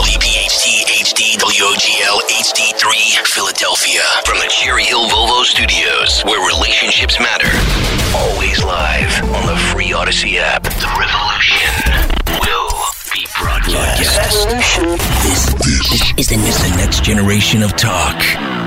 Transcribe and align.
WPHT, 0.00 0.80
HD, 1.04 1.36
WOGL, 1.36 2.20
HD3, 2.30 3.26
Philadelphia. 3.26 4.00
From 4.24 4.38
the 4.38 4.48
Cherry 4.48 4.84
Hill 4.84 5.06
Volvo 5.10 5.44
Studios, 5.44 6.22
where 6.22 6.40
relationships 6.40 7.20
matter. 7.20 7.52
Always 8.16 8.64
live 8.64 9.12
on 9.34 9.44
the 9.44 9.56
free 9.70 9.92
Odyssey 9.92 10.38
app. 10.38 10.62
The 10.62 10.88
revolution 10.96 11.68
will 12.40 12.72
be 13.12 13.26
broadcast. 13.38 14.48
This, 15.20 15.52
this 16.16 16.28
is 16.32 16.56
the 16.62 16.74
next 16.78 17.04
generation 17.04 17.62
of 17.62 17.76
talk. 17.76 18.16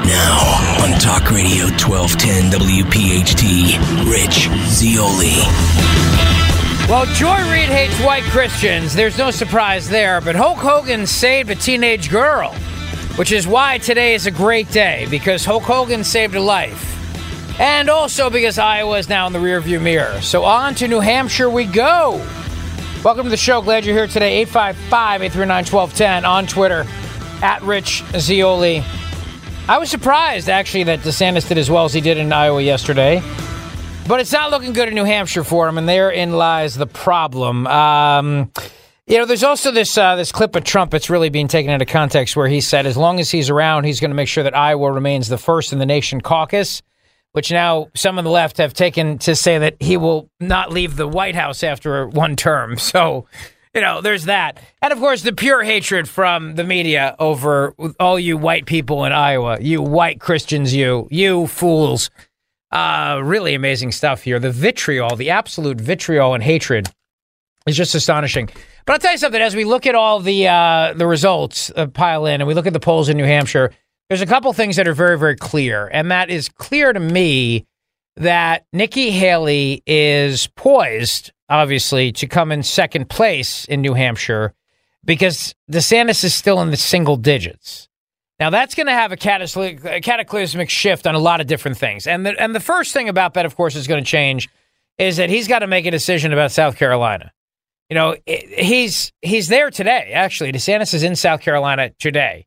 Now 0.05 0.37
on 0.85 0.99
Talk 0.99 1.31
Radio 1.31 1.65
1210 1.81 2.51
WPHT, 2.61 4.05
Rich 4.05 4.49
Zeoli. 4.70 6.42
Well, 6.89 7.05
Joy 7.05 7.49
Reid 7.49 7.69
hates 7.69 7.97
white 8.01 8.23
Christians. 8.23 8.93
There's 8.93 9.17
no 9.17 9.31
surprise 9.31 9.87
there, 9.87 10.19
but 10.19 10.35
Hulk 10.35 10.57
Hogan 10.57 11.07
saved 11.07 11.49
a 11.49 11.55
teenage 11.55 12.11
girl, 12.11 12.53
which 13.15 13.31
is 13.31 13.48
why 13.48 13.77
today 13.77 14.13
is 14.15 14.25
a 14.27 14.31
great 14.31 14.70
day 14.70 15.07
because 15.09 15.45
Hulk 15.45 15.63
Hogan 15.63 16.03
saved 16.03 16.35
a 16.35 16.41
life. 16.41 16.90
And 17.57 17.90
also 17.90 18.29
because 18.29 18.59
Iowa 18.59 18.98
is 18.98 19.07
now 19.07 19.25
in 19.27 19.34
the 19.34 19.40
rearview 19.40 19.81
mirror. 19.81 20.20
So 20.21 20.43
on 20.43 20.75
to 20.75 20.90
New 20.90 20.99
Hampshire 20.99 21.49
we 21.49 21.65
go. 21.65 22.21
Welcome 23.01 23.23
to 23.23 23.29
the 23.29 23.37
show. 23.37 23.62
Glad 23.62 23.85
you're 23.85 23.95
here 23.95 24.07
today. 24.07 24.41
855 24.41 25.21
839 25.23 25.65
1210 25.65 26.25
on 26.25 26.45
Twitter 26.45 26.85
at 27.41 27.62
Rich 27.62 28.03
Zeoli. 28.18 28.84
I 29.70 29.77
was 29.77 29.90
surprised 29.90 30.49
actually 30.49 30.84
that 30.84 30.99
DeSantis 30.99 31.47
did 31.47 31.57
as 31.57 31.71
well 31.71 31.85
as 31.85 31.93
he 31.93 32.01
did 32.01 32.18
in 32.18 32.34
Iowa 32.34 32.62
yesterday. 32.62 33.21
But 34.05 34.20
it's 34.20 34.34
not 34.34 34.51
looking 34.51 34.73
good 34.73 34.90
in 34.90 34.96
New 34.96 35.05
Hampshire 35.05 35.46
for 35.46 35.68
him, 35.68 35.77
and 35.77 35.87
therein 35.87 36.34
lies 36.34 36.76
the 36.76 36.85
problem. 36.85 37.65
Um, 37.68 38.51
you 39.07 39.18
know, 39.18 39.26
there's 39.26 39.43
also 39.43 39.71
this 39.71 39.98
uh, 39.98 40.18
this 40.18 40.32
clip 40.32 40.55
of 40.57 40.65
Trump 40.65 40.91
that's 40.91 41.09
really 41.09 41.29
being 41.29 41.48
taken 41.48 41.71
into 41.71 41.85
context 41.85 42.35
where 42.35 42.49
he 42.49 42.59
said, 42.59 42.85
as 42.85 42.98
long 42.98 43.21
as 43.21 43.31
he's 43.31 43.49
around, 43.49 43.85
he's 43.85 44.01
going 44.01 44.12
to 44.12 44.15
make 44.15 44.27
sure 44.27 44.43
that 44.43 44.55
Iowa 44.55 44.91
remains 44.91 45.29
the 45.29 45.37
first 45.37 45.71
in 45.71 45.79
the 45.79 45.85
nation 45.85 46.20
caucus. 46.21 46.81
Which 47.31 47.49
now 47.51 47.87
some 47.96 48.20
of 48.20 48.26
the 48.26 48.29
left 48.29 48.57
have 48.57 48.76
taken 48.76 49.18
to 49.20 49.35
say 49.35 49.57
that 49.57 49.77
he 49.79 49.98
will 49.98 50.29
not 50.40 50.71
leave 50.71 50.98
the 50.98 51.07
White 51.07 51.34
House 51.34 51.63
after 51.63 52.07
one 52.07 52.35
term. 52.35 52.77
So, 52.77 53.26
you 53.74 53.81
know, 53.81 54.01
there's 54.01 54.26
that. 54.26 54.59
And 54.84 54.93
of 54.93 54.99
course, 54.99 55.24
the 55.24 55.34
pure 55.34 55.63
hatred 55.63 56.07
from 56.07 56.54
the 56.54 56.63
media 56.63 57.15
over 57.18 57.74
all 57.99 58.20
you 58.20 58.37
white 58.37 58.68
people 58.68 59.04
in 59.05 59.12
Iowa, 59.12 59.59
you 59.59 59.81
white 59.81 60.20
Christians, 60.20 60.76
you, 60.76 61.07
you 61.09 61.48
fools. 61.48 62.12
Uh, 62.74 63.21
really 63.24 63.54
amazing 63.54 63.91
stuff 63.91 64.24
here. 64.24 64.40
The 64.40 64.50
vitriol, 64.50 65.16
the 65.16 65.29
absolute 65.29 65.79
vitriol 65.79 66.34
and 66.34 66.41
hatred 66.41 66.90
is 67.68 67.78
just 67.78 67.94
astonishing. 67.94 68.50
But 68.88 68.94
I'll 68.94 69.00
tell 69.00 69.12
you 69.12 69.19
something. 69.19 69.40
As 69.40 69.56
we 69.56 69.63
look 69.63 69.85
at 69.85 69.94
all 69.94 70.19
the 70.19 70.47
uh, 70.47 70.94
the 70.96 71.06
results 71.06 71.72
uh, 71.75 71.85
pile 71.85 72.25
in, 72.25 72.41
and 72.41 72.47
we 72.47 72.56
look 72.56 72.66
at 72.66 72.74
the 72.74 72.80
polls 72.80 73.09
in 73.09 73.18
New 73.18 73.25
Hampshire, 73.25 73.72
there's 74.09 74.22
a 74.22 74.25
couple 74.25 74.52
things 74.53 74.78
that 74.78 74.88
are 74.88 74.94
very 74.96 75.19
very 75.19 75.35
clear, 75.35 75.88
and 75.94 76.09
that 76.09 76.31
is 76.31 76.50
clear 76.50 76.91
to 76.91 77.00
me 77.00 77.68
that 78.16 78.66
Nikki 78.74 79.12
Haley 79.12 79.84
is 79.86 80.47
poised, 80.56 81.31
obviously, 81.50 82.12
to 82.14 82.26
come 82.26 82.52
in 82.52 82.64
second 82.64 83.08
place 83.08 83.66
in 83.66 83.81
New 83.81 83.94
Hampshire 83.94 84.56
because 85.06 85.53
DeSantis 85.72 86.24
is 86.24 86.34
still 86.34 86.59
in 86.59 86.72
the 86.72 86.78
single 86.78 87.18
digits. 87.18 87.88
Now 88.44 88.50
that's 88.50 88.76
going 88.76 88.88
to 88.88 88.92
have 88.92 89.14
a 89.14 89.16
cataclysmic 89.16 90.70
shift 90.70 91.08
on 91.08 91.16
a 91.16 91.20
lot 91.20 91.40
of 91.40 91.48
different 91.48 91.78
things. 91.78 92.06
And 92.06 92.26
the, 92.26 92.38
and 92.38 92.54
the 92.54 92.59
first 92.59 92.92
thing 92.92 93.08
about 93.08 93.36
that, 93.36 93.46
of 93.46 93.56
course, 93.56 93.74
is 93.74 93.88
going 93.88 94.04
to 94.04 94.09
change 94.09 94.50
is 94.98 95.16
that 95.16 95.30
he's 95.30 95.48
got 95.48 95.59
to 95.59 95.68
make 95.68 95.86
a 95.86 95.92
decision 95.92 96.34
about 96.34 96.52
South 96.52 96.76
Carolina. 96.76 97.32
You 97.90 97.96
know, 97.96 98.18
he's 98.28 99.14
he's 99.22 99.48
there 99.48 99.72
today. 99.72 100.12
Actually, 100.14 100.52
DeSantis 100.52 100.94
is 100.94 101.03
in 101.03 101.16
South 101.16 101.40
Carolina 101.40 101.92
today. 102.00 102.46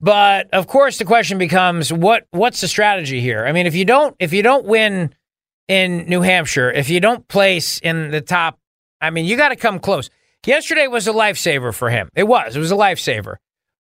But 0.00 0.48
of 0.54 0.68
course, 0.68 0.98
the 0.98 1.04
question 1.04 1.38
becomes 1.38 1.92
what 1.92 2.24
what's 2.30 2.60
the 2.60 2.68
strategy 2.68 3.20
here? 3.20 3.44
I 3.44 3.50
mean, 3.50 3.66
if 3.66 3.74
you 3.74 3.84
don't 3.84 4.14
if 4.20 4.32
you 4.32 4.44
don't 4.44 4.64
win 4.64 5.12
in 5.66 6.08
New 6.08 6.20
Hampshire, 6.20 6.70
if 6.70 6.88
you 6.88 7.00
don't 7.00 7.26
place 7.26 7.80
in 7.80 8.12
the 8.12 8.20
top, 8.20 8.60
I 9.00 9.10
mean, 9.10 9.24
you 9.24 9.36
got 9.36 9.48
to 9.48 9.56
come 9.56 9.80
close. 9.80 10.08
Yesterday 10.46 10.86
was 10.86 11.08
a 11.08 11.12
lifesaver 11.12 11.74
for 11.74 11.90
him. 11.90 12.10
It 12.14 12.28
was. 12.28 12.54
It 12.54 12.60
was 12.60 12.70
a 12.70 12.76
lifesaver. 12.76 13.38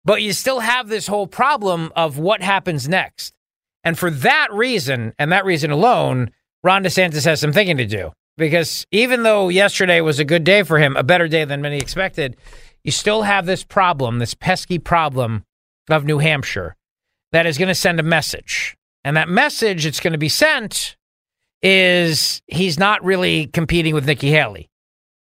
But 0.07 0.23
you 0.23 0.33
still 0.33 0.61
have 0.61 0.89
this 0.89 1.09
whole 1.09 1.27
problem 1.27 1.93
of 1.97 2.17
what 2.17 2.41
happens 2.41 2.89
next. 2.89 3.35
And 3.83 3.99
for 3.99 4.09
that 4.11 4.53
reason, 4.53 5.13
and 5.19 5.33
that 5.33 5.45
reason 5.45 5.73
alone, 5.73 6.31
Ron 6.63 6.85
DeSantis 6.85 7.25
has 7.25 7.41
some 7.41 7.53
thinking 7.53 7.77
to 7.79 7.87
do. 7.87 8.13
Because 8.39 8.87
even 8.93 9.25
though 9.25 9.49
yesterday 9.49 10.01
was 10.01 10.19
a 10.19 10.25
good 10.25 10.45
day 10.45 10.63
for 10.63 10.79
him, 10.79 10.97
a 10.97 11.03
better 11.03 11.27
day 11.27 11.45
than 11.45 11.61
many 11.61 11.79
expected, 11.79 12.37
you 12.85 12.93
still 12.93 13.23
have 13.23 13.47
this 13.47 13.65
problem, 13.65 14.21
this 14.21 14.35
pesky 14.35 14.79
problem 14.79 15.45
of 15.91 16.05
New 16.05 16.19
Hampshire 16.19 16.77
that 17.33 17.47
is 17.47 17.59
going 17.59 17.69
to 17.69 17.75
send 17.75 17.99
a 17.99 18.05
message. 18.05 18.77
And 19.05 19.17
that 19.17 19.29
message 19.29 19.85
that's 19.85 20.01
going 20.01 20.13
to 20.13 20.19
be 20.19 20.29
sent 20.29 20.97
is 21.63 22.43
he's 22.47 22.79
not 22.79 23.03
really 23.05 23.47
competing 23.47 23.95
with 23.95 24.07
Nikki 24.07 24.31
Haley. 24.31 24.69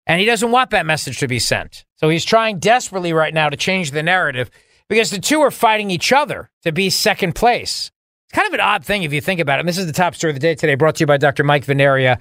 And 0.07 0.21
he 0.21 0.25
doesn't 0.25 0.51
want 0.51 0.69
that 0.69 0.85
message 0.85 1.19
to 1.19 1.27
be 1.27 1.39
sent. 1.39 1.85
So 1.97 2.07
he's 2.07 2.23
trying 2.23 2.59
desperately 2.59 3.11
right 3.11 3.33
now 3.33 3.49
to 3.49 3.57
change 3.57 3.91
the 3.91 4.03
narrative 4.03 4.49
because 4.89 5.11
the 5.11 5.19
two 5.19 5.39
are 5.41 5.51
fighting 5.51 5.91
each 5.91 6.11
other 6.11 6.49
to 6.63 6.71
be 6.71 6.89
second 6.89 7.35
place. 7.35 7.91
It's 8.27 8.35
kind 8.35 8.47
of 8.47 8.53
an 8.53 8.59
odd 8.59 8.83
thing 8.83 9.03
if 9.03 9.13
you 9.13 9.21
think 9.21 9.39
about 9.39 9.59
it. 9.59 9.61
And 9.61 9.69
this 9.69 9.77
is 9.77 9.87
the 9.87 9.93
top 9.93 10.15
story 10.15 10.31
of 10.31 10.35
the 10.35 10.39
day 10.39 10.55
today, 10.55 10.75
brought 10.75 10.95
to 10.95 11.01
you 11.01 11.07
by 11.07 11.17
Dr. 11.17 11.43
Mike 11.43 11.65
Vanaria, 11.65 12.19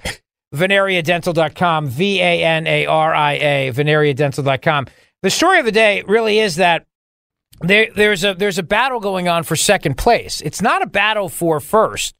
vanariadental.com, 0.55 1.87
V 1.87 2.21
A 2.21 2.43
N 2.43 2.67
A 2.67 2.85
R 2.85 3.13
I 3.13 3.33
A, 3.33 3.71
vanariadental.com. 3.73 4.87
The 5.21 5.29
story 5.29 5.59
of 5.59 5.65
the 5.65 5.71
day 5.71 6.03
really 6.07 6.39
is 6.39 6.55
that 6.55 6.85
there, 7.61 7.89
there's 7.95 8.23
a 8.23 8.33
there's 8.33 8.57
a 8.57 8.63
battle 8.63 8.99
going 8.99 9.27
on 9.27 9.43
for 9.43 9.55
second 9.55 9.97
place. 9.97 10.41
It's 10.41 10.61
not 10.61 10.81
a 10.81 10.87
battle 10.87 11.29
for 11.29 11.59
first. 11.59 12.15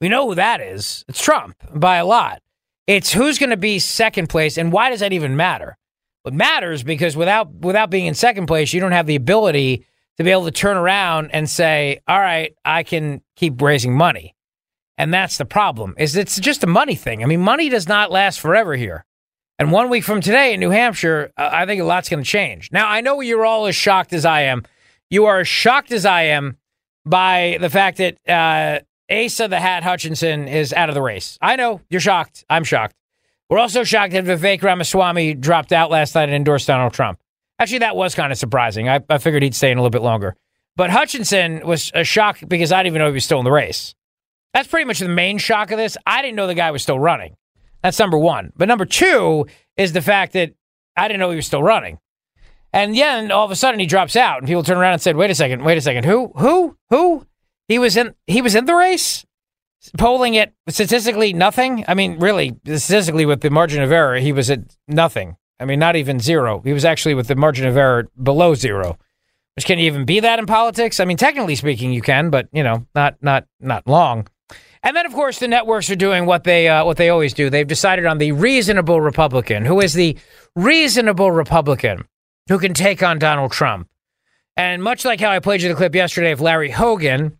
We 0.00 0.08
know 0.08 0.28
who 0.28 0.34
that 0.34 0.60
is. 0.60 1.04
It's 1.08 1.22
Trump 1.22 1.56
by 1.74 1.96
a 1.96 2.04
lot. 2.04 2.42
It's 2.86 3.12
who's 3.12 3.38
going 3.38 3.50
to 3.50 3.56
be 3.56 3.78
second 3.78 4.28
place, 4.28 4.58
and 4.58 4.72
why 4.72 4.90
does 4.90 5.00
that 5.00 5.12
even 5.12 5.36
matter? 5.36 5.78
It 6.24 6.34
matters 6.34 6.82
because 6.82 7.16
without 7.16 7.52
without 7.54 7.90
being 7.90 8.06
in 8.06 8.14
second 8.14 8.46
place, 8.46 8.72
you 8.72 8.80
don't 8.80 8.92
have 8.92 9.06
the 9.06 9.16
ability 9.16 9.86
to 10.16 10.24
be 10.24 10.30
able 10.30 10.44
to 10.44 10.50
turn 10.50 10.76
around 10.76 11.30
and 11.32 11.48
say, 11.48 12.00
all 12.06 12.20
right, 12.20 12.54
I 12.64 12.82
can 12.82 13.22
keep 13.36 13.60
raising 13.60 13.96
money. 13.96 14.34
And 14.98 15.12
that's 15.12 15.38
the 15.38 15.44
problem 15.44 15.94
is 15.98 16.16
it's 16.16 16.38
just 16.38 16.62
a 16.62 16.66
money 16.66 16.94
thing. 16.94 17.22
I 17.22 17.26
mean, 17.26 17.40
money 17.40 17.68
does 17.68 17.88
not 17.88 18.10
last 18.10 18.40
forever 18.40 18.76
here. 18.76 19.04
And 19.58 19.72
one 19.72 19.90
week 19.90 20.04
from 20.04 20.20
today 20.20 20.54
in 20.54 20.60
New 20.60 20.70
Hampshire, 20.70 21.32
uh, 21.36 21.48
I 21.52 21.66
think 21.66 21.80
a 21.80 21.84
lot's 21.84 22.08
going 22.08 22.22
to 22.22 22.28
change. 22.28 22.70
Now, 22.72 22.88
I 22.88 23.00
know 23.00 23.20
you're 23.20 23.44
all 23.44 23.66
as 23.66 23.76
shocked 23.76 24.12
as 24.12 24.24
I 24.24 24.42
am. 24.42 24.64
You 25.10 25.26
are 25.26 25.40
as 25.40 25.48
shocked 25.48 25.92
as 25.92 26.04
I 26.04 26.22
am 26.22 26.56
by 27.04 27.58
the 27.60 27.70
fact 27.70 27.98
that 27.98 28.16
uh, 28.28 28.80
Asa 29.12 29.48
the 29.48 29.60
Hat 29.60 29.82
Hutchinson 29.82 30.48
is 30.48 30.72
out 30.72 30.88
of 30.88 30.94
the 30.94 31.02
race. 31.02 31.38
I 31.40 31.56
know 31.56 31.80
you're 31.90 32.00
shocked. 32.00 32.44
I'm 32.48 32.64
shocked. 32.64 32.96
We're 33.50 33.58
also 33.58 33.84
shocked 33.84 34.14
that 34.14 34.24
Vivek 34.24 34.62
Ramaswamy 34.62 35.34
dropped 35.34 35.72
out 35.72 35.90
last 35.90 36.14
night 36.14 36.24
and 36.24 36.34
endorsed 36.34 36.66
Donald 36.66 36.94
Trump. 36.94 37.21
Actually, 37.62 37.78
that 37.78 37.94
was 37.94 38.16
kind 38.16 38.32
of 38.32 38.38
surprising. 38.38 38.88
I, 38.88 38.98
I 39.08 39.18
figured 39.18 39.44
he'd 39.44 39.54
stay 39.54 39.70
in 39.70 39.78
a 39.78 39.80
little 39.80 39.90
bit 39.90 40.02
longer. 40.02 40.34
But 40.74 40.90
Hutchinson 40.90 41.64
was 41.64 41.92
a 41.94 42.02
shock 42.02 42.40
because 42.48 42.72
I 42.72 42.82
didn't 42.82 42.94
even 42.94 42.98
know 42.98 43.06
he 43.06 43.12
was 43.12 43.24
still 43.24 43.38
in 43.38 43.44
the 43.44 43.52
race. 43.52 43.94
That's 44.52 44.66
pretty 44.66 44.84
much 44.84 44.98
the 44.98 45.06
main 45.06 45.38
shock 45.38 45.70
of 45.70 45.78
this. 45.78 45.96
I 46.04 46.22
didn't 46.22 46.34
know 46.34 46.48
the 46.48 46.54
guy 46.54 46.72
was 46.72 46.82
still 46.82 46.98
running. 46.98 47.36
That's 47.80 48.00
number 48.00 48.18
one. 48.18 48.52
But 48.56 48.66
number 48.66 48.84
two 48.84 49.46
is 49.76 49.92
the 49.92 50.02
fact 50.02 50.32
that 50.32 50.54
I 50.96 51.06
didn't 51.06 51.20
know 51.20 51.30
he 51.30 51.36
was 51.36 51.46
still 51.46 51.62
running. 51.62 51.98
And 52.72 52.96
then 52.96 53.30
all 53.30 53.44
of 53.44 53.52
a 53.52 53.56
sudden 53.56 53.78
he 53.78 53.86
drops 53.86 54.16
out, 54.16 54.38
and 54.38 54.48
people 54.48 54.64
turn 54.64 54.78
around 54.78 54.94
and 54.94 55.02
said, 55.02 55.14
"Wait 55.14 55.30
a 55.30 55.34
second, 55.36 55.62
wait 55.62 55.78
a 55.78 55.80
second, 55.80 56.04
who, 56.04 56.32
who, 56.34 56.76
who? 56.90 57.28
He 57.68 57.78
was 57.78 57.96
in, 57.96 58.16
he 58.26 58.42
was 58.42 58.56
in 58.56 58.64
the 58.64 58.74
race, 58.74 59.24
polling 59.98 60.34
it 60.34 60.52
statistically 60.68 61.32
nothing. 61.32 61.84
I 61.86 61.94
mean, 61.94 62.18
really, 62.18 62.56
statistically 62.64 63.24
with 63.24 63.40
the 63.40 63.50
margin 63.50 63.84
of 63.84 63.92
error, 63.92 64.16
he 64.16 64.32
was 64.32 64.50
at 64.50 64.76
nothing. 64.88 65.36
I 65.62 65.64
mean, 65.64 65.78
not 65.78 65.96
even 65.96 66.20
zero. 66.20 66.60
He 66.64 66.72
was 66.72 66.84
actually 66.84 67.14
with 67.14 67.28
the 67.28 67.36
margin 67.36 67.66
of 67.66 67.76
error 67.76 68.08
below 68.20 68.54
zero. 68.54 68.98
Which 69.56 69.66
can 69.66 69.78
even 69.78 70.04
be 70.04 70.20
that 70.20 70.38
in 70.38 70.46
politics? 70.46 70.98
I 70.98 71.04
mean, 71.04 71.16
technically 71.16 71.56
speaking, 71.56 71.92
you 71.92 72.02
can, 72.02 72.30
but 72.30 72.48
you 72.52 72.62
know, 72.62 72.86
not 72.94 73.16
not 73.22 73.46
not 73.60 73.86
long. 73.86 74.26
And 74.84 74.96
then, 74.96 75.06
of 75.06 75.12
course, 75.12 75.38
the 75.38 75.46
networks 75.46 75.88
are 75.90 75.96
doing 75.96 76.26
what 76.26 76.44
they 76.44 76.68
uh, 76.68 76.84
what 76.84 76.96
they 76.96 77.08
always 77.08 77.32
do. 77.34 77.48
They've 77.48 77.66
decided 77.66 78.06
on 78.06 78.18
the 78.18 78.32
reasonable 78.32 79.00
Republican. 79.00 79.64
Who 79.64 79.80
is 79.80 79.94
the 79.94 80.16
reasonable 80.56 81.30
Republican? 81.30 82.04
who 82.48 82.58
can 82.58 82.74
take 82.74 83.02
on 83.02 83.18
Donald 83.18 83.52
Trump. 83.52 83.88
And 84.56 84.82
much 84.82 85.04
like 85.04 85.20
how 85.20 85.30
I 85.30 85.38
played 85.38 85.62
you 85.62 85.68
the 85.68 85.74
clip 85.74 85.94
yesterday 85.94 86.32
of 86.32 86.40
Larry 86.40 86.70
Hogan 86.70 87.38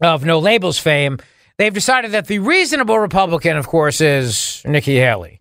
of 0.00 0.24
No 0.24 0.38
Labels 0.38 0.78
fame, 0.78 1.18
they've 1.58 1.74
decided 1.74 2.12
that 2.12 2.26
the 2.26 2.38
reasonable 2.38 2.98
Republican, 2.98 3.56
of 3.56 3.66
course, 3.66 4.00
is 4.00 4.62
Nikki 4.64 4.96
Haley. 4.96 5.40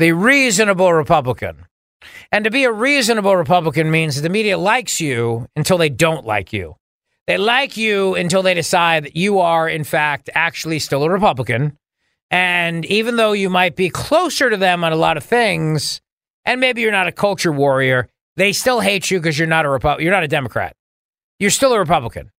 The 0.00 0.12
reasonable 0.12 0.94
Republican. 0.94 1.66
And 2.32 2.46
to 2.46 2.50
be 2.50 2.64
a 2.64 2.72
reasonable 2.72 3.36
Republican 3.36 3.90
means 3.90 4.16
that 4.16 4.22
the 4.22 4.30
media 4.30 4.56
likes 4.56 4.98
you 4.98 5.46
until 5.56 5.76
they 5.76 5.90
don't 5.90 6.24
like 6.24 6.54
you. 6.54 6.76
They 7.26 7.36
like 7.36 7.76
you 7.76 8.14
until 8.14 8.42
they 8.42 8.54
decide 8.54 9.04
that 9.04 9.14
you 9.14 9.40
are, 9.40 9.68
in 9.68 9.84
fact, 9.84 10.30
actually 10.34 10.78
still 10.78 11.02
a 11.02 11.10
Republican. 11.10 11.76
And 12.30 12.86
even 12.86 13.16
though 13.16 13.32
you 13.32 13.50
might 13.50 13.76
be 13.76 13.90
closer 13.90 14.48
to 14.48 14.56
them 14.56 14.84
on 14.84 14.92
a 14.94 14.96
lot 14.96 15.18
of 15.18 15.22
things, 15.22 16.00
and 16.46 16.62
maybe 16.62 16.80
you're 16.80 16.92
not 16.92 17.06
a 17.06 17.12
culture 17.12 17.52
warrior, 17.52 18.08
they 18.36 18.54
still 18.54 18.80
hate 18.80 19.10
you 19.10 19.18
because 19.18 19.38
you're 19.38 19.46
not 19.46 19.66
a 19.66 20.02
you're 20.02 20.12
not 20.12 20.24
a 20.24 20.28
Democrat. 20.28 20.74
You're 21.38 21.50
still 21.50 21.74
a 21.74 21.78
Republican. 21.78 22.30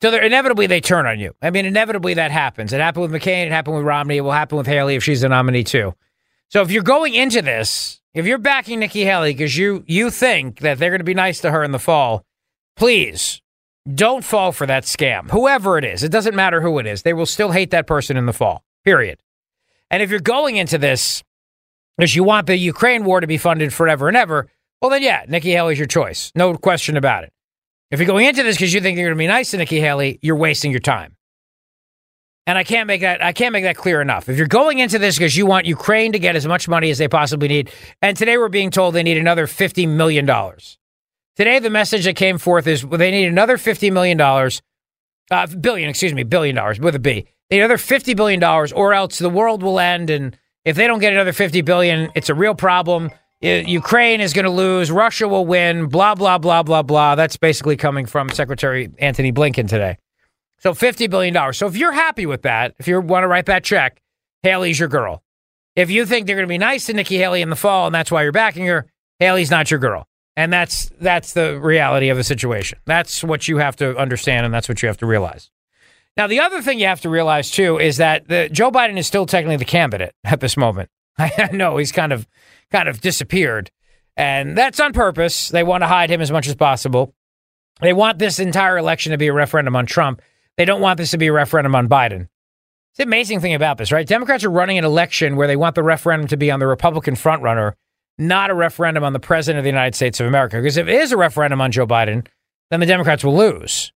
So 0.00 0.10
they're, 0.10 0.22
inevitably 0.22 0.66
they 0.66 0.80
turn 0.80 1.04
on 1.04 1.20
you. 1.20 1.34
I 1.42 1.50
mean, 1.50 1.66
inevitably 1.66 2.14
that 2.14 2.30
happens. 2.30 2.72
It 2.72 2.80
happened 2.80 3.12
with 3.12 3.22
McCain. 3.22 3.44
It 3.44 3.52
happened 3.52 3.76
with 3.76 3.84
Romney. 3.84 4.16
It 4.16 4.22
will 4.22 4.32
happen 4.32 4.56
with 4.56 4.66
Haley 4.66 4.94
if 4.94 5.04
she's 5.04 5.20
the 5.20 5.28
nominee 5.28 5.64
too. 5.64 5.92
So 6.52 6.60
if 6.60 6.70
you're 6.70 6.82
going 6.82 7.14
into 7.14 7.40
this, 7.40 8.02
if 8.12 8.26
you're 8.26 8.36
backing 8.36 8.80
Nikki 8.80 9.06
Haley 9.06 9.32
because 9.32 9.56
you 9.56 9.84
you 9.86 10.10
think 10.10 10.60
that 10.60 10.78
they're 10.78 10.90
going 10.90 11.00
to 11.00 11.04
be 11.04 11.14
nice 11.14 11.40
to 11.40 11.50
her 11.50 11.64
in 11.64 11.72
the 11.72 11.78
fall, 11.78 12.26
please 12.76 13.40
don't 13.94 14.22
fall 14.22 14.52
for 14.52 14.66
that 14.66 14.82
scam. 14.82 15.30
Whoever 15.30 15.78
it 15.78 15.84
is, 15.86 16.02
it 16.02 16.12
doesn't 16.12 16.36
matter 16.36 16.60
who 16.60 16.78
it 16.78 16.86
is. 16.86 17.04
They 17.04 17.14
will 17.14 17.24
still 17.24 17.52
hate 17.52 17.70
that 17.70 17.86
person 17.86 18.18
in 18.18 18.26
the 18.26 18.34
fall. 18.34 18.64
Period. 18.84 19.22
And 19.90 20.02
if 20.02 20.10
you're 20.10 20.20
going 20.20 20.56
into 20.56 20.76
this 20.76 21.24
because 21.96 22.14
you 22.14 22.22
want 22.22 22.46
the 22.46 22.56
Ukraine 22.58 23.06
war 23.06 23.20
to 23.22 23.26
be 23.26 23.38
funded 23.38 23.72
forever 23.72 24.08
and 24.08 24.16
ever, 24.16 24.46
well 24.82 24.90
then 24.90 25.02
yeah, 25.02 25.24
Nikki 25.26 25.52
Haley's 25.52 25.78
your 25.78 25.88
choice. 25.88 26.32
No 26.34 26.54
question 26.56 26.98
about 26.98 27.24
it. 27.24 27.32
If 27.90 27.98
you're 27.98 28.06
going 28.06 28.26
into 28.26 28.42
this 28.42 28.56
because 28.58 28.74
you 28.74 28.82
think 28.82 28.98
you're 28.98 29.06
going 29.06 29.16
to 29.16 29.18
be 29.18 29.26
nice 29.26 29.52
to 29.52 29.56
Nikki 29.56 29.80
Haley, 29.80 30.18
you're 30.20 30.36
wasting 30.36 30.70
your 30.70 30.80
time. 30.80 31.16
And 32.46 32.58
I 32.58 32.64
can't 32.64 32.88
make 32.88 33.02
that 33.02 33.22
I 33.22 33.32
can't 33.32 33.52
make 33.52 33.62
that 33.64 33.76
clear 33.76 34.00
enough. 34.00 34.28
If 34.28 34.36
you're 34.36 34.48
going 34.48 34.80
into 34.80 34.98
this 34.98 35.16
because 35.16 35.36
you 35.36 35.46
want 35.46 35.64
Ukraine 35.66 36.12
to 36.12 36.18
get 36.18 36.34
as 36.34 36.46
much 36.46 36.68
money 36.68 36.90
as 36.90 36.98
they 36.98 37.06
possibly 37.06 37.46
need, 37.46 37.70
and 38.00 38.16
today 38.16 38.36
we're 38.36 38.48
being 38.48 38.70
told 38.70 38.94
they 38.94 39.04
need 39.04 39.16
another 39.16 39.46
fifty 39.46 39.86
million 39.86 40.26
dollars. 40.26 40.76
Today 41.36 41.60
the 41.60 41.70
message 41.70 42.04
that 42.04 42.16
came 42.16 42.38
forth 42.38 42.66
is 42.66 42.84
well, 42.84 42.98
they 42.98 43.12
need 43.12 43.26
another 43.26 43.56
fifty 43.58 43.90
million 43.92 44.18
dollars, 44.18 44.60
uh, 45.30 45.46
billion, 45.46 45.88
excuse 45.88 46.12
me, 46.12 46.24
billion 46.24 46.56
dollars 46.56 46.80
with 46.80 46.96
a 46.96 46.98
B. 46.98 47.26
They 47.48 47.56
need 47.56 47.62
another 47.62 47.78
fifty 47.78 48.12
billion 48.12 48.40
dollars, 48.40 48.72
or 48.72 48.92
else 48.92 49.18
the 49.18 49.30
world 49.30 49.62
will 49.62 49.78
end. 49.78 50.10
And 50.10 50.36
if 50.64 50.74
they 50.74 50.88
don't 50.88 50.98
get 50.98 51.12
another 51.12 51.32
fifty 51.32 51.60
billion, 51.62 52.10
it's 52.16 52.28
a 52.28 52.34
real 52.34 52.56
problem. 52.56 53.10
Ukraine 53.40 54.20
is 54.20 54.32
going 54.32 54.44
to 54.44 54.50
lose. 54.50 54.90
Russia 54.90 55.28
will 55.28 55.46
win. 55.46 55.86
Blah 55.86 56.16
blah 56.16 56.38
blah 56.38 56.64
blah 56.64 56.82
blah. 56.82 57.14
That's 57.14 57.36
basically 57.36 57.76
coming 57.76 58.06
from 58.06 58.30
Secretary 58.30 58.90
Antony 58.98 59.30
Blinken 59.32 59.68
today. 59.68 59.96
So 60.62 60.72
$50 60.72 61.10
billion. 61.10 61.52
So 61.52 61.66
if 61.66 61.76
you're 61.76 61.92
happy 61.92 62.24
with 62.24 62.42
that, 62.42 62.74
if 62.78 62.86
you 62.86 63.00
want 63.00 63.24
to 63.24 63.28
write 63.28 63.46
that 63.46 63.64
check, 63.64 64.00
Haley's 64.44 64.78
your 64.78 64.88
girl. 64.88 65.24
If 65.74 65.90
you 65.90 66.06
think 66.06 66.26
they're 66.26 66.36
going 66.36 66.46
to 66.46 66.52
be 66.52 66.58
nice 66.58 66.86
to 66.86 66.92
Nikki 66.92 67.16
Haley 67.18 67.42
in 67.42 67.50
the 67.50 67.56
fall 67.56 67.86
and 67.86 67.94
that's 67.94 68.12
why 68.12 68.22
you're 68.22 68.30
backing 68.30 68.66
her, 68.66 68.86
Haley's 69.18 69.50
not 69.50 69.70
your 69.70 69.80
girl. 69.80 70.06
And 70.36 70.52
that's 70.52 70.90
that's 71.00 71.32
the 71.32 71.60
reality 71.60 72.08
of 72.08 72.16
the 72.16 72.24
situation. 72.24 72.78
That's 72.86 73.22
what 73.24 73.48
you 73.48 73.58
have 73.58 73.76
to 73.76 73.96
understand 73.98 74.46
and 74.46 74.54
that's 74.54 74.68
what 74.68 74.82
you 74.82 74.86
have 74.86 74.96
to 74.98 75.06
realize. 75.06 75.50
Now, 76.16 76.26
the 76.26 76.40
other 76.40 76.62
thing 76.62 76.78
you 76.78 76.86
have 76.86 77.00
to 77.02 77.10
realize 77.10 77.50
too 77.50 77.78
is 77.78 77.96
that 77.96 78.28
the, 78.28 78.48
Joe 78.50 78.70
Biden 78.70 78.98
is 78.98 79.06
still 79.06 79.26
technically 79.26 79.56
the 79.56 79.64
candidate 79.64 80.14
at 80.24 80.40
this 80.40 80.56
moment. 80.56 80.90
I 81.18 81.50
know 81.52 81.76
he's 81.76 81.92
kind 81.92 82.12
of 82.12 82.26
kind 82.70 82.88
of 82.88 83.00
disappeared, 83.00 83.70
and 84.16 84.56
that's 84.56 84.80
on 84.80 84.92
purpose. 84.92 85.48
They 85.48 85.62
want 85.62 85.82
to 85.82 85.88
hide 85.88 86.10
him 86.10 86.20
as 86.20 86.30
much 86.30 86.46
as 86.48 86.54
possible. 86.54 87.14
They 87.80 87.92
want 87.92 88.18
this 88.18 88.38
entire 88.38 88.78
election 88.78 89.12
to 89.12 89.18
be 89.18 89.26
a 89.26 89.32
referendum 89.32 89.74
on 89.74 89.86
Trump. 89.86 90.22
They 90.56 90.64
don't 90.64 90.80
want 90.80 90.98
this 90.98 91.12
to 91.12 91.18
be 91.18 91.28
a 91.28 91.32
referendum 91.32 91.74
on 91.74 91.88
Biden. 91.88 92.28
It's 92.92 92.98
the 92.98 93.04
amazing 93.04 93.40
thing 93.40 93.54
about 93.54 93.78
this, 93.78 93.90
right? 93.90 94.06
Democrats 94.06 94.44
are 94.44 94.50
running 94.50 94.76
an 94.76 94.84
election 94.84 95.36
where 95.36 95.48
they 95.48 95.56
want 95.56 95.74
the 95.74 95.82
referendum 95.82 96.28
to 96.28 96.36
be 96.36 96.50
on 96.50 96.60
the 96.60 96.66
Republican 96.66 97.14
frontrunner, 97.14 97.72
not 98.18 98.50
a 98.50 98.54
referendum 98.54 99.02
on 99.02 99.14
the 99.14 99.18
president 99.18 99.58
of 99.60 99.64
the 99.64 99.70
United 99.70 99.94
States 99.94 100.20
of 100.20 100.26
America. 100.26 100.58
Because 100.58 100.76
if 100.76 100.88
it 100.88 100.94
is 100.94 101.10
a 101.10 101.16
referendum 101.16 101.62
on 101.62 101.72
Joe 101.72 101.86
Biden, 101.86 102.26
then 102.70 102.80
the 102.80 102.86
Democrats 102.86 103.24
will 103.24 103.36
lose. 103.36 103.92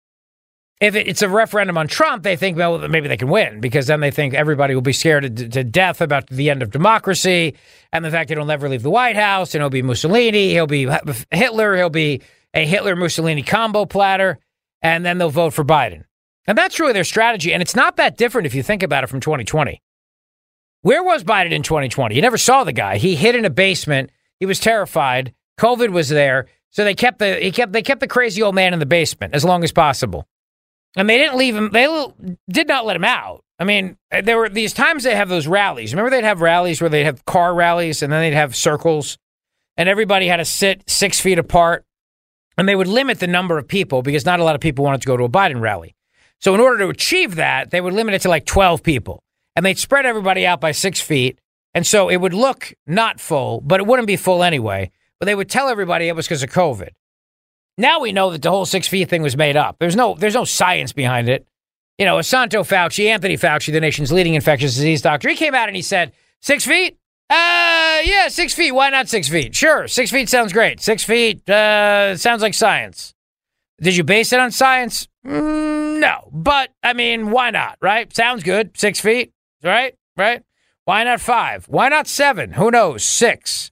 If 0.78 0.96
it's 0.96 1.22
a 1.22 1.28
referendum 1.28 1.78
on 1.78 1.86
Trump, 1.86 2.24
they 2.24 2.36
think, 2.36 2.58
well, 2.58 2.86
maybe 2.88 3.08
they 3.08 3.16
can 3.16 3.28
win 3.28 3.60
because 3.60 3.86
then 3.86 4.00
they 4.00 4.10
think 4.10 4.34
everybody 4.34 4.74
will 4.74 4.82
be 4.82 4.92
scared 4.92 5.36
to, 5.36 5.48
to 5.48 5.62
death 5.62 6.00
about 6.00 6.26
the 6.26 6.50
end 6.50 6.60
of 6.60 6.70
democracy 6.70 7.54
and 7.92 8.04
the 8.04 8.10
fact 8.10 8.28
that 8.28 8.36
he'll 8.36 8.44
never 8.44 8.68
leave 8.68 8.82
the 8.82 8.90
White 8.90 9.14
House 9.14 9.54
and 9.54 9.62
he'll 9.62 9.70
be 9.70 9.80
Mussolini, 9.80 10.50
he'll 10.50 10.66
be 10.66 10.88
Hitler, 11.30 11.76
he'll 11.76 11.88
be 11.88 12.20
a 12.52 12.66
Hitler 12.66 12.96
Mussolini 12.96 13.42
combo 13.42 13.86
platter, 13.86 14.38
and 14.82 15.06
then 15.06 15.18
they'll 15.18 15.30
vote 15.30 15.54
for 15.54 15.64
Biden. 15.64 16.04
And 16.46 16.58
that's 16.58 16.80
really 16.80 16.92
their 16.92 17.04
strategy. 17.04 17.52
And 17.52 17.62
it's 17.62 17.76
not 17.76 17.96
that 17.96 18.16
different 18.16 18.46
if 18.46 18.54
you 18.54 18.62
think 18.62 18.82
about 18.82 19.04
it 19.04 19.08
from 19.08 19.20
2020. 19.20 19.80
Where 20.82 21.02
was 21.02 21.22
Biden 21.22 21.52
in 21.52 21.62
2020? 21.62 22.14
You 22.14 22.22
never 22.22 22.38
saw 22.38 22.64
the 22.64 22.72
guy. 22.72 22.98
He 22.98 23.14
hid 23.14 23.36
in 23.36 23.44
a 23.44 23.50
basement. 23.50 24.10
He 24.40 24.46
was 24.46 24.58
terrified. 24.58 25.32
COVID 25.60 25.90
was 25.90 26.08
there. 26.08 26.48
So 26.70 26.84
they 26.84 26.94
kept 26.94 27.18
the 27.18 27.36
he 27.36 27.52
kept 27.52 27.72
they 27.72 27.82
kept 27.82 28.00
the 28.00 28.08
crazy 28.08 28.42
old 28.42 28.54
man 28.54 28.72
in 28.72 28.80
the 28.80 28.86
basement 28.86 29.34
as 29.34 29.44
long 29.44 29.62
as 29.62 29.70
possible. 29.72 30.26
And 30.96 31.08
they 31.08 31.18
didn't 31.18 31.38
leave 31.38 31.54
him 31.54 31.70
they 31.70 31.86
did 32.50 32.66
not 32.66 32.84
let 32.84 32.96
him 32.96 33.04
out. 33.04 33.44
I 33.58 33.64
mean, 33.64 33.96
there 34.10 34.38
were 34.38 34.48
these 34.48 34.72
times 34.72 35.04
they 35.04 35.14
have 35.14 35.28
those 35.28 35.46
rallies. 35.46 35.92
Remember 35.92 36.10
they'd 36.10 36.24
have 36.24 36.40
rallies 36.40 36.80
where 36.80 36.90
they'd 36.90 37.04
have 37.04 37.24
car 37.26 37.54
rallies 37.54 38.02
and 38.02 38.12
then 38.12 38.20
they'd 38.22 38.36
have 38.36 38.56
circles 38.56 39.18
and 39.76 39.88
everybody 39.88 40.26
had 40.26 40.38
to 40.38 40.44
sit 40.44 40.82
6 40.88 41.20
feet 41.20 41.38
apart 41.38 41.84
and 42.58 42.68
they 42.68 42.74
would 42.74 42.88
limit 42.88 43.20
the 43.20 43.26
number 43.26 43.58
of 43.58 43.68
people 43.68 44.02
because 44.02 44.24
not 44.26 44.40
a 44.40 44.44
lot 44.44 44.54
of 44.54 44.60
people 44.60 44.84
wanted 44.84 45.02
to 45.02 45.06
go 45.06 45.16
to 45.16 45.24
a 45.24 45.28
Biden 45.28 45.60
rally. 45.60 45.94
So 46.42 46.54
in 46.54 46.60
order 46.60 46.78
to 46.78 46.88
achieve 46.88 47.36
that, 47.36 47.70
they 47.70 47.80
would 47.80 47.92
limit 47.92 48.14
it 48.14 48.22
to 48.22 48.28
like 48.28 48.44
12 48.44 48.82
people 48.82 49.22
and 49.54 49.64
they'd 49.64 49.78
spread 49.78 50.04
everybody 50.04 50.44
out 50.44 50.60
by 50.60 50.72
six 50.72 51.00
feet. 51.00 51.38
And 51.72 51.86
so 51.86 52.08
it 52.08 52.16
would 52.16 52.34
look 52.34 52.74
not 52.84 53.20
full, 53.20 53.60
but 53.60 53.78
it 53.78 53.86
wouldn't 53.86 54.08
be 54.08 54.16
full 54.16 54.42
anyway. 54.42 54.90
But 55.20 55.26
they 55.26 55.36
would 55.36 55.48
tell 55.48 55.68
everybody 55.68 56.08
it 56.08 56.16
was 56.16 56.26
because 56.26 56.42
of 56.42 56.50
COVID. 56.50 56.90
Now 57.78 58.00
we 58.00 58.10
know 58.10 58.30
that 58.30 58.42
the 58.42 58.50
whole 58.50 58.66
six 58.66 58.88
feet 58.88 59.08
thing 59.08 59.22
was 59.22 59.36
made 59.36 59.56
up. 59.56 59.76
There's 59.78 59.94
no, 59.94 60.16
there's 60.18 60.34
no 60.34 60.44
science 60.44 60.92
behind 60.92 61.28
it. 61.28 61.46
You 61.96 62.06
know, 62.06 62.16
Asanto 62.16 62.66
Fauci, 62.66 63.06
Anthony 63.06 63.36
Fauci, 63.36 63.72
the 63.72 63.80
nation's 63.80 64.10
leading 64.10 64.34
infectious 64.34 64.74
disease 64.74 65.00
doctor, 65.00 65.28
he 65.28 65.36
came 65.36 65.54
out 65.54 65.68
and 65.68 65.76
he 65.76 65.82
said, 65.82 66.12
six 66.40 66.66
feet? 66.66 66.98
Uh, 67.30 68.00
yeah, 68.04 68.26
six 68.28 68.52
feet. 68.52 68.72
Why 68.72 68.90
not 68.90 69.08
six 69.08 69.28
feet? 69.28 69.54
Sure, 69.54 69.86
six 69.86 70.10
feet 70.10 70.28
sounds 70.28 70.52
great. 70.52 70.80
Six 70.80 71.04
feet 71.04 71.48
uh, 71.48 72.16
sounds 72.16 72.42
like 72.42 72.54
science. 72.54 73.14
Did 73.80 73.96
you 73.96 74.02
base 74.02 74.32
it 74.32 74.40
on 74.40 74.50
science? 74.50 75.06
Mm, 75.26 76.00
no, 76.00 76.28
but 76.32 76.70
I 76.82 76.92
mean, 76.92 77.30
why 77.30 77.50
not? 77.50 77.78
Right? 77.80 78.14
Sounds 78.14 78.42
good. 78.42 78.76
Six 78.76 79.00
feet, 79.00 79.32
right? 79.62 79.94
Right? 80.16 80.42
Why 80.84 81.04
not 81.04 81.20
five? 81.20 81.66
Why 81.66 81.88
not 81.88 82.08
seven? 82.08 82.52
Who 82.52 82.70
knows? 82.70 83.04
Six. 83.04 83.70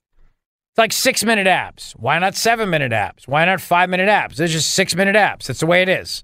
It's 0.71 0.77
like 0.77 0.93
six 0.93 1.25
minute 1.25 1.47
abs. 1.47 1.93
Why 1.97 2.19
not 2.19 2.35
seven 2.35 2.69
minute 2.69 2.93
abs? 2.93 3.27
Why 3.27 3.43
not 3.43 3.59
five 3.59 3.89
minute 3.89 4.07
abs? 4.07 4.39
It's 4.39 4.53
just 4.53 4.73
six 4.73 4.95
minute 4.95 5.17
abs. 5.17 5.47
That's 5.47 5.59
the 5.59 5.65
way 5.65 5.81
it 5.81 5.89
is. 5.89 6.23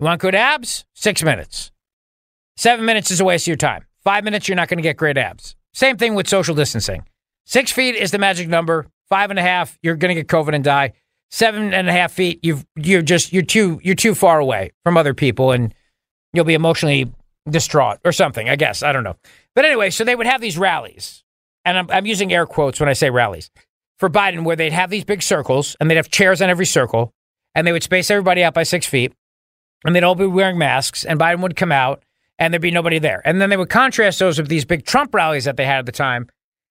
You 0.00 0.06
want 0.06 0.20
good 0.22 0.34
abs? 0.34 0.86
Six 0.94 1.22
minutes. 1.22 1.70
Seven 2.56 2.86
minutes 2.86 3.10
is 3.10 3.20
a 3.20 3.24
waste 3.24 3.44
of 3.44 3.48
your 3.48 3.56
time. 3.56 3.84
Five 4.02 4.24
minutes, 4.24 4.48
you're 4.48 4.56
not 4.56 4.68
going 4.68 4.78
to 4.78 4.82
get 4.82 4.96
great 4.96 5.18
abs. 5.18 5.54
Same 5.74 5.96
thing 5.96 6.14
with 6.14 6.28
social 6.28 6.54
distancing. 6.54 7.04
Six 7.44 7.70
feet 7.70 7.94
is 7.94 8.10
the 8.10 8.18
magic 8.18 8.48
number. 8.48 8.86
Five 9.08 9.30
and 9.30 9.38
a 9.38 9.42
half, 9.42 9.78
you're 9.82 9.96
going 9.96 10.14
to 10.14 10.20
get 10.20 10.28
COVID 10.28 10.54
and 10.54 10.64
die 10.64 10.94
seven 11.32 11.72
and 11.74 11.88
a 11.88 11.92
half 11.92 12.12
feet, 12.12 12.38
you've 12.42 12.64
you're 12.76 13.02
just 13.02 13.32
you're 13.32 13.42
too 13.42 13.80
you're 13.82 13.96
too 13.96 14.14
far 14.14 14.38
away 14.38 14.70
from 14.84 14.96
other 14.96 15.14
people, 15.14 15.50
and 15.50 15.74
you'll 16.32 16.44
be 16.44 16.54
emotionally 16.54 17.12
distraught 17.50 17.98
or 18.04 18.12
something. 18.12 18.48
I 18.48 18.54
guess 18.54 18.84
I 18.84 18.92
don't 18.92 19.02
know. 19.02 19.16
But 19.56 19.64
anyway, 19.64 19.90
so 19.90 20.04
they 20.04 20.14
would 20.14 20.26
have 20.26 20.40
these 20.40 20.56
rallies, 20.56 21.24
and 21.64 21.76
I'm, 21.76 21.90
I'm 21.90 22.06
using 22.06 22.32
air 22.32 22.46
quotes 22.46 22.78
when 22.78 22.88
I 22.88 22.92
say 22.92 23.10
rallies 23.10 23.50
for 23.98 24.08
Biden, 24.08 24.44
where 24.44 24.56
they'd 24.56 24.72
have 24.72 24.90
these 24.90 25.04
big 25.04 25.22
circles, 25.22 25.76
and 25.80 25.90
they'd 25.90 25.96
have 25.96 26.10
chairs 26.10 26.40
on 26.40 26.50
every 26.50 26.66
circle, 26.66 27.12
and 27.54 27.66
they 27.66 27.72
would 27.72 27.82
space 27.82 28.10
everybody 28.10 28.42
out 28.42 28.54
by 28.54 28.62
six 28.62 28.86
feet, 28.86 29.12
and 29.84 29.96
they'd 29.96 30.04
all 30.04 30.14
be 30.14 30.26
wearing 30.26 30.58
masks, 30.58 31.04
and 31.04 31.18
Biden 31.18 31.40
would 31.40 31.56
come 31.56 31.72
out, 31.72 32.02
and 32.38 32.52
there'd 32.52 32.62
be 32.62 32.70
nobody 32.70 32.98
there, 32.98 33.22
and 33.24 33.40
then 33.40 33.50
they 33.50 33.56
would 33.56 33.70
contrast 33.70 34.18
those 34.18 34.38
with 34.38 34.48
these 34.48 34.64
big 34.64 34.84
Trump 34.84 35.14
rallies 35.14 35.44
that 35.44 35.56
they 35.56 35.64
had 35.64 35.80
at 35.80 35.86
the 35.86 35.92
time. 35.92 36.28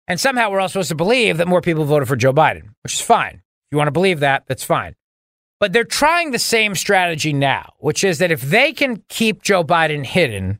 And 0.10 0.18
somehow 0.18 0.50
we're 0.50 0.62
all 0.62 0.70
supposed 0.70 0.88
to 0.88 0.96
believe 0.96 1.38
that 1.38 1.50
more 1.50 1.60
people 1.60 1.84
voted 1.84 2.08
for 2.08 2.16
Joe 2.16 2.32
Biden, 2.32 2.70
which 2.82 2.94
is 2.94 3.02
fine. 3.02 3.42
If 3.67 3.74
you 3.74 3.77
want 3.77 3.88
to 3.88 3.91
believe 3.91 4.21
that, 4.21 4.45
that's 4.47 4.63
fine. 4.63 4.95
But 5.59 5.74
they're 5.74 5.83
trying 5.83 6.31
the 6.31 6.39
same 6.39 6.75
strategy 6.75 7.33
now, 7.33 7.74
which 7.79 8.03
is 8.03 8.19
that 8.19 8.31
if 8.31 8.41
they 8.41 8.71
can 8.71 9.03
keep 9.09 9.43
Joe 9.43 9.63
Biden 9.63 10.05
hidden, 10.05 10.59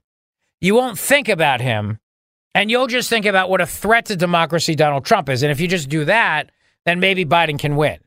you 0.60 0.76
won't 0.76 1.00
think 1.00 1.30
about 1.30 1.62
him 1.62 2.00
and 2.54 2.72
you'll 2.72 2.88
just 2.88 3.10
think 3.10 3.26
about 3.26 3.50
what 3.50 3.62
a 3.62 3.68
threat 3.68 4.06
to 4.08 4.16
democracy 4.16 4.76
Donald 4.76 5.06
Trump 5.06 5.30
is. 5.30 5.44
And 5.44 5.52
if 5.52 5.62
you 5.62 5.68
just 5.68 5.90
do 5.90 6.06
that, 6.06 6.52
then 6.86 7.00
maybe 7.00 7.24
Biden 7.24 7.60
can 7.60 7.76
win. 7.76 8.00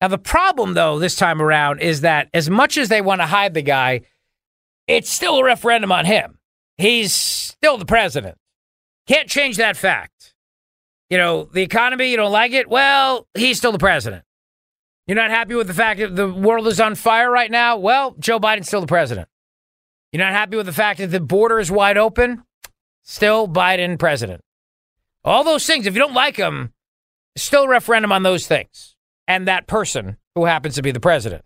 Now, 0.00 0.08
the 0.08 0.18
problem, 0.18 0.72
though, 0.72 0.98
this 0.98 1.14
time 1.14 1.42
around 1.42 1.80
is 1.80 2.00
that 2.00 2.30
as 2.32 2.48
much 2.48 2.78
as 2.78 2.88
they 2.88 3.02
want 3.02 3.20
to 3.20 3.26
hide 3.26 3.52
the 3.52 3.62
guy, 3.62 4.00
it's 4.86 5.10
still 5.10 5.38
a 5.38 5.44
referendum 5.44 5.92
on 5.92 6.06
him. 6.06 6.38
He's 6.78 7.12
still 7.12 7.76
the 7.76 7.84
president. 7.84 8.38
Can't 9.06 9.28
change 9.28 9.58
that 9.58 9.76
fact. 9.76 10.29
You 11.10 11.18
know, 11.18 11.44
the 11.52 11.62
economy, 11.62 12.10
you 12.10 12.16
don't 12.16 12.32
like 12.32 12.52
it? 12.52 12.68
Well, 12.68 13.26
he's 13.34 13.58
still 13.58 13.72
the 13.72 13.78
president. 13.78 14.24
You're 15.06 15.16
not 15.16 15.30
happy 15.30 15.56
with 15.56 15.66
the 15.66 15.74
fact 15.74 15.98
that 15.98 16.14
the 16.14 16.32
world 16.32 16.68
is 16.68 16.80
on 16.80 16.94
fire 16.94 17.28
right 17.28 17.50
now? 17.50 17.76
Well, 17.76 18.14
Joe 18.20 18.38
Biden's 18.38 18.68
still 18.68 18.80
the 18.80 18.86
president. 18.86 19.28
You're 20.12 20.24
not 20.24 20.32
happy 20.32 20.56
with 20.56 20.66
the 20.66 20.72
fact 20.72 21.00
that 21.00 21.08
the 21.08 21.20
border 21.20 21.58
is 21.58 21.70
wide 21.70 21.98
open? 21.98 22.44
Still 23.02 23.48
Biden 23.48 23.98
president. 23.98 24.42
All 25.24 25.42
those 25.42 25.66
things, 25.66 25.86
if 25.86 25.94
you 25.94 26.00
don't 26.00 26.14
like 26.14 26.36
them, 26.36 26.72
still 27.36 27.66
referendum 27.66 28.12
on 28.12 28.22
those 28.22 28.46
things 28.46 28.94
and 29.26 29.48
that 29.48 29.66
person 29.66 30.16
who 30.36 30.44
happens 30.44 30.76
to 30.76 30.82
be 30.82 30.92
the 30.92 31.00
president. 31.00 31.44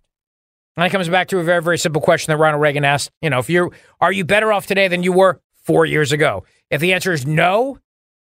And 0.76 0.84
it 0.84 0.90
comes 0.90 1.08
back 1.08 1.28
to 1.28 1.38
a 1.38 1.44
very, 1.44 1.62
very 1.62 1.78
simple 1.78 2.02
question 2.02 2.32
that 2.32 2.38
Ronald 2.38 2.60
Reagan 2.60 2.84
asked. 2.84 3.10
You 3.22 3.30
know, 3.30 3.38
if 3.38 3.48
you're, 3.48 3.70
are 4.00 4.12
you 4.12 4.24
better 4.24 4.52
off 4.52 4.66
today 4.66 4.88
than 4.88 5.02
you 5.02 5.12
were 5.12 5.40
four 5.62 5.86
years 5.86 6.12
ago? 6.12 6.44
If 6.70 6.80
the 6.80 6.92
answer 6.92 7.12
is 7.12 7.24
no, 7.24 7.78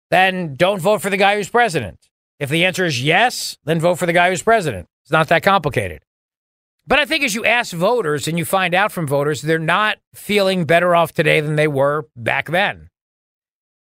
then 0.10 0.56
don't 0.56 0.82
vote 0.82 1.02
for 1.02 1.10
the 1.10 1.18
guy 1.18 1.36
who's 1.36 1.50
president. 1.50 2.00
If 2.40 2.50
the 2.50 2.66
answer 2.66 2.86
is 2.86 3.04
yes, 3.04 3.58
then 3.66 3.80
vote 3.80 3.96
for 3.96 4.06
the 4.06 4.14
guy 4.14 4.30
who's 4.30 4.44
president. 4.44 4.88
It's 5.04 5.12
not 5.12 5.28
that 5.30 5.44
complicated. 5.44 6.04
But 6.86 7.00
I 7.00 7.06
think 7.06 7.24
as 7.24 7.36
you 7.36 7.44
ask 7.44 7.74
voters 7.74 8.28
and 8.28 8.38
you 8.38 8.46
find 8.46 8.74
out 8.74 8.92
from 8.92 9.08
voters, 9.08 9.42
they're 9.42 9.60
not 9.60 9.98
feeling 10.14 10.66
better 10.66 10.96
off 10.96 11.12
today 11.12 11.42
than 11.42 11.56
they 11.56 11.68
were 11.68 12.06
back 12.16 12.50
then. 12.50 12.90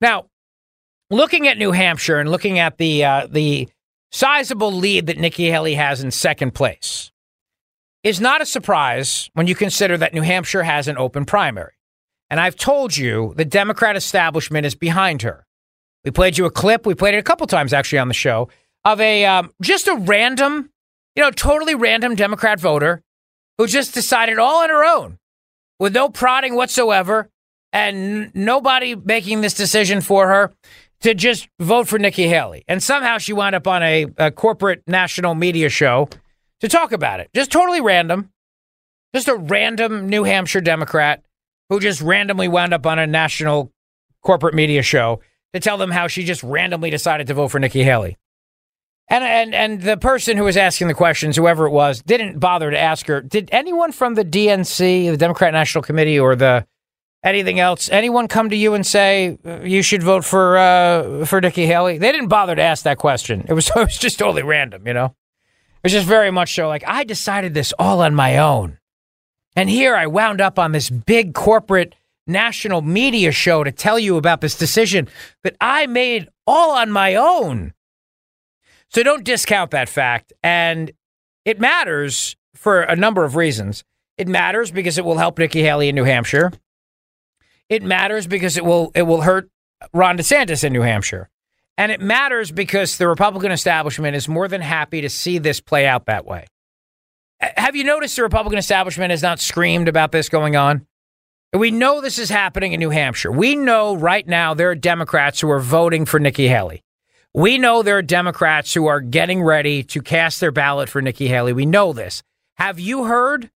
Now, 0.01 0.27
looking 1.11 1.47
at 1.47 1.59
New 1.59 1.73
Hampshire 1.73 2.19
and 2.19 2.31
looking 2.31 2.59
at 2.59 2.79
the 2.79 3.05
uh, 3.05 3.27
the 3.27 3.69
sizable 4.11 4.73
lead 4.73 5.07
that 5.07 5.19
Nikki 5.19 5.51
Haley 5.51 5.75
has 5.75 6.03
in 6.03 6.11
second 6.11 6.55
place 6.55 7.11
is 8.03 8.21
not 8.21 8.41
a 8.41 8.47
surprise 8.47 9.29
when 9.35 9.47
you 9.47 9.55
consider 9.55 9.99
that 9.99 10.15
New 10.15 10.23
Hampshire 10.23 10.63
has 10.63 10.89
an 10.89 10.97
open 10.97 11.25
primary. 11.25 11.73
And 12.31 12.41
I've 12.41 12.57
told 12.57 12.97
you 12.97 13.35
the 13.37 13.45
Democrat 13.45 13.97
establishment 13.97 14.67
is 14.67 14.75
behind 14.75 15.23
her. 15.23 15.47
We 16.05 16.11
played 16.11 16.37
you 16.37 16.45
a 16.45 16.51
clip. 16.51 16.87
We 16.87 16.95
played 16.95 17.15
it 17.15 17.19
a 17.19 17.23
couple 17.23 17.47
times 17.47 17.73
actually 17.73 17.99
on 17.99 18.09
the 18.09 18.15
show 18.15 18.49
of 18.85 19.01
a 19.01 19.25
um, 19.25 19.53
just 19.63 19.89
a 19.89 19.95
random, 19.95 20.71
you 21.17 21.23
know, 21.23 21.31
totally 21.31 21.75
random 21.75 22.15
Democrat 22.15 22.61
voter 22.61 23.03
who 23.59 23.67
just 23.67 23.95
decided 23.95 24.39
all 24.39 24.63
on 24.63 24.69
her 24.69 24.85
own 24.85 25.19
with 25.79 25.95
no 25.95 26.09
prodding 26.09 26.55
whatsoever 26.55 27.31
and 27.73 28.35
nobody 28.35 28.95
making 28.95 29.41
this 29.41 29.55
decision 29.55 30.01
for 30.01 30.29
her 30.29 30.53
to 31.01 31.15
just 31.15 31.49
vote 31.61 31.89
for 31.89 31.99
Nikki 31.99 32.29
Haley. 32.29 32.65
And 32.69 32.83
somehow 32.83 33.19
she 33.19 33.33
wound 33.33 33.55
up 33.55 33.67
on 33.67 33.83
a, 33.83 34.07
a 34.17 34.31
corporate 34.31 34.83
national 34.87 35.35
media 35.35 35.69
show 35.69 36.09
to 36.61 36.69
talk 36.69 36.93
about 36.93 37.21
it. 37.21 37.31
Just 37.35 37.51
totally 37.51 37.81
random. 37.81 38.31
Just 39.15 39.29
a 39.29 39.37
random 39.37 40.09
New 40.09 40.25
Hampshire 40.25 40.61
Democrat 40.61 41.23
who 41.69 41.81
just 41.81 42.01
randomly 42.01 42.49
wound 42.49 42.75
up 42.75 42.87
on 42.87 42.99
a 42.99 43.07
national 43.07 43.73
corporate 44.23 44.55
media 44.55 44.83
show 44.83 45.21
to 45.55 45.61
tell 45.61 45.79
them 45.79 45.91
how 45.91 46.09
she 46.09 46.25
just 46.25 46.43
randomly 46.43 46.91
decided 46.91 47.29
to 47.29 47.35
vote 47.35 47.49
for 47.49 47.59
Nikki 47.59 47.85
Haley. 47.85 48.19
And 49.09 49.23
and 49.23 49.55
and 49.55 49.83
the 49.83 49.97
person 49.97 50.37
who 50.37 50.45
was 50.45 50.57
asking 50.57 50.89
the 50.89 50.95
questions, 50.95 51.37
whoever 51.37 51.67
it 51.67 51.71
was, 51.71 52.03
didn't 52.03 52.39
bother 52.39 52.71
to 52.71 52.79
ask 52.79 53.07
her. 53.07 53.21
Did 53.21 53.51
anyone 53.53 53.93
from 53.93 54.15
the 54.15 54.25
DNC, 54.25 55.11
the 55.11 55.17
Democrat 55.17 55.53
National 55.53 55.83
Committee, 55.83 56.19
or 56.19 56.35
the 56.35 56.67
anything 57.23 57.61
else, 57.61 57.89
anyone 57.91 58.29
come 58.29 58.51
to 58.51 58.57
you 58.57 58.75
and 58.75 58.85
say 58.85 59.39
uh, 59.45 59.61
you 59.61 59.83
should 59.83 60.03
vote 60.03 60.25
for 60.25 60.57
uh, 60.57 61.27
for 61.27 61.41
Nikki 61.41 61.67
Haley? 61.67 61.99
They 61.99 62.13
didn't 62.13 62.29
bother 62.29 62.57
to 62.57 62.63
ask 62.63 62.85
that 62.85 62.99
question. 62.99 63.45
It 63.47 63.53
was 63.53 63.69
it 63.77 63.77
was 63.77 63.99
just 63.99 64.19
totally 64.19 64.43
random, 64.43 64.87
you 64.87 64.95
know. 64.95 65.07
It 65.07 65.85
was 65.89 65.93
just 65.93 66.07
very 66.07 66.31
much 66.31 66.55
so 66.55 66.67
like 66.67 66.83
I 66.87 67.05
decided 67.05 67.53
this 67.53 67.75
all 67.79 68.01
on 68.01 68.15
my 68.15 68.39
own, 68.39 68.79
and 69.55 69.69
here 69.69 69.95
I 69.95 70.07
wound 70.07 70.41
up 70.41 70.59
on 70.59 70.73
this 70.73 70.89
big 70.89 71.35
corporate 71.35 71.95
national 72.27 72.83
media 72.83 73.33
show 73.33 73.65
to 73.65 73.73
tell 73.73 73.99
you 73.99 74.17
about 74.17 74.41
this 74.41 74.57
decision 74.57 75.09
that 75.43 75.57
I 75.61 75.87
made 75.87 76.29
all 76.47 76.73
on 76.73 76.91
my 76.91 77.15
own. 77.15 77.73
So 78.89 79.03
don't 79.03 79.25
discount 79.25 79.71
that 79.73 79.89
fact. 79.89 80.33
And 80.43 80.93
it 81.45 81.61
matters 81.61 82.37
for 82.55 82.83
a 82.83 82.97
number 82.97 83.25
of 83.25 83.37
reasons. 83.37 83.85
It 84.17 84.29
matters 84.29 84.71
because 84.71 84.99
it 84.99 85.05
will 85.05 85.19
help 85.19 85.39
Nikki 85.39 85.63
Haley 85.63 85.89
in 85.89 85.95
New 85.95 86.05
Hampshire. 86.05 86.53
It 87.69 87.83
matters 87.83 88.27
because 88.27 88.57
it 88.57 88.65
will 88.65 88.93
it 88.95 89.03
will 89.03 89.23
hurt 89.23 89.51
Ron 89.93 90.17
DeSantis 90.17 90.65
in 90.65 90.73
New 90.73 90.83
Hampshire. 90.83 91.29
And 91.77 91.91
it 91.91 92.01
matters 92.01 92.53
because 92.53 92.99
the 92.99 93.09
Republican 93.09 93.51
establishment 93.51 94.15
is 94.15 94.29
more 94.29 94.47
than 94.47 94.61
happy 94.61 95.01
to 95.01 95.09
see 95.09 95.39
this 95.39 95.61
play 95.61 95.87
out 95.87 96.07
that 96.07 96.25
way. 96.25 96.47
Have 97.41 97.75
you 97.75 97.83
noticed 97.83 98.15
the 98.17 98.23
Republican 98.23 98.59
establishment 98.59 99.11
has 99.11 99.23
not 99.23 99.41
screamed 99.41 99.89
about 99.89 100.13
this 100.13 100.29
going 100.29 100.55
on? 100.55 100.87
We 101.55 101.71
know 101.71 102.01
this 102.01 102.19
is 102.19 102.31
happening 102.31 102.73
in 102.73 102.81
New 102.81 102.91
Hampshire. 102.91 103.31
We 103.31 103.55
know 103.55 103.95
right 103.95 104.27
now 104.27 104.55
there 104.55 104.71
are 104.71 104.75
Democrats 104.75 105.41
who 105.41 105.49
are 105.51 105.61
voting 105.61 106.05
for 106.05 106.19
Nikki 106.19 106.49
Haley. 106.49 106.83
We 107.33 107.59
know 107.59 107.83
there 107.83 107.99
are 107.99 108.03
Democrats 108.03 108.75
who 108.75 108.87
are 108.87 109.01
getting 109.01 109.41
ready 109.41 109.85
to 109.85 110.03
cast 110.03 110.41
their 110.41 110.51
ballot 110.51 110.89
for 110.89 111.01
Nikki 111.01 111.29
Haley. 111.29 111.53
We 111.53 111.65
know 111.65 111.93
this. 111.93 112.25
Have 112.57 112.81
you 112.81 113.05
heard 113.05 113.51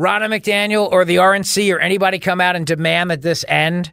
Ronna 0.00 0.26
McDaniel 0.26 0.90
or 0.90 1.04
the 1.04 1.16
RNC 1.16 1.74
or 1.74 1.80
anybody 1.80 2.18
come 2.18 2.40
out 2.40 2.56
and 2.56 2.66
demand 2.66 3.10
that 3.10 3.20
this 3.20 3.44
end? 3.46 3.92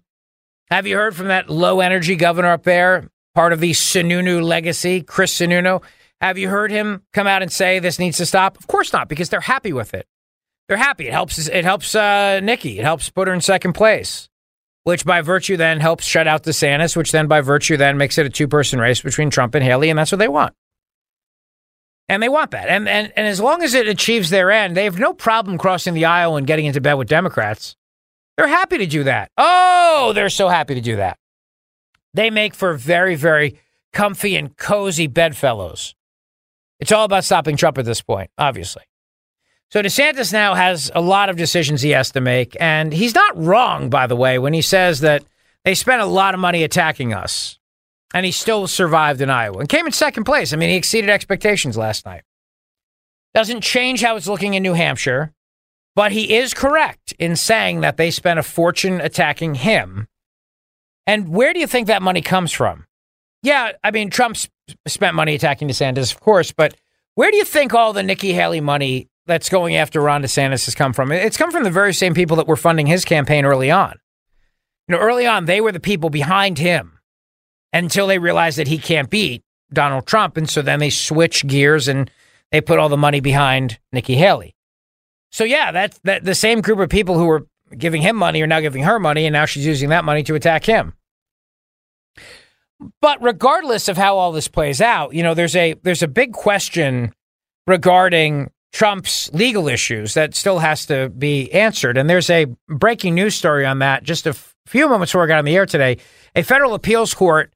Have 0.71 0.88
you 0.88 0.95
heard 0.95 1.13
from 1.13 1.27
that 1.27 1.49
low 1.49 1.81
energy 1.81 2.15
governor 2.15 2.51
up 2.51 2.63
there, 2.63 3.09
part 3.35 3.51
of 3.51 3.59
the 3.59 3.71
Sununu 3.71 4.41
legacy, 4.41 5.01
Chris 5.01 5.38
Sununu? 5.38 5.83
Have 6.21 6.38
you 6.38 6.47
heard 6.47 6.71
him 6.71 7.03
come 7.11 7.27
out 7.27 7.41
and 7.41 7.51
say 7.51 7.79
this 7.79 7.99
needs 7.99 8.17
to 8.17 8.25
stop? 8.25 8.57
Of 8.57 8.67
course 8.67 8.93
not, 8.93 9.09
because 9.09 9.27
they're 9.27 9.41
happy 9.41 9.73
with 9.73 9.93
it. 9.93 10.07
They're 10.69 10.77
happy. 10.77 11.07
It 11.07 11.11
helps. 11.11 11.49
It 11.49 11.65
helps 11.65 11.93
uh, 11.93 12.39
Nikki. 12.39 12.79
It 12.79 12.85
helps 12.85 13.09
put 13.09 13.27
her 13.27 13.33
in 13.33 13.41
second 13.41 13.73
place 13.73 14.29
which 14.89 15.05
by 15.05 15.21
virtue 15.21 15.55
then 15.55 15.79
helps 15.79 16.03
shut 16.05 16.27
out 16.27 16.43
DeSantis, 16.43 16.95
which 16.95 17.11
then 17.11 17.27
by 17.27 17.41
virtue 17.41 17.77
then 17.77 17.97
makes 17.97 18.17
it 18.17 18.25
a 18.25 18.29
two 18.29 18.47
person 18.47 18.79
race 18.79 19.01
between 19.01 19.29
Trump 19.29 19.53
and 19.53 19.63
Haley, 19.63 19.89
and 19.89 19.99
that's 19.99 20.11
what 20.11 20.17
they 20.17 20.27
want. 20.27 20.55
And 22.07 22.23
they 22.23 22.29
want 22.29 22.51
that. 22.51 22.69
And, 22.69 22.89
and, 22.89 23.13
and 23.15 23.27
as 23.27 23.39
long 23.39 23.61
as 23.61 23.75
it 23.75 23.88
achieves 23.88 24.31
their 24.31 24.49
end, 24.49 24.75
they 24.75 24.85
have 24.85 24.97
no 24.97 25.13
problem 25.13 25.59
crossing 25.59 25.93
the 25.93 26.05
aisle 26.05 26.38
and 26.38 26.47
getting 26.47 26.65
into 26.65 26.81
bed 26.81 26.95
with 26.95 27.07
Democrats. 27.07 27.75
They're 28.35 28.47
happy 28.47 28.79
to 28.79 28.88
do 28.88 29.03
that. 29.03 29.29
Oh, 29.38 30.11
they're 30.15 30.31
so 30.31 30.49
happy 30.49 30.73
to 30.73 30.81
do 30.81 30.95
that. 30.95 31.19
They 32.15 32.31
make 32.31 32.55
for 32.55 32.73
very, 32.73 33.13
very 33.13 33.59
comfy 33.93 34.35
and 34.38 34.57
cozy 34.57 35.05
bedfellows. 35.05 35.93
It's 36.79 36.91
all 36.91 37.05
about 37.05 37.25
stopping 37.25 37.57
Trump 37.57 37.77
at 37.77 37.85
this 37.85 38.01
point, 38.01 38.31
obviously. 38.39 38.83
So 39.71 39.83
DeSantis 39.83 40.33
now 40.33 40.55
has 40.55 40.91
a 40.95 41.01
lot 41.01 41.29
of 41.29 41.38
decisions 41.38 41.81
he 41.81 41.91
has 41.91 42.11
to 42.11 42.21
make. 42.21 42.57
And 42.59 42.91
he's 42.91 43.13
not 43.13 43.38
wrong, 43.38 43.89
by 43.89 44.07
the 44.07 44.15
way, 44.15 44.39
when 44.39 44.53
he 44.53 44.63
says 44.63 45.01
that 45.01 45.23
they 45.63 45.75
spent 45.75 46.01
a 46.01 46.05
lot 46.05 46.33
of 46.33 46.39
money 46.39 46.63
attacking 46.63 47.13
us. 47.13 47.59
And 48.11 48.25
he 48.25 48.31
still 48.31 48.65
survived 48.65 49.21
in 49.21 49.29
Iowa 49.29 49.59
and 49.59 49.69
came 49.69 49.85
in 49.85 49.91
second 49.91 50.23
place. 50.23 50.51
I 50.51 50.57
mean, 50.57 50.69
he 50.69 50.75
exceeded 50.75 51.11
expectations 51.11 51.77
last 51.77 52.07
night. 52.07 52.23
Doesn't 53.35 53.61
change 53.61 54.01
how 54.01 54.15
it's 54.15 54.25
looking 54.27 54.55
in 54.55 54.63
New 54.63 54.73
Hampshire, 54.73 55.31
but 55.95 56.11
he 56.11 56.35
is 56.35 56.55
correct 56.55 57.13
in 57.19 57.35
saying 57.35 57.81
that 57.81 57.97
they 57.97 58.09
spent 58.09 58.39
a 58.39 58.43
fortune 58.43 58.99
attacking 58.99 59.53
him. 59.53 60.07
And 61.05 61.29
where 61.29 61.53
do 61.53 61.59
you 61.59 61.67
think 61.67 61.85
that 61.85 62.01
money 62.01 62.23
comes 62.23 62.51
from? 62.51 62.88
Yeah, 63.43 63.73
I 63.83 63.91
mean, 63.91 64.09
Trump 64.09 64.38
spent 64.88 65.13
money 65.15 65.35
attacking 65.35 65.67
DeSantis, 65.67 66.11
of 66.11 66.19
course, 66.19 66.51
but 66.51 66.75
where 67.13 67.29
do 67.29 67.38
you 67.38 67.45
think 67.45 67.75
all 67.75 67.93
the 67.93 68.01
Nikki 68.01 68.33
Haley 68.33 68.61
money 68.61 69.07
that's 69.29 69.48
going 69.48 69.77
after 69.77 70.01
Ron 70.01 70.21
DeSantis 70.21 70.65
has 70.65 70.75
come 70.75 70.91
from. 70.91 71.12
It's 71.13 71.38
come 71.38 71.51
from 71.51 71.63
the 71.63 71.71
very 71.71 71.93
same 71.93 72.13
people 72.13 72.36
that 72.38 72.48
were 72.48 72.57
funding 72.57 72.88
his 72.88 73.05
campaign 73.05 73.45
early 73.45 73.71
on. 73.71 73.98
You 74.88 74.95
know, 74.95 75.01
early 75.01 75.25
on, 75.25 75.45
they 75.45 75.62
were 75.62 75.71
the 75.71 75.79
people 75.79 76.09
behind 76.09 76.57
him 76.57 77.00
until 77.71 78.07
they 78.07 78.19
realized 78.19 78.57
that 78.57 78.67
he 78.67 78.77
can't 78.77 79.09
beat 79.09 79.43
Donald 79.71 80.05
Trump. 80.05 80.36
And 80.36 80.50
so 80.50 80.62
then 80.62 80.79
they 80.79 80.89
switch 80.89 81.48
gears 81.48 81.88
and 81.88 82.12
they 82.51 82.59
put 82.59 82.79
all 82.79 82.89
the 82.89 82.98
money 82.98 83.19
behind 83.19 83.79
Nikki 83.93 84.15
Haley. 84.15 84.55
So 85.31 85.43
yeah, 85.43 85.71
that's 85.71 86.00
that 86.03 86.25
the 86.25 86.36
same 86.36 86.62
group 86.62 86.79
of 86.79 86.89
people 86.89 87.17
who 87.17 87.25
were 87.25 87.45
giving 87.77 88.01
him 88.01 88.15
money 88.15 88.41
are 88.41 88.48
now 88.48 88.59
giving 88.59 88.83
her 88.83 89.00
money, 89.00 89.25
and 89.25 89.33
now 89.33 89.45
she's 89.45 89.65
using 89.65 89.89
that 89.89 90.03
money 90.03 90.24
to 90.24 90.36
attack 90.36 90.65
him. 90.65 90.93
But 93.01 93.21
regardless 93.21 93.88
of 93.88 93.98
how 93.98 94.17
all 94.17 94.31
this 94.31 94.48
plays 94.48 94.81
out, 94.81 95.13
you 95.13 95.21
know, 95.21 95.33
there's 95.33 95.55
a 95.55 95.75
there's 95.83 96.01
a 96.01 96.07
big 96.07 96.33
question 96.33 97.13
regarding 97.67 98.50
Trump's 98.71 99.31
legal 99.33 99.67
issues 99.67 100.13
that 100.13 100.35
still 100.35 100.59
has 100.59 100.85
to 100.88 101.09
be 101.09 101.51
answered. 101.51 101.97
And 101.97 102.09
there's 102.09 102.29
a 102.29 102.45
breaking 102.67 103.15
news 103.15 103.35
story 103.35 103.65
on 103.65 103.79
that 103.79 104.03
just 104.03 104.27
a 104.27 104.31
f- 104.31 104.55
few 104.65 104.88
moments 104.88 105.11
before 105.11 105.23
I 105.23 105.27
got 105.27 105.39
on 105.39 105.45
the 105.45 105.55
air 105.55 105.65
today. 105.65 105.97
A 106.35 106.43
federal 106.43 106.75
appeals 106.75 107.13
court 107.13 107.51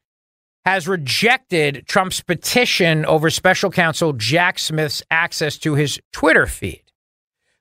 has 0.65 0.87
rejected 0.87 1.85
Trump's 1.87 2.21
petition 2.21 3.05
over 3.05 3.29
special 3.29 3.69
counsel 3.69 4.13
Jack 4.13 4.57
Smith's 4.57 5.03
access 5.11 5.57
to 5.59 5.75
his 5.75 5.99
Twitter 6.11 6.47
feed, 6.47 6.83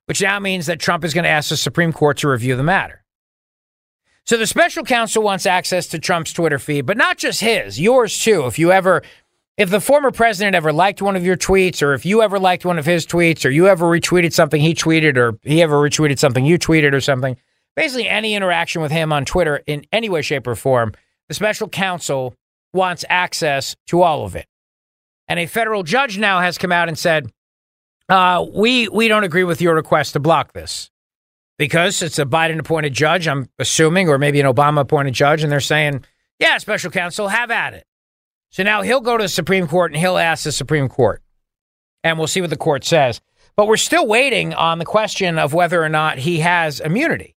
which 0.06 0.22
now 0.22 0.38
means 0.38 0.66
that 0.66 0.80
Trump 0.80 1.04
is 1.04 1.12
going 1.12 1.24
to 1.24 1.30
ask 1.30 1.50
the 1.50 1.56
Supreme 1.56 1.92
Court 1.92 2.18
to 2.18 2.28
review 2.28 2.56
the 2.56 2.62
matter. 2.62 3.04
So 4.24 4.36
the 4.36 4.46
special 4.46 4.84
counsel 4.84 5.22
wants 5.22 5.46
access 5.46 5.88
to 5.88 5.98
Trump's 5.98 6.32
Twitter 6.32 6.60
feed, 6.60 6.86
but 6.86 6.96
not 6.96 7.18
just 7.18 7.40
his, 7.40 7.80
yours 7.80 8.16
too. 8.18 8.46
If 8.46 8.56
you 8.56 8.70
ever 8.70 9.02
if 9.56 9.70
the 9.70 9.80
former 9.80 10.10
president 10.10 10.56
ever 10.56 10.72
liked 10.72 11.02
one 11.02 11.16
of 11.16 11.24
your 11.24 11.36
tweets, 11.36 11.82
or 11.82 11.94
if 11.94 12.06
you 12.06 12.22
ever 12.22 12.38
liked 12.38 12.64
one 12.64 12.78
of 12.78 12.86
his 12.86 13.06
tweets, 13.06 13.44
or 13.44 13.50
you 13.50 13.68
ever 13.68 13.86
retweeted 13.86 14.32
something 14.32 14.60
he 14.60 14.74
tweeted, 14.74 15.16
or 15.16 15.38
he 15.42 15.62
ever 15.62 15.76
retweeted 15.76 16.18
something 16.18 16.44
you 16.44 16.58
tweeted, 16.58 16.94
or 16.94 17.00
something, 17.00 17.36
basically 17.76 18.08
any 18.08 18.34
interaction 18.34 18.80
with 18.82 18.90
him 18.90 19.12
on 19.12 19.24
Twitter 19.24 19.62
in 19.66 19.84
any 19.92 20.08
way, 20.08 20.22
shape, 20.22 20.46
or 20.46 20.54
form, 20.54 20.92
the 21.28 21.34
special 21.34 21.68
counsel 21.68 22.34
wants 22.72 23.04
access 23.08 23.76
to 23.86 24.02
all 24.02 24.24
of 24.24 24.34
it. 24.34 24.46
And 25.28 25.38
a 25.38 25.46
federal 25.46 25.82
judge 25.82 26.18
now 26.18 26.40
has 26.40 26.58
come 26.58 26.72
out 26.72 26.88
and 26.88 26.98
said, 26.98 27.30
uh, 28.08 28.44
we 28.52 28.88
we 28.88 29.08
don't 29.08 29.24
agree 29.24 29.44
with 29.44 29.60
your 29.60 29.74
request 29.74 30.14
to 30.14 30.20
block 30.20 30.52
this 30.52 30.90
because 31.58 32.02
it's 32.02 32.18
a 32.18 32.24
Biden 32.24 32.58
appointed 32.58 32.92
judge. 32.92 33.28
I'm 33.28 33.48
assuming, 33.58 34.08
or 34.08 34.18
maybe 34.18 34.40
an 34.40 34.46
Obama 34.46 34.80
appointed 34.80 35.14
judge, 35.14 35.42
and 35.42 35.52
they're 35.52 35.60
saying, 35.60 36.04
yeah, 36.38 36.58
special 36.58 36.90
counsel, 36.90 37.28
have 37.28 37.50
at 37.50 37.74
it. 37.74 37.86
So 38.52 38.62
now 38.62 38.82
he'll 38.82 39.00
go 39.00 39.16
to 39.16 39.24
the 39.24 39.28
Supreme 39.28 39.66
Court 39.66 39.92
and 39.92 40.00
he'll 40.00 40.18
ask 40.18 40.44
the 40.44 40.52
Supreme 40.52 40.88
Court, 40.88 41.22
and 42.04 42.18
we'll 42.18 42.26
see 42.26 42.42
what 42.42 42.50
the 42.50 42.56
court 42.56 42.84
says. 42.84 43.20
But 43.56 43.66
we're 43.66 43.78
still 43.78 44.06
waiting 44.06 44.52
on 44.54 44.78
the 44.78 44.84
question 44.84 45.38
of 45.38 45.54
whether 45.54 45.82
or 45.82 45.88
not 45.88 46.18
he 46.18 46.40
has 46.40 46.78
immunity. 46.78 47.34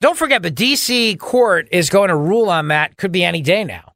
Don't 0.00 0.16
forget, 0.16 0.42
the 0.42 0.50
D.C. 0.50 1.16
court 1.16 1.66
is 1.72 1.90
going 1.90 2.08
to 2.08 2.16
rule 2.16 2.48
on 2.50 2.68
that, 2.68 2.96
could 2.96 3.10
be 3.10 3.24
any 3.24 3.42
day 3.42 3.64
now, 3.64 3.92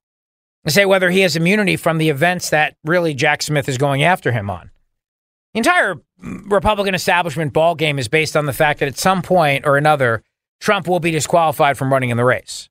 and 0.64 0.74
say 0.74 0.84
whether 0.84 1.10
he 1.10 1.20
has 1.20 1.36
immunity 1.36 1.76
from 1.76 1.98
the 1.98 2.08
events 2.08 2.50
that 2.50 2.76
really 2.84 3.14
Jack 3.14 3.40
Smith 3.42 3.68
is 3.68 3.78
going 3.78 4.02
after 4.02 4.32
him 4.32 4.50
on. 4.50 4.72
The 5.54 5.58
entire 5.58 5.94
Republican 6.18 6.96
establishment 6.96 7.52
ball 7.52 7.76
game 7.76 8.00
is 8.00 8.08
based 8.08 8.36
on 8.36 8.46
the 8.46 8.52
fact 8.52 8.80
that 8.80 8.88
at 8.88 8.98
some 8.98 9.22
point 9.22 9.64
or 9.64 9.76
another, 9.76 10.24
Trump 10.60 10.88
will 10.88 11.00
be 11.00 11.12
disqualified 11.12 11.78
from 11.78 11.92
running 11.92 12.10
in 12.10 12.16
the 12.16 12.24
race. 12.24 12.68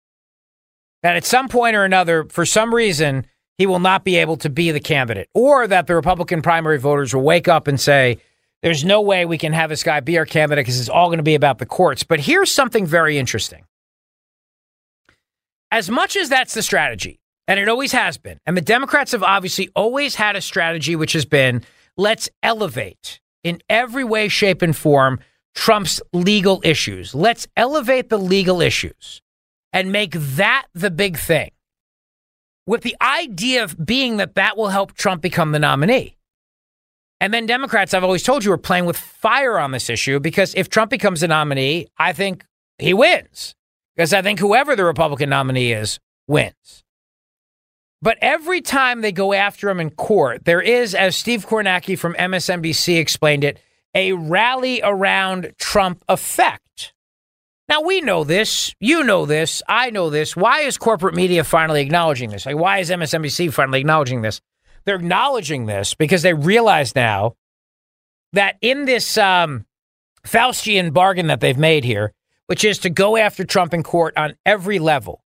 That 1.04 1.16
at 1.16 1.24
some 1.24 1.48
point 1.48 1.76
or 1.76 1.86
another, 1.86 2.26
for 2.26 2.46
some 2.46 2.76
reason, 2.76 3.28
he 3.62 3.68
will 3.68 3.80
not 3.80 4.04
be 4.04 4.16
able 4.16 4.38
to 4.38 4.50
be 4.50 4.72
the 4.72 4.80
candidate, 4.80 5.30
or 5.36 5.68
that 5.68 5.86
the 5.86 5.94
Republican 5.94 6.42
primary 6.42 6.80
voters 6.80 7.14
will 7.14 7.22
wake 7.22 7.48
up 7.48 7.68
and 7.68 7.80
say, 7.80 8.18
there's 8.64 8.84
no 8.84 9.02
way 9.02 9.24
we 9.24 9.38
can 9.38 9.54
have 9.54 9.70
this 9.70 9.84
guy 9.84 10.00
be 10.00 10.18
our 10.18 10.26
candidate 10.26 10.66
because 10.66 10.80
it's 10.80 10.90
all 10.90 11.10
going 11.10 11.20
to 11.20 11.24
be 11.24 11.36
about 11.36 11.60
the 11.60 11.68
courts. 11.68 12.02
But 12.02 12.22
here's 12.22 12.50
something 12.50 12.88
very 12.88 13.20
interesting. 13.20 13.64
As 15.70 15.92
much 15.92 16.16
as 16.16 16.28
that's 16.28 16.56
the 16.56 16.64
strategy, 16.64 17.20
and 17.48 17.60
it 17.60 17.70
always 17.70 17.92
has 17.92 18.18
been, 18.18 18.40
and 18.48 18.58
the 18.58 18.62
Democrats 18.62 19.12
have 19.12 19.22
obviously 19.22 19.70
always 19.76 20.16
had 20.16 20.36
a 20.36 20.42
strategy 20.42 20.96
which 20.96 21.14
has 21.14 21.26
been 21.26 21.62
let's 21.98 22.30
elevate 22.42 23.20
in 23.44 23.62
every 23.70 24.04
way, 24.04 24.28
shape, 24.28 24.64
and 24.64 24.76
form 24.76 25.20
Trump's 25.54 26.02
legal 26.14 26.62
issues. 26.64 27.14
Let's 27.14 27.48
elevate 27.56 28.10
the 28.10 28.18
legal 28.18 28.60
issues 28.60 29.22
and 29.72 29.92
make 29.92 30.14
that 30.14 30.66
the 30.74 30.90
big 30.90 31.20
thing. 31.20 31.52
With 32.68 32.82
the 32.82 32.96
idea 33.02 33.64
of 33.64 33.86
being 33.86 34.18
that 34.18 34.36
that 34.36 34.56
will 34.56 34.70
help 34.70 34.94
Trump 34.94 35.22
become 35.22 35.52
the 35.52 35.60
nominee. 35.60 36.18
And 37.20 37.34
then 37.34 37.46
Democrats, 37.46 37.94
I've 37.94 38.04
always 38.04 38.24
told 38.24 38.44
you, 38.44 38.52
are 38.52 38.58
playing 38.58 38.86
with 38.86 38.98
fire 38.98 39.60
on 39.60 39.72
this 39.72 39.90
issue 39.90 40.20
because 40.20 40.56
if 40.56 40.70
Trump 40.70 40.90
becomes 40.90 41.22
the 41.22 41.28
nominee, 41.28 41.88
I 41.98 42.14
think 42.14 42.46
he 42.80 42.94
wins. 42.94 43.56
Because 43.96 44.14
I 44.14 44.22
think 44.22 44.40
whoever 44.40 44.76
the 44.76 44.86
Republican 44.86 45.30
nominee 45.30 45.72
is 45.72 46.00
wins. 46.28 46.84
But 48.02 48.18
every 48.22 48.62
time 48.62 49.02
they 49.02 49.12
go 49.12 49.34
after 49.34 49.70
him 49.70 49.80
in 49.80 49.92
court, 49.92 50.46
there 50.46 50.62
is, 50.62 50.96
as 50.96 51.16
Steve 51.16 51.46
Kornacki 51.48 51.98
from 51.98 52.16
MSNBC 52.16 52.98
explained 52.98 53.44
it, 53.44 53.60
a 53.94 54.14
rally 54.14 54.82
around 54.84 55.54
Trump 55.60 56.04
effect. 56.10 56.64
Now, 57.72 57.80
we 57.80 58.02
know 58.02 58.26
this. 58.26 58.76
You 58.82 59.02
know 59.06 59.26
this. 59.26 59.64
I 59.66 59.92
know 59.92 60.10
this. 60.10 60.36
Why 60.36 60.60
is 60.60 60.78
corporate 60.78 61.16
media 61.16 61.46
finally 61.46 61.82
acknowledging 61.82 62.30
this? 62.30 62.46
Like, 62.46 62.58
why 62.58 62.80
is 62.80 62.90
MSNBC 62.90 63.54
finally 63.54 63.80
acknowledging 63.80 64.22
this? 64.22 64.42
They're 64.84 64.98
acknowledging 64.98 65.68
this 65.68 65.94
because 65.94 66.22
they 66.22 66.34
realize 66.34 66.94
now 66.96 67.36
that 68.34 68.58
in 68.60 68.84
this 68.84 69.18
um, 69.18 69.66
Faustian 70.26 70.92
bargain 70.92 71.28
that 71.28 71.40
they've 71.40 71.58
made 71.58 71.86
here, 71.86 72.12
which 72.48 72.66
is 72.66 72.78
to 72.80 72.90
go 72.90 73.16
after 73.16 73.46
Trump 73.46 73.74
in 73.74 73.84
court 73.84 74.18
on 74.18 74.36
every 74.46 74.78
level, 74.78 75.24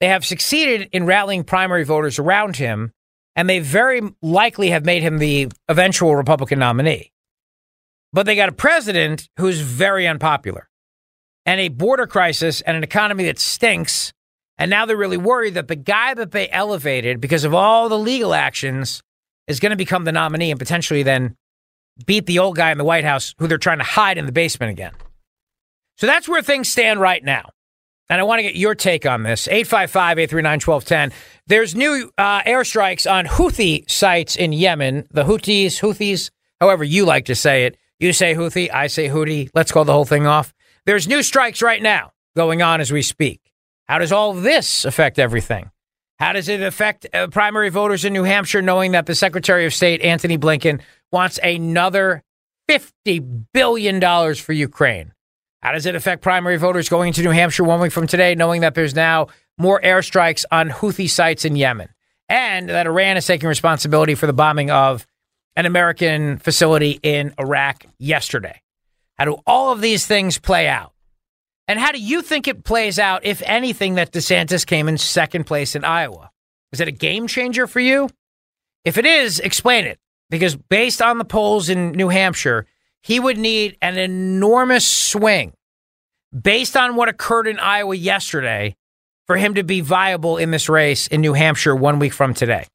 they 0.00 0.08
have 0.08 0.26
succeeded 0.26 0.88
in 0.90 1.06
rallying 1.06 1.44
primary 1.44 1.84
voters 1.84 2.18
around 2.18 2.56
him, 2.56 2.90
and 3.36 3.48
they 3.48 3.60
very 3.60 4.02
likely 4.20 4.70
have 4.70 4.84
made 4.84 5.04
him 5.04 5.18
the 5.18 5.52
eventual 5.68 6.16
Republican 6.16 6.58
nominee. 6.58 7.12
But 8.12 8.26
they 8.26 8.34
got 8.34 8.48
a 8.48 8.52
president 8.52 9.28
who's 9.36 9.60
very 9.60 10.08
unpopular, 10.08 10.68
and 11.46 11.60
a 11.60 11.68
border 11.68 12.06
crisis, 12.06 12.60
and 12.60 12.76
an 12.76 12.82
economy 12.82 13.24
that 13.24 13.38
stinks. 13.38 14.12
And 14.58 14.70
now 14.70 14.84
they're 14.84 14.96
really 14.96 15.16
worried 15.16 15.54
that 15.54 15.68
the 15.68 15.76
guy 15.76 16.12
that 16.12 16.32
they 16.32 16.50
elevated 16.50 17.20
because 17.20 17.44
of 17.44 17.54
all 17.54 17.88
the 17.88 17.98
legal 17.98 18.34
actions 18.34 19.02
is 19.46 19.60
going 19.60 19.70
to 19.70 19.76
become 19.76 20.04
the 20.04 20.12
nominee 20.12 20.50
and 20.50 20.58
potentially 20.58 21.02
then 21.02 21.36
beat 22.04 22.26
the 22.26 22.38
old 22.38 22.56
guy 22.56 22.72
in 22.72 22.78
the 22.78 22.84
White 22.84 23.04
House 23.04 23.34
who 23.38 23.46
they're 23.46 23.58
trying 23.58 23.78
to 23.78 23.84
hide 23.84 24.18
in 24.18 24.26
the 24.26 24.32
basement 24.32 24.72
again. 24.72 24.92
So 25.96 26.06
that's 26.06 26.28
where 26.28 26.42
things 26.42 26.68
stand 26.68 27.00
right 27.00 27.24
now 27.24 27.50
and 28.08 28.20
I 28.20 28.24
want 28.24 28.38
to 28.38 28.44
get 28.44 28.56
your 28.56 28.74
take 28.74 29.04
on 29.06 29.22
this. 29.22 29.48
855 29.48 30.18
839 30.18 30.60
1210. 30.60 31.12
There's 31.46 31.74
new 31.74 32.10
uh, 32.16 32.42
airstrikes 32.42 33.10
on 33.10 33.26
Houthi 33.26 33.88
sites 33.90 34.36
in 34.36 34.52
Yemen. 34.52 35.06
The 35.10 35.24
Houthis, 35.24 35.80
Houthis, 35.80 36.30
however 36.60 36.84
you 36.84 37.04
like 37.04 37.26
to 37.26 37.34
say 37.34 37.64
it. 37.64 37.76
You 37.98 38.12
say 38.12 38.34
Houthi, 38.34 38.72
I 38.72 38.86
say 38.86 39.08
Houthi. 39.08 39.50
Let's 39.54 39.72
call 39.72 39.84
the 39.84 39.92
whole 39.92 40.04
thing 40.04 40.26
off. 40.26 40.52
There's 40.86 41.08
new 41.08 41.24
strikes 41.24 41.62
right 41.62 41.82
now 41.82 42.12
going 42.36 42.62
on 42.62 42.80
as 42.80 42.92
we 42.92 43.02
speak. 43.02 43.40
How 43.88 43.98
does 43.98 44.12
all 44.12 44.32
this 44.34 44.84
affect 44.84 45.18
everything? 45.18 45.70
How 46.20 46.32
does 46.32 46.48
it 46.48 46.62
affect 46.62 47.06
uh, 47.12 47.26
primary 47.26 47.70
voters 47.70 48.04
in 48.04 48.12
New 48.12 48.22
Hampshire 48.22 48.62
knowing 48.62 48.92
that 48.92 49.06
the 49.06 49.16
Secretary 49.16 49.66
of 49.66 49.74
State, 49.74 50.00
Antony 50.00 50.38
Blinken, 50.38 50.80
wants 51.10 51.40
another 51.42 52.22
$50 52.70 53.46
billion 53.52 54.34
for 54.36 54.52
Ukraine? 54.52 55.12
How 55.60 55.72
does 55.72 55.86
it 55.86 55.96
affect 55.96 56.22
primary 56.22 56.56
voters 56.56 56.88
going 56.88 57.08
into 57.08 57.22
New 57.22 57.30
Hampshire 57.30 57.64
one 57.64 57.80
week 57.80 57.90
from 57.90 58.06
today, 58.06 58.36
knowing 58.36 58.60
that 58.60 58.76
there's 58.76 58.94
now 58.94 59.26
more 59.58 59.80
airstrikes 59.80 60.44
on 60.52 60.70
Houthi 60.70 61.10
sites 61.10 61.44
in 61.44 61.56
Yemen 61.56 61.88
and 62.28 62.68
that 62.68 62.86
Iran 62.86 63.16
is 63.16 63.26
taking 63.26 63.48
responsibility 63.48 64.14
for 64.14 64.28
the 64.28 64.32
bombing 64.32 64.70
of 64.70 65.04
an 65.56 65.66
American 65.66 66.38
facility 66.38 67.00
in 67.02 67.34
Iraq 67.40 67.86
yesterday? 67.98 68.60
How 69.18 69.24
do 69.24 69.38
all 69.46 69.72
of 69.72 69.80
these 69.80 70.06
things 70.06 70.38
play 70.38 70.68
out? 70.68 70.92
And 71.68 71.78
how 71.80 71.90
do 71.90 71.98
you 71.98 72.22
think 72.22 72.46
it 72.46 72.64
plays 72.64 72.98
out, 72.98 73.24
if 73.24 73.42
anything, 73.44 73.94
that 73.94 74.12
DeSantis 74.12 74.64
came 74.64 74.88
in 74.88 74.98
second 74.98 75.44
place 75.44 75.74
in 75.74 75.84
Iowa? 75.84 76.30
Is 76.72 76.80
it 76.80 76.88
a 76.88 76.92
game 76.92 77.26
changer 77.26 77.66
for 77.66 77.80
you? 77.80 78.08
If 78.84 78.98
it 78.98 79.06
is, 79.06 79.40
explain 79.40 79.84
it. 79.84 79.98
Because 80.30 80.56
based 80.56 81.00
on 81.00 81.18
the 81.18 81.24
polls 81.24 81.68
in 81.68 81.92
New 81.92 82.08
Hampshire, 82.08 82.66
he 83.02 83.18
would 83.18 83.38
need 83.38 83.76
an 83.80 83.96
enormous 83.96 84.86
swing 84.86 85.52
based 86.38 86.76
on 86.76 86.96
what 86.96 87.08
occurred 87.08 87.46
in 87.46 87.58
Iowa 87.58 87.96
yesterday 87.96 88.76
for 89.26 89.36
him 89.36 89.54
to 89.54 89.64
be 89.64 89.80
viable 89.80 90.36
in 90.36 90.50
this 90.50 90.68
race 90.68 91.06
in 91.06 91.20
New 91.20 91.32
Hampshire 91.32 91.74
one 91.74 91.98
week 91.98 92.12
from 92.12 92.34
today. 92.34 92.66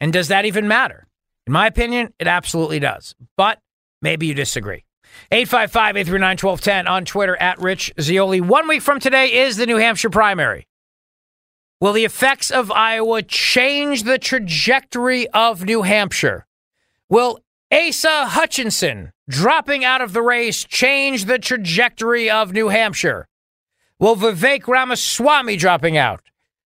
And 0.00 0.12
does 0.12 0.28
that 0.28 0.46
even 0.46 0.68
matter? 0.68 1.06
In 1.46 1.52
my 1.52 1.66
opinion, 1.66 2.12
it 2.18 2.26
absolutely 2.26 2.80
does. 2.80 3.14
But 3.36 3.60
maybe 4.02 4.26
you 4.26 4.34
disagree. 4.34 4.84
855 5.32 5.96
839 5.96 6.36
1210 6.36 6.86
on 6.86 7.04
Twitter 7.04 7.36
at 7.36 7.60
Rich 7.60 7.92
Zeoli. 8.00 8.40
One 8.40 8.66
week 8.66 8.82
from 8.82 8.98
today 8.98 9.32
is 9.32 9.56
the 9.56 9.66
New 9.66 9.76
Hampshire 9.76 10.10
primary. 10.10 10.66
Will 11.80 11.92
the 11.92 12.04
effects 12.04 12.50
of 12.50 12.70
Iowa 12.70 13.22
change 13.22 14.02
the 14.02 14.18
trajectory 14.18 15.28
of 15.30 15.64
New 15.64 15.82
Hampshire? 15.82 16.46
Will 17.08 17.40
Asa 17.72 18.26
Hutchinson 18.26 19.12
dropping 19.28 19.84
out 19.84 20.00
of 20.00 20.12
the 20.12 20.22
race 20.22 20.64
change 20.64 21.24
the 21.24 21.38
trajectory 21.38 22.28
of 22.28 22.52
New 22.52 22.68
Hampshire? 22.68 23.28
Will 23.98 24.16
Vivek 24.16 24.66
Ramaswamy 24.66 25.56
dropping 25.56 25.96
out 25.96 26.22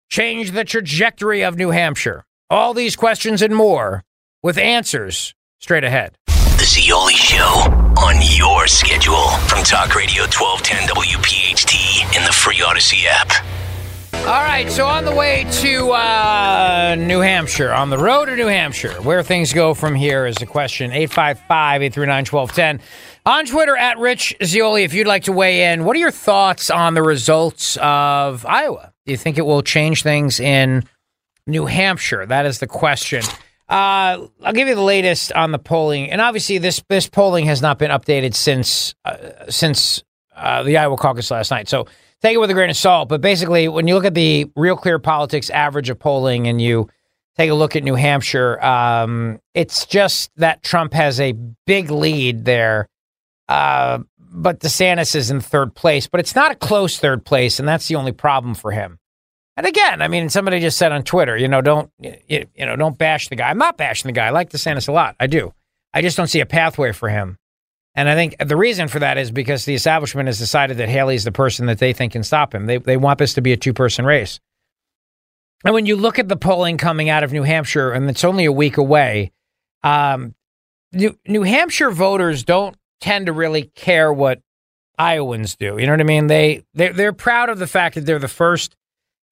change 0.09 0.53
the 0.53 0.65
trajectory 0.65 1.45
of 1.45 1.57
New 1.57 1.71
Hampshire? 1.71 2.25
All 2.49 2.75
these 2.75 2.97
questions 2.97 3.43
and 3.43 3.55
more 3.55 4.05
with 4.43 4.57
answers 4.59 5.35
straight 5.59 5.85
ahead. 5.85 6.17
The 6.27 6.65
Zeoli 6.67 7.15
Show 7.15 7.84
on 7.97 8.17
your 8.21 8.67
schedule 8.67 9.29
from 9.47 9.63
Talk 9.63 9.95
Radio 9.95 10.23
1210 10.23 10.89
WPHT 10.89 12.17
in 12.17 12.25
the 12.25 12.33
free 12.33 12.61
Odyssey 12.61 13.07
app. 13.07 13.31
All 14.27 14.43
right, 14.43 14.71
so 14.71 14.87
on 14.87 15.05
the 15.05 15.15
way 15.15 15.45
to 15.61 15.91
uh, 15.91 16.97
New 16.99 17.21
Hampshire, 17.21 17.73
on 17.73 17.91
the 17.91 17.99
road 17.99 18.27
to 18.27 18.37
New 18.37 18.47
Hampshire, 18.47 18.95
where 19.03 19.23
things 19.23 19.53
go 19.53 19.75
from 19.75 19.95
here 19.95 20.27
is 20.27 20.37
the 20.37 20.47
question 20.47 20.91
855 20.93 21.83
839 21.83 22.25
1210. 22.25 22.81
On 23.27 23.47
Twitter 23.47 23.77
at 23.77 23.99
Rich 23.99 24.35
Zeoli, 24.43 24.85
if 24.85 24.95
you'd 24.95 25.07
like 25.07 25.25
to 25.25 25.33
weigh 25.33 25.73
in, 25.73 25.85
what 25.85 25.95
are 25.95 26.01
your 26.01 26.11
thoughts 26.11 26.71
on 26.71 26.95
the 26.95 27.03
results 27.03 27.77
of 27.81 28.45
Iowa? 28.47 28.93
Do 29.07 29.13
you 29.13 29.19
think 29.19 29.39
it 29.39 29.43
will 29.43 29.63
change 29.63 30.03
things 30.03 30.41
in 30.41 30.85
New 31.47 31.67
Hampshire? 31.67 32.27
That 32.27 32.47
is 32.47 32.59
the 32.59 32.67
question. 32.67 33.23
Uh, 33.69 34.27
I'll 34.43 34.53
give 34.53 34.69
you 34.69 34.75
the 34.75 34.83
latest 34.83 35.33
on 35.33 35.51
the 35.51 35.59
polling, 35.59 36.11
and 36.11 36.21
obviously 36.21 36.59
this 36.59 36.83
this 36.89 37.09
polling 37.09 37.47
has 37.47 37.63
not 37.63 37.79
been 37.79 37.91
updated 37.91 38.35
since 38.35 38.95
uh, 39.05 39.17
since 39.49 40.03
uh, 40.37 40.63
the 40.63 40.77
Iowa 40.77 40.97
caucus 40.97 41.31
last 41.31 41.51
night. 41.51 41.69
So 41.69 41.87
take 42.21 42.35
it 42.35 42.39
with 42.39 42.51
a 42.51 42.55
grain 42.55 42.71
of 42.71 42.77
salt. 42.77 43.09
But 43.09 43.21
basically, 43.23 43.69
when 43.69 43.89
you 43.89 43.95
look 43.95 44.05
at 44.05 44.15
the 44.15 44.51
Real 44.55 44.77
Clear 44.77 44.99
Politics 44.99 45.49
average 45.49 45.89
of 45.89 45.99
polling 45.99 46.47
and 46.47 46.61
you 46.61 46.89
take 47.37 47.51
a 47.51 47.55
look 47.55 47.75
at 47.75 47.83
New 47.83 47.95
Hampshire, 47.95 48.63
um, 48.63 49.41
it's 49.55 49.87
just 49.87 50.31
that 50.37 50.63
Trump 50.63 50.93
has 50.93 51.19
a 51.19 51.33
big 51.67 51.91
lead 51.91 52.45
there. 52.45 52.89
Uh, 53.49 54.01
but 54.19 54.61
DeSantis 54.61 55.15
is 55.15 55.31
in 55.31 55.41
third 55.41 55.75
place, 55.75 56.07
but 56.07 56.21
it's 56.21 56.35
not 56.35 56.51
a 56.51 56.57
close 56.57 56.99
third 56.99 57.25
place, 57.25 57.59
and 57.59 57.69
that's 57.69 57.89
the 57.89 57.95
only 57.95 58.13
problem 58.13 58.55
for 58.55 58.73
him. 58.73 58.99
And 59.57 59.67
again, 59.67 60.03
I 60.03 60.09
mean, 60.09 60.29
somebody 60.31 60.61
just 60.61 60.77
said 60.77 60.91
on 60.91 61.05
Twitter, 61.05 61.37
you 61.37 61.47
know, 61.49 61.61
don't 61.61 61.91
you, 61.99 62.47
you 62.55 62.67
know, 62.67 62.77
don't 62.77 62.99
bash 62.99 63.29
the 63.29 63.37
guy. 63.37 63.51
I'm 63.51 63.59
not 63.59 63.77
bashing 63.77 64.09
the 64.09 64.13
guy. 64.13 64.27
I 64.27 64.31
like 64.31 64.51
DeSantis 64.51 64.89
a 64.89 64.93
lot. 64.93 65.15
I 65.21 65.27
do. 65.27 65.53
I 65.93 66.03
just 66.03 66.17
don't 66.17 66.27
see 66.27 66.41
a 66.41 66.47
pathway 66.47 66.93
for 66.93 67.09
him. 67.09 67.39
And 67.95 68.09
I 68.09 68.17
think 68.17 68.37
the 68.45 68.57
reason 68.57 68.89
for 68.89 68.99
that 68.99 69.19
is 69.19 69.31
because 69.31 69.65
the 69.65 69.75
establishment 69.75 70.27
has 70.27 70.39
decided 70.39 70.79
that 70.79 70.89
Haley's 70.89 71.23
the 71.23 71.31
person 71.31 71.67
that 71.67 71.79
they 71.79 71.93
think 71.93 72.13
can 72.13 72.25
stop 72.25 72.53
him. 72.53 72.67
They, 72.67 72.79
they 72.79 72.97
want 72.97 73.21
this 73.21 73.35
to 73.35 73.41
be 73.41 73.53
a 73.53 73.57
two 73.57 73.73
person 73.73 74.05
race. 74.05 74.41
And 75.65 75.73
when 75.73 75.87
you 75.87 75.97
look 75.97 76.19
at 76.19 76.29
the 76.29 76.37
polling 76.37 76.77
coming 76.77 77.09
out 77.09 77.23
of 77.23 77.33
New 77.33 77.45
Hampshire, 77.45 77.93
and 77.93 78.11
it's 78.11 78.25
only 78.25 78.45
a 78.45 78.53
week 78.53 78.77
away, 78.77 79.33
um, 79.85 80.35
New, 80.93 81.17
New 81.27 81.43
Hampshire 81.43 81.91
voters 81.91 82.43
don't 82.43 82.77
tend 83.01 83.27
to 83.27 83.33
really 83.33 83.71
care 83.75 84.13
what 84.13 84.41
Iowans 84.99 85.57
do. 85.57 85.79
You 85.79 85.87
know 85.87 85.93
what 85.93 86.01
I 86.01 86.05
mean? 86.05 86.27
They 86.27 86.65
they're, 86.75 86.93
they're 86.93 87.13
proud 87.13 87.49
of 87.49 87.59
the 87.59 87.67
fact 87.67 87.95
that 87.95 88.07
they're 88.07 88.19
the 88.19 88.29
first 88.29 88.77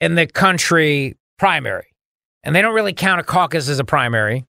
in 0.03 0.17
the 0.17 0.27
country 0.27 1.17
primary, 1.38 1.87
and 2.43 2.55
they 2.55 2.61
don't 2.61 2.75
really 2.75 2.93
count 2.93 3.21
a 3.21 3.25
caucus 3.25 3.69
as 3.69 3.79
a 3.79 3.85
primary. 3.85 4.45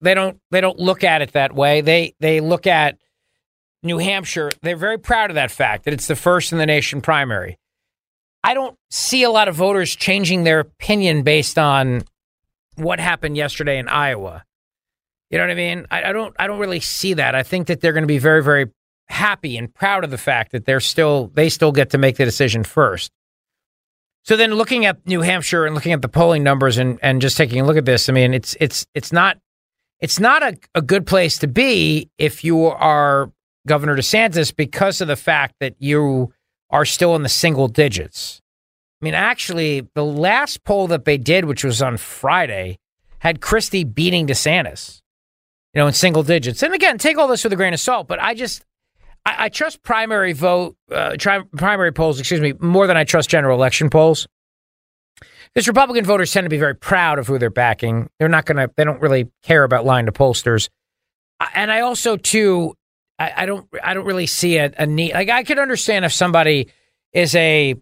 They 0.00 0.14
don't 0.14 0.40
they 0.50 0.62
don't 0.62 0.78
look 0.78 1.04
at 1.04 1.20
it 1.20 1.32
that 1.32 1.54
way. 1.54 1.82
They 1.82 2.14
they 2.18 2.40
look 2.40 2.66
at 2.66 2.98
New 3.82 3.98
Hampshire. 3.98 4.50
They're 4.62 4.76
very 4.76 4.98
proud 4.98 5.30
of 5.30 5.34
that 5.34 5.50
fact 5.50 5.84
that 5.84 5.92
it's 5.92 6.06
the 6.06 6.16
first 6.16 6.50
in 6.50 6.58
the 6.58 6.66
nation 6.66 7.02
primary. 7.02 7.58
I 8.42 8.54
don't 8.54 8.76
see 8.90 9.22
a 9.22 9.30
lot 9.30 9.48
of 9.48 9.54
voters 9.54 9.94
changing 9.94 10.44
their 10.44 10.60
opinion 10.60 11.22
based 11.22 11.58
on 11.58 12.02
what 12.76 12.98
happened 12.98 13.36
yesterday 13.36 13.78
in 13.78 13.88
Iowa. 13.88 14.44
You 15.30 15.38
know 15.38 15.44
what 15.44 15.50
I 15.50 15.54
mean? 15.54 15.86
I, 15.90 16.04
I 16.04 16.12
don't 16.12 16.34
I 16.38 16.46
don't 16.46 16.58
really 16.58 16.80
see 16.80 17.14
that. 17.14 17.34
I 17.34 17.42
think 17.42 17.66
that 17.66 17.82
they're 17.82 17.92
going 17.92 18.04
to 18.04 18.08
be 18.08 18.18
very, 18.18 18.42
very 18.42 18.70
happy 19.08 19.58
and 19.58 19.72
proud 19.74 20.04
of 20.04 20.10
the 20.10 20.18
fact 20.18 20.52
that 20.52 20.64
they're 20.64 20.80
still 20.80 21.30
they 21.34 21.50
still 21.50 21.72
get 21.72 21.90
to 21.90 21.98
make 21.98 22.16
the 22.16 22.24
decision 22.24 22.64
first. 22.64 23.12
So 24.26 24.36
then 24.36 24.54
looking 24.54 24.86
at 24.86 25.06
New 25.06 25.20
Hampshire 25.20 25.66
and 25.66 25.74
looking 25.76 25.92
at 25.92 26.02
the 26.02 26.08
polling 26.08 26.42
numbers 26.42 26.78
and, 26.78 26.98
and 27.00 27.22
just 27.22 27.36
taking 27.36 27.60
a 27.60 27.64
look 27.64 27.76
at 27.76 27.84
this, 27.84 28.08
I 28.08 28.12
mean 28.12 28.34
it's 28.34 28.56
it's 28.58 28.84
it's 28.92 29.12
not 29.12 29.38
it's 30.00 30.18
not 30.18 30.42
a, 30.42 30.58
a 30.74 30.82
good 30.82 31.06
place 31.06 31.38
to 31.38 31.46
be 31.46 32.10
if 32.18 32.42
you 32.42 32.66
are 32.66 33.30
Governor 33.68 33.96
DeSantis 33.96 34.54
because 34.54 35.00
of 35.00 35.06
the 35.06 35.14
fact 35.14 35.54
that 35.60 35.76
you 35.78 36.32
are 36.70 36.84
still 36.84 37.14
in 37.14 37.22
the 37.22 37.28
single 37.28 37.68
digits. 37.68 38.42
I 39.00 39.04
mean, 39.04 39.14
actually, 39.14 39.86
the 39.94 40.04
last 40.04 40.64
poll 40.64 40.88
that 40.88 41.04
they 41.04 41.18
did, 41.18 41.44
which 41.44 41.62
was 41.62 41.80
on 41.80 41.96
Friday, 41.96 42.78
had 43.20 43.40
Christie 43.40 43.84
beating 43.84 44.26
DeSantis, 44.26 45.02
you 45.72 45.80
know, 45.80 45.86
in 45.86 45.92
single 45.92 46.24
digits. 46.24 46.62
And 46.62 46.74
again, 46.74 46.98
take 46.98 47.16
all 47.16 47.28
this 47.28 47.44
with 47.44 47.52
a 47.52 47.56
grain 47.56 47.74
of 47.74 47.80
salt, 47.80 48.08
but 48.08 48.20
I 48.20 48.34
just, 48.34 48.64
I, 49.26 49.46
I 49.46 49.48
trust 49.48 49.82
primary 49.82 50.32
vote, 50.32 50.76
uh, 50.90 51.16
tri- 51.16 51.42
primary 51.56 51.92
polls, 51.92 52.20
excuse 52.20 52.40
me, 52.40 52.54
more 52.60 52.86
than 52.86 52.96
I 52.96 53.04
trust 53.04 53.28
general 53.28 53.58
election 53.58 53.90
polls. 53.90 54.28
Because 55.52 55.66
Republican 55.66 56.04
voters 56.04 56.32
tend 56.32 56.44
to 56.44 56.50
be 56.50 56.58
very 56.58 56.76
proud 56.76 57.18
of 57.18 57.26
who 57.26 57.38
they're 57.38 57.50
backing. 57.50 58.08
They're 58.18 58.28
not 58.28 58.44
going 58.44 58.56
to, 58.56 58.72
they 58.76 58.84
don't 58.84 59.00
really 59.00 59.28
care 59.42 59.64
about 59.64 59.84
lying 59.84 60.06
to 60.06 60.12
pollsters. 60.12 60.68
And 61.54 61.72
I 61.72 61.80
also, 61.80 62.16
too, 62.16 62.74
I, 63.18 63.32
I 63.38 63.46
don't, 63.46 63.66
I 63.82 63.94
don't 63.94 64.06
really 64.06 64.26
see 64.26 64.58
a, 64.58 64.72
a 64.78 64.86
need. 64.86 65.14
Like, 65.14 65.28
I 65.28 65.42
could 65.42 65.58
understand 65.58 66.04
if 66.04 66.12
somebody 66.12 66.68
is 67.12 67.34
a 67.34 67.74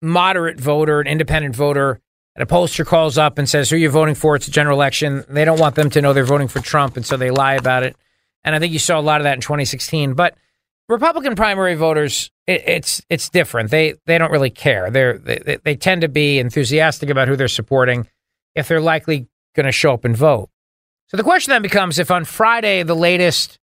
moderate 0.00 0.60
voter, 0.60 1.00
an 1.00 1.06
independent 1.06 1.56
voter, 1.56 2.00
and 2.36 2.42
a 2.42 2.46
pollster 2.46 2.86
calls 2.86 3.18
up 3.18 3.38
and 3.38 3.48
says, 3.48 3.70
Who 3.70 3.76
are 3.76 3.78
you 3.78 3.90
voting 3.90 4.14
for? 4.14 4.36
It's 4.36 4.48
a 4.48 4.50
general 4.50 4.76
election. 4.76 5.24
They 5.28 5.44
don't 5.44 5.58
want 5.58 5.74
them 5.74 5.90
to 5.90 6.02
know 6.02 6.12
they're 6.12 6.24
voting 6.24 6.48
for 6.48 6.60
Trump, 6.60 6.96
and 6.96 7.06
so 7.06 7.16
they 7.16 7.30
lie 7.30 7.54
about 7.54 7.82
it. 7.82 7.96
And 8.44 8.54
I 8.54 8.58
think 8.58 8.72
you 8.72 8.78
saw 8.78 8.98
a 8.98 9.02
lot 9.02 9.20
of 9.20 9.24
that 9.24 9.34
in 9.34 9.40
2016. 9.40 10.14
But 10.14 10.36
Republican 10.88 11.34
primary 11.34 11.74
voters, 11.74 12.30
it, 12.46 12.62
it's 12.66 13.02
it's 13.08 13.30
different. 13.30 13.70
They 13.70 13.94
they 14.06 14.18
don't 14.18 14.30
really 14.30 14.50
care. 14.50 14.90
They're 14.90 15.18
they, 15.18 15.58
they 15.62 15.76
tend 15.76 16.02
to 16.02 16.08
be 16.08 16.38
enthusiastic 16.38 17.10
about 17.10 17.28
who 17.28 17.36
they're 17.36 17.48
supporting 17.48 18.06
if 18.54 18.68
they're 18.68 18.80
likely 18.80 19.28
going 19.54 19.66
to 19.66 19.72
show 19.72 19.94
up 19.94 20.04
and 20.04 20.16
vote. 20.16 20.50
So 21.08 21.16
the 21.16 21.22
question 21.22 21.52
then 21.52 21.62
becomes: 21.62 21.98
If 21.98 22.10
on 22.10 22.24
Friday 22.24 22.82
the 22.82 22.94
latest 22.94 23.58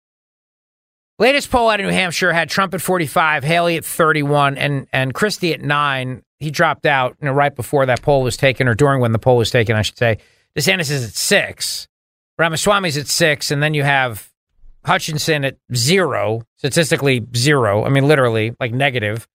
latest 1.18 1.50
poll 1.50 1.70
out 1.70 1.80
of 1.80 1.86
New 1.86 1.92
Hampshire 1.92 2.34
had 2.34 2.50
Trump 2.50 2.74
at 2.74 2.82
45, 2.82 3.44
Haley 3.44 3.78
at 3.78 3.86
31, 3.86 4.58
and 4.58 4.88
and 4.94 5.14
Christie 5.14 5.54
at 5.54 5.62
nine, 5.62 6.24
he 6.40 6.52
dropped 6.52 6.86
out 6.86 7.16
you 7.20 7.26
know, 7.26 7.34
right 7.34 7.56
before 7.56 7.86
that 7.88 8.02
poll 8.04 8.22
was 8.22 8.38
taken, 8.38 8.68
or 8.68 8.76
during 8.76 9.02
when 9.02 9.12
the 9.12 9.20
poll 9.20 9.38
was 9.38 9.50
taken, 9.50 9.76
I 9.76 9.82
should 9.82 9.98
say. 9.98 10.20
DeSantis 10.56 10.92
is 10.92 11.04
at 11.04 11.14
six, 11.14 11.88
Ramaswamy's 12.38 12.98
at 12.98 13.08
six, 13.08 13.52
and 13.52 13.62
then 13.62 13.74
you 13.74 13.84
have 13.84 14.32
Hutchinson 14.88 15.46
at 15.46 15.58
zero, 15.76 16.42
statistically 16.58 17.26
zero. 17.36 17.86
I 17.86 17.90
mean, 17.90 18.08
literally, 18.08 18.56
like 18.60 18.74
negative. 18.74 19.28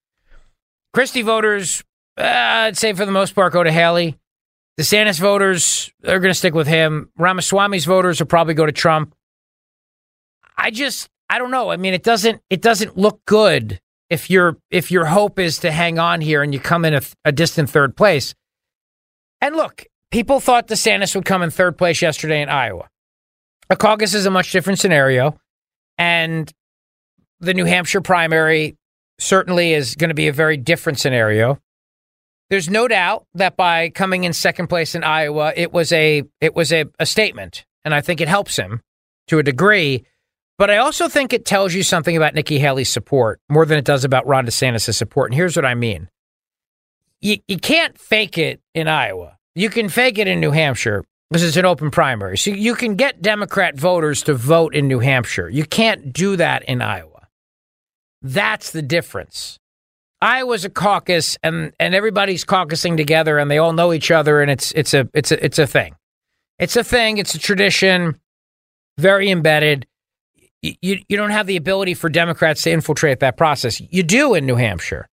Christie 0.93 1.23
voters, 1.23 1.85
uh, 2.19 2.25
I'd 2.25 2.77
say 2.77 2.93
for 2.95 3.07
the 3.07 3.13
most 3.13 3.35
part, 3.35 3.53
go 3.53 3.63
to 3.63 3.71
Haley. 3.71 4.19
The 4.77 4.83
DeSantis 4.83 5.21
voters 5.21 5.93
they're 6.01 6.21
going 6.21 6.33
to 6.33 6.39
stick 6.39 6.55
with 6.55 6.67
him. 6.67 7.11
Ramaswamy's 7.19 7.85
voters 7.85 8.19
will 8.19 8.27
probably 8.27 8.55
go 8.55 8.67
to 8.67 8.73
Trump. 8.73 9.15
I 10.57 10.71
just, 10.71 11.09
I 11.29 11.39
don't 11.39 11.51
know. 11.51 11.71
I 11.71 11.77
mean, 11.77 11.95
it 11.95 12.03
doesn't, 12.03 12.41
it 12.49 12.63
doesn't 12.63 12.97
look 12.97 13.21
good 13.27 13.81
if 14.09 14.29
your 14.29 14.59
if 14.71 14.91
your 14.91 15.07
hope 15.07 15.39
is 15.39 15.59
to 15.61 15.71
hang 15.73 15.99
on 15.99 16.21
here 16.21 16.43
and 16.43 16.53
you 16.53 16.61
come 16.61 16.85
in 16.85 16.95
a, 16.95 17.03
a 17.25 17.33
distant 17.33 17.71
third 17.71 17.97
place. 17.97 18.35
And 19.41 19.57
look, 19.57 19.87
people 20.11 20.41
thought 20.41 20.69
the 20.69 20.75
DeSantis 20.75 21.15
would 21.15 21.25
come 21.25 21.43
in 21.43 21.51
third 21.51 21.77
place 21.77 22.01
yesterday 22.03 22.43
in 22.43 22.49
Iowa. 22.49 22.89
A 23.71 23.77
caucus 23.77 24.13
is 24.13 24.27
a 24.27 24.31
much 24.31 24.53
different 24.53 24.79
scenario. 24.79 25.39
And 25.99 26.53
the 27.41 27.55
New 27.55 27.65
Hampshire 27.65 28.01
primary 28.01 28.77
certainly 29.19 29.73
is 29.73 29.95
going 29.95 30.09
to 30.09 30.15
be 30.15 30.29
a 30.29 30.33
very 30.33 30.57
different 30.57 30.99
scenario. 30.99 31.59
There's 32.51 32.69
no 32.69 32.87
doubt 32.87 33.27
that 33.35 33.57
by 33.57 33.89
coming 33.91 34.25
in 34.25 34.33
second 34.33 34.67
place 34.67 34.95
in 34.95 35.05
Iowa, 35.05 35.53
it 35.57 35.73
was 35.73 35.91
a 35.93 36.23
it 36.41 36.55
was 36.55 36.73
a, 36.73 36.85
a 36.99 37.07
statement, 37.07 37.65
and 37.85 37.95
I 37.95 38.01
think 38.01 38.21
it 38.21 38.29
helps 38.29 38.57
him 38.57 38.83
to 39.29 39.39
a 39.39 39.43
degree. 39.43 40.05
But 40.59 40.71
I 40.71 40.77
also 40.77 41.09
think 41.09 41.33
it 41.33 41.47
tells 41.47 41.73
you 41.73 41.83
something 41.83 42.17
about 42.17 42.35
Nikki 42.35 42.59
Haley's 42.59 42.93
support 42.93 43.41
more 43.49 43.65
than 43.65 43.79
it 43.79 43.87
does 43.87 44.05
about 44.05 44.27
Ron 44.27 44.47
DeSantis' 44.47 44.95
support. 44.95 45.31
And 45.31 45.35
here's 45.35 45.57
what 45.57 45.65
I 45.65 45.75
mean: 45.75 46.11
you 47.23 47.39
you 47.49 47.57
can't 47.57 47.99
fake 47.99 48.37
it 48.37 48.61
in 48.75 48.87
Iowa. 48.87 49.39
You 49.55 49.71
can 49.71 49.89
fake 49.89 50.19
it 50.19 50.29
in 50.29 50.41
New 50.41 50.51
Hampshire, 50.51 51.05
because 51.33 51.45
it's 51.45 51.57
an 51.57 51.65
open 51.65 51.91
primary. 51.91 52.37
So 52.37 52.51
you 52.51 52.75
can 52.75 52.95
get 52.95 53.23
Democrat 53.23 53.79
voters 53.79 54.23
to 54.25 54.35
vote 54.35 54.75
in 54.75 54.87
New 54.87 54.99
Hampshire. 54.99 55.49
You 55.49 55.65
can't 55.65 56.13
do 56.13 56.37
that 56.37 56.63
in 56.65 56.83
Iowa. 56.83 57.27
That's 58.21 58.71
the 58.73 58.83
difference. 58.83 59.59
Iowa's 60.21 60.67
a 60.67 60.71
caucus 60.71 61.39
and 61.43 61.73
and 61.81 61.95
everybody's 61.95 62.45
caucusing 62.45 62.99
together 62.99 63.39
and 63.39 63.51
they 63.51 63.57
all 63.57 63.73
know 63.73 63.95
each 63.95 64.11
other 64.11 64.43
and 64.43 64.51
it's 64.51 64.73
it's 64.73 64.93
a 64.93 65.09
it's 65.15 65.33
a 65.33 65.43
it's 65.43 65.59
a 65.59 65.67
thing. 65.67 65.97
It's 66.59 66.77
a 66.77 66.85
thing, 66.85 67.17
it's 67.17 67.35
a 67.35 67.39
tradition, 67.39 68.21
very 68.99 69.31
embedded. 69.31 69.87
You 70.61 70.99
you 71.09 71.17
don't 71.17 71.31
have 71.31 71.47
the 71.47 71.57
ability 71.57 71.95
for 71.95 72.11
Democrats 72.11 72.63
to 72.65 72.71
infiltrate 72.71 73.21
that 73.21 73.39
process. 73.39 73.81
You 73.81 74.03
do 74.03 74.35
in 74.35 74.45
New 74.45 74.57
Hampshire. 74.57 75.09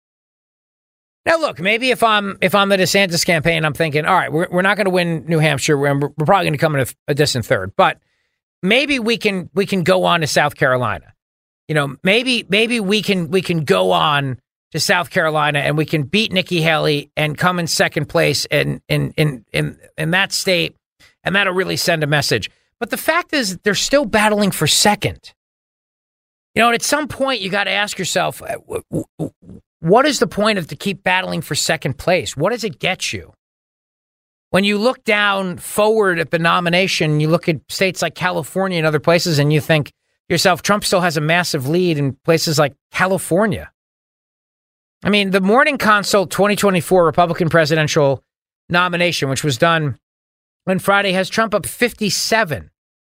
Now, 1.29 1.37
look, 1.37 1.59
maybe 1.59 1.91
if 1.91 2.01
I'm 2.01 2.39
if 2.41 2.55
I'm 2.55 2.69
the 2.69 2.77
DeSantis 2.77 3.23
campaign, 3.23 3.63
I'm 3.63 3.73
thinking, 3.73 4.03
all 4.03 4.15
right, 4.15 4.31
we're 4.31 4.47
we're 4.49 4.63
not 4.63 4.77
going 4.77 4.85
to 4.85 4.91
win 4.91 5.25
New 5.27 5.37
Hampshire. 5.37 5.77
We're, 5.77 5.95
we're 5.95 6.25
probably 6.25 6.45
going 6.45 6.53
to 6.53 6.57
come 6.57 6.75
in 6.75 6.81
a, 6.81 6.87
a, 7.09 7.13
distant 7.13 7.45
third, 7.45 7.75
but 7.75 7.99
maybe 8.63 8.97
we 8.97 9.15
can 9.15 9.47
we 9.53 9.67
can 9.67 9.83
go 9.83 10.05
on 10.05 10.21
to 10.21 10.27
South 10.27 10.55
Carolina. 10.55 11.13
You 11.67 11.75
know, 11.75 11.97
maybe 12.03 12.47
maybe 12.49 12.79
we 12.79 13.03
can 13.03 13.29
we 13.29 13.43
can 13.43 13.63
go 13.63 13.91
on 13.91 14.39
to 14.71 14.79
South 14.79 15.11
Carolina 15.11 15.59
and 15.59 15.77
we 15.77 15.85
can 15.85 16.01
beat 16.01 16.31
Nikki 16.31 16.61
Haley 16.61 17.11
and 17.15 17.37
come 17.37 17.59
in 17.59 17.67
second 17.67 18.07
place 18.07 18.45
in 18.45 18.81
in 18.89 19.11
in 19.15 19.45
in, 19.53 19.77
in 19.99 20.09
that 20.09 20.31
state, 20.31 20.75
and 21.23 21.35
that'll 21.35 21.53
really 21.53 21.77
send 21.77 22.03
a 22.03 22.07
message. 22.07 22.49
But 22.79 22.89
the 22.89 22.97
fact 22.97 23.33
is, 23.33 23.59
they're 23.59 23.75
still 23.75 24.05
battling 24.05 24.49
for 24.49 24.65
second. 24.65 25.35
You 26.55 26.63
know, 26.63 26.71
at 26.71 26.81
some 26.81 27.07
point, 27.07 27.41
you 27.41 27.51
got 27.51 27.65
to 27.65 27.71
ask 27.71 27.99
yourself, 27.99 28.41
uh, 28.41 28.57
what 29.79 30.05
is 30.05 30.19
the 30.19 30.27
point 30.27 30.59
of 30.59 30.67
to 30.67 30.75
keep 30.75 31.03
battling 31.03 31.41
for 31.41 31.55
second 31.55 31.97
place? 31.97 32.35
What 32.35 32.51
does 32.51 32.63
it 32.63 32.79
get 32.79 33.13
you? 33.13 33.33
When 34.51 34.63
you 34.63 34.77
look 34.77 35.03
down 35.03 35.57
forward 35.57 36.19
at 36.19 36.31
the 36.31 36.39
nomination, 36.39 37.19
you 37.19 37.29
look 37.29 37.47
at 37.47 37.57
states 37.69 38.01
like 38.01 38.15
California 38.15 38.77
and 38.77 38.87
other 38.87 38.99
places, 38.99 39.39
and 39.39 39.53
you 39.53 39.61
think 39.61 39.91
yourself, 40.27 40.61
Trump 40.61 40.83
still 40.83 41.01
has 41.01 41.17
a 41.17 41.21
massive 41.21 41.67
lead 41.67 41.97
in 41.97 42.13
places 42.25 42.57
like 42.57 42.73
California. 42.91 43.71
I 45.03 45.09
mean, 45.09 45.31
the 45.31 45.39
Morning 45.39 45.77
Consult 45.77 46.31
2024 46.31 47.05
Republican 47.05 47.49
presidential 47.49 48.23
nomination, 48.69 49.29
which 49.29 49.43
was 49.43 49.57
done 49.57 49.97
on 50.67 50.79
Friday, 50.79 51.13
has 51.13 51.29
Trump 51.29 51.53
up 51.53 51.65
57. 51.65 52.69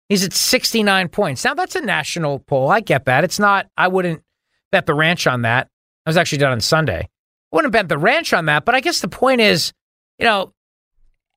He's 0.09 0.24
at 0.24 0.33
69 0.33 1.09
points. 1.09 1.44
Now, 1.44 1.55
that's 1.55 1.77
a 1.77 1.81
national 1.81 2.38
poll. 2.40 2.70
I 2.70 2.81
get 2.81 3.07
that. 3.07 3.24
It's 3.24 3.38
not, 3.38 3.66
I 3.77 3.88
wouldn't 3.88 4.22
bet 4.70 4.87
the 4.87 4.94
ranch 4.94 5.27
on 5.27 5.42
that. 5.42 5.68
That 6.04 6.10
was 6.10 6.16
actually 6.16 6.38
done 6.38 6.52
on 6.52 6.60
Sunday. 6.60 7.00
I 7.00 7.56
Wouldn't 7.56 7.72
bet 7.72 7.88
the 7.88 7.98
ranch 7.98 8.32
on 8.32 8.46
that, 8.46 8.64
but 8.64 8.74
I 8.74 8.80
guess 8.80 9.00
the 9.00 9.08
point 9.08 9.40
is, 9.40 9.72
you 10.18 10.24
know, 10.24 10.52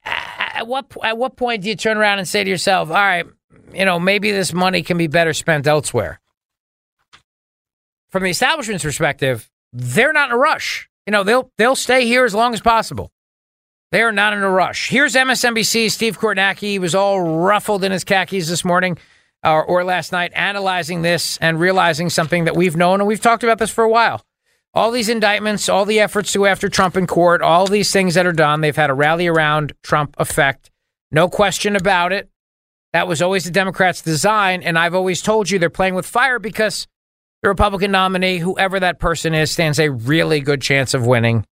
at 0.06 0.68
what 0.68 0.92
at 1.04 1.18
what 1.18 1.36
point 1.38 1.64
do 1.64 1.70
you 1.70 1.76
turn 1.76 1.98
around 1.98 2.20
and 2.20 2.28
say 2.28 2.44
to 2.44 2.50
yourself, 2.50 2.90
"All 2.90 2.96
right, 2.96 3.26
you 3.74 3.86
know, 3.86 4.00
maybe 4.00 4.32
this 4.32 4.54
money 4.54 4.82
can 4.84 4.98
be 4.98 5.08
better 5.08 5.34
spent 5.34 5.68
elsewhere." 5.68 6.20
From 8.10 8.24
the 8.24 8.30
establishment's 8.30 8.84
perspective, 8.84 9.50
they're 9.74 10.14
not 10.14 10.30
in 10.30 10.36
a 10.36 10.38
rush. 10.38 10.90
You 11.06 11.12
know, 11.12 11.24
they'll 11.24 11.52
they'll 11.58 11.76
stay 11.76 12.06
here 12.06 12.26
as 12.26 12.34
long 12.34 12.54
as 12.54 12.62
possible. 12.62 13.12
They 13.92 14.02
are 14.02 14.12
not 14.12 14.34
in 14.34 14.40
a 14.42 14.50
rush. 14.50 14.90
Here's 14.90 15.16
MSNBC's 15.16 15.94
Steve 15.94 16.20
Kornacki. 16.20 16.60
He 16.60 16.80
was 16.80 16.94
all 16.94 17.22
ruffled 17.22 17.84
in 17.86 17.92
his 17.94 18.04
khakis 18.04 18.50
this 18.50 18.66
morning. 18.66 18.98
or, 19.46 19.64
or 19.64 19.84
last 19.86 20.12
night 20.12 20.32
analyzing 20.36 21.04
this 21.04 21.38
and 21.38 21.60
realizing 21.60 22.10
something 22.10 22.46
that 22.46 22.56
we've 22.56 22.76
known 22.76 23.00
and 23.00 23.08
we've 23.08 23.22
talked 23.22 23.44
about 23.44 23.60
this 23.60 23.70
for 23.70 23.84
a 23.84 23.90
while. 23.90 24.26
All 24.78 24.92
these 24.92 25.10
indictments, 25.10 25.70
all 25.70 25.86
the 25.86 26.00
efforts 26.00 26.32
to 26.34 26.38
go 26.38 26.46
after 26.46 26.70
Trump 26.70 26.96
in 26.96 27.08
court, 27.08 27.42
all 27.42 27.66
these 27.66 27.92
things 27.92 28.14
that 28.14 28.28
are 28.28 28.32
done, 28.32 28.62
they've 28.62 28.76
had 28.76 28.92
a 28.92 28.94
rally 28.94 29.26
around 29.26 29.74
Trump 29.82 30.16
effect. 30.20 30.70
No 31.12 31.28
question 31.28 31.76
about 31.76 32.14
it. 32.14 32.30
That 32.94 33.08
was 33.08 33.20
always 33.20 33.44
the 33.44 33.50
Democrats' 33.50 34.04
design. 34.04 34.62
And 34.62 34.78
I've 34.78 34.94
always 34.94 35.24
told 35.24 35.50
you 35.50 35.58
they're 35.58 35.72
playing 35.72 35.96
with 35.96 36.06
fire 36.06 36.38
because 36.38 36.88
the 37.42 37.50
Republican 37.50 37.90
nominee, 37.90 38.38
whoever 38.38 38.80
that 38.80 39.00
person 39.00 39.34
is, 39.34 39.50
stands 39.50 39.80
a 39.80 39.90
really 39.90 40.42
good 40.42 40.62
chance 40.62 40.94
of 40.94 41.08
winning 41.08 41.44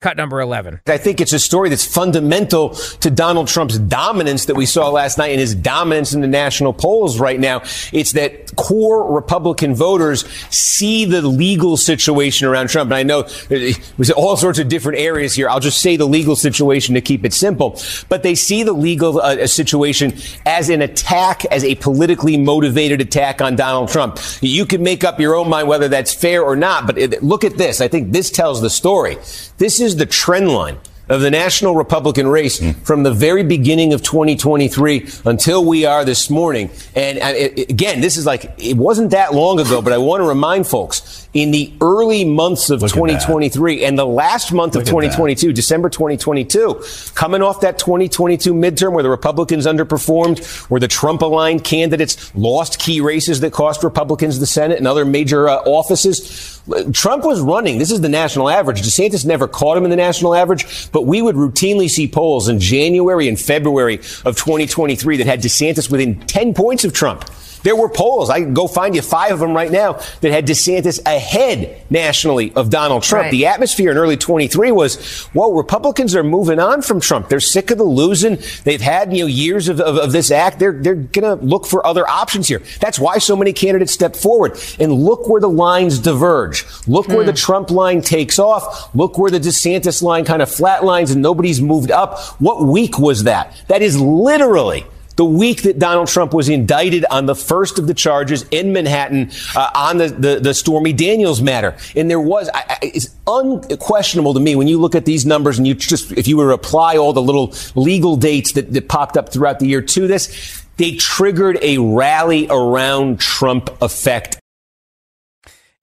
cut 0.00 0.16
number 0.16 0.40
11. 0.40 0.80
I 0.86 0.96
think 0.96 1.20
it's 1.20 1.34
a 1.34 1.38
story 1.38 1.68
that's 1.68 1.84
fundamental 1.84 2.70
to 2.70 3.10
Donald 3.10 3.48
Trump's 3.48 3.78
dominance 3.78 4.46
that 4.46 4.54
we 4.54 4.64
saw 4.64 4.88
last 4.88 5.18
night 5.18 5.32
and 5.32 5.40
his 5.40 5.54
dominance 5.54 6.14
in 6.14 6.22
the 6.22 6.26
national 6.26 6.72
polls 6.72 7.20
right 7.20 7.38
now. 7.38 7.60
It's 7.92 8.12
that 8.12 8.56
core 8.56 9.12
Republican 9.12 9.74
voters 9.74 10.26
see 10.48 11.04
the 11.04 11.20
legal 11.20 11.76
situation 11.76 12.48
around 12.48 12.70
Trump. 12.70 12.88
And 12.88 12.96
I 12.96 13.02
know 13.02 13.24
there's 13.48 14.10
all 14.10 14.38
sorts 14.38 14.58
of 14.58 14.68
different 14.68 14.98
areas 14.98 15.34
here. 15.34 15.50
I'll 15.50 15.60
just 15.60 15.82
say 15.82 15.96
the 15.96 16.06
legal 16.08 16.34
situation 16.34 16.94
to 16.94 17.02
keep 17.02 17.26
it 17.26 17.34
simple. 17.34 17.78
But 18.08 18.22
they 18.22 18.34
see 18.34 18.62
the 18.62 18.72
legal 18.72 19.20
uh, 19.20 19.46
situation 19.46 20.14
as 20.46 20.70
an 20.70 20.80
attack, 20.80 21.44
as 21.46 21.62
a 21.62 21.74
politically 21.74 22.38
motivated 22.38 23.02
attack 23.02 23.42
on 23.42 23.54
Donald 23.54 23.90
Trump. 23.90 24.18
You 24.40 24.64
can 24.64 24.82
make 24.82 25.04
up 25.04 25.20
your 25.20 25.34
own 25.34 25.50
mind 25.50 25.68
whether 25.68 25.88
that's 25.88 26.14
fair 26.14 26.42
or 26.42 26.56
not. 26.56 26.86
But 26.86 26.96
it, 26.96 27.22
look 27.22 27.44
at 27.44 27.58
this. 27.58 27.82
I 27.82 27.88
think 27.88 28.12
this 28.12 28.30
tells 28.30 28.62
the 28.62 28.70
story. 28.70 29.18
This 29.58 29.78
is 29.78 29.89
the 29.96 30.06
trend 30.06 30.48
line 30.48 30.78
of 31.10 31.20
the 31.20 31.30
national 31.30 31.74
Republican 31.74 32.28
race 32.28 32.60
mm. 32.60 32.74
from 32.86 33.02
the 33.02 33.12
very 33.12 33.42
beginning 33.42 33.92
of 33.92 34.00
2023 34.00 35.08
until 35.24 35.64
we 35.64 35.84
are 35.84 36.04
this 36.04 36.30
morning. 36.30 36.70
And 36.94 37.18
uh, 37.18 37.32
it, 37.34 37.68
again, 37.68 38.00
this 38.00 38.16
is 38.16 38.24
like, 38.24 38.52
it 38.56 38.76
wasn't 38.76 39.10
that 39.10 39.34
long 39.34 39.58
ago, 39.58 39.82
but 39.82 39.92
I 39.92 39.98
want 39.98 40.22
to 40.22 40.28
remind 40.28 40.68
folks 40.68 41.28
in 41.32 41.52
the 41.52 41.72
early 41.80 42.24
months 42.24 42.70
of 42.70 42.82
Look 42.82 42.92
2023 42.92 43.84
and 43.84 43.98
the 43.98 44.06
last 44.06 44.52
month 44.52 44.74
Look 44.74 44.82
of 44.82 44.88
2022, 44.88 45.52
December 45.52 45.88
2022, 45.88 46.82
coming 47.14 47.40
off 47.40 47.60
that 47.60 47.78
2022 47.78 48.52
midterm 48.52 48.92
where 48.92 49.02
the 49.02 49.10
Republicans 49.10 49.66
underperformed, 49.66 50.44
where 50.68 50.80
the 50.80 50.88
Trump 50.88 51.22
aligned 51.22 51.62
candidates 51.62 52.34
lost 52.34 52.80
key 52.80 53.00
races 53.00 53.40
that 53.40 53.52
cost 53.52 53.84
Republicans 53.84 54.40
the 54.40 54.46
Senate 54.46 54.78
and 54.78 54.88
other 54.88 55.04
major 55.04 55.48
uh, 55.48 55.56
offices. 55.58 56.60
Trump 56.92 57.24
was 57.24 57.40
running. 57.40 57.78
This 57.78 57.90
is 57.90 58.00
the 58.00 58.08
national 58.08 58.48
average. 58.48 58.82
DeSantis 58.82 59.24
never 59.24 59.46
caught 59.46 59.76
him 59.76 59.84
in 59.84 59.90
the 59.90 59.96
national 59.96 60.34
average, 60.34 60.90
but 60.90 61.06
we 61.06 61.22
would 61.22 61.36
routinely 61.36 61.88
see 61.88 62.08
polls 62.08 62.48
in 62.48 62.58
January 62.58 63.28
and 63.28 63.40
February 63.40 63.96
of 64.24 64.36
2023 64.36 65.18
that 65.18 65.26
had 65.26 65.40
DeSantis 65.40 65.90
within 65.90 66.18
10 66.20 66.54
points 66.54 66.84
of 66.84 66.92
Trump. 66.92 67.24
There 67.62 67.76
were 67.76 67.88
polls. 67.88 68.30
I 68.30 68.40
can 68.40 68.54
go 68.54 68.66
find 68.66 68.94
you 68.94 69.02
five 69.02 69.32
of 69.32 69.40
them 69.40 69.54
right 69.54 69.70
now 69.70 69.94
that 70.20 70.32
had 70.32 70.46
DeSantis 70.46 71.04
ahead 71.06 71.82
nationally 71.90 72.52
of 72.54 72.70
Donald 72.70 73.02
Trump. 73.02 73.24
Right. 73.24 73.30
The 73.30 73.46
atmosphere 73.46 73.90
in 73.90 73.96
early 73.96 74.16
23 74.16 74.72
was, 74.72 75.28
well, 75.34 75.52
Republicans 75.52 76.14
are 76.14 76.24
moving 76.24 76.58
on 76.58 76.82
from 76.82 77.00
Trump. 77.00 77.28
They're 77.28 77.40
sick 77.40 77.70
of 77.70 77.78
the 77.78 77.84
losing. 77.84 78.38
They've 78.64 78.80
had, 78.80 79.12
you 79.12 79.24
know, 79.24 79.26
years 79.26 79.68
of, 79.68 79.80
of, 79.80 79.96
of 79.96 80.12
this 80.12 80.30
act. 80.30 80.58
They're, 80.58 80.72
they're 80.72 80.94
going 80.94 81.38
to 81.38 81.44
look 81.44 81.66
for 81.66 81.86
other 81.86 82.08
options 82.08 82.48
here. 82.48 82.62
That's 82.80 82.98
why 82.98 83.18
so 83.18 83.36
many 83.36 83.52
candidates 83.52 83.92
step 83.92 84.16
forward. 84.16 84.58
And 84.78 84.92
look 84.92 85.28
where 85.28 85.40
the 85.40 85.48
lines 85.48 85.98
diverge. 85.98 86.64
Look 86.86 87.06
hmm. 87.06 87.14
where 87.14 87.24
the 87.24 87.32
hmm. 87.32 87.36
Trump 87.36 87.70
line 87.70 88.00
takes 88.00 88.38
off. 88.38 88.94
Look 88.94 89.18
where 89.18 89.30
the 89.30 89.40
DeSantis 89.40 90.02
line 90.02 90.24
kind 90.24 90.42
of 90.42 90.48
flatlines 90.48 91.12
and 91.12 91.22
nobody's 91.22 91.60
moved 91.60 91.90
up. 91.90 92.18
What 92.40 92.64
week 92.64 92.98
was 92.98 93.24
that? 93.24 93.54
That 93.68 93.82
is 93.82 94.00
literally 94.00 94.84
the 95.20 95.24
week 95.26 95.60
that 95.64 95.78
Donald 95.78 96.08
Trump 96.08 96.32
was 96.32 96.48
indicted 96.48 97.04
on 97.10 97.26
the 97.26 97.34
first 97.34 97.78
of 97.78 97.86
the 97.86 97.92
charges 97.92 98.46
in 98.50 98.72
Manhattan 98.72 99.30
uh, 99.54 99.70
on 99.74 99.98
the, 99.98 100.08
the, 100.08 100.40
the, 100.40 100.54
Stormy 100.54 100.94
Daniels 100.94 101.42
matter. 101.42 101.76
And 101.94 102.10
there 102.10 102.18
was, 102.18 102.48
I, 102.54 102.78
it's 102.80 103.14
unquestionable 103.26 104.32
to 104.32 104.40
me 104.40 104.56
when 104.56 104.66
you 104.66 104.80
look 104.80 104.94
at 104.94 105.04
these 105.04 105.26
numbers 105.26 105.58
and 105.58 105.66
you 105.66 105.74
just, 105.74 106.10
if 106.12 106.26
you 106.26 106.38
were 106.38 106.48
to 106.48 106.54
apply 106.54 106.96
all 106.96 107.12
the 107.12 107.20
little 107.20 107.52
legal 107.74 108.16
dates 108.16 108.52
that, 108.52 108.72
that 108.72 108.88
popped 108.88 109.18
up 109.18 109.30
throughout 109.30 109.58
the 109.58 109.66
year 109.66 109.82
to 109.82 110.06
this, 110.06 110.64
they 110.78 110.92
triggered 110.96 111.58
a 111.60 111.76
rally 111.76 112.46
around 112.48 113.20
Trump 113.20 113.68
effect. 113.82 114.40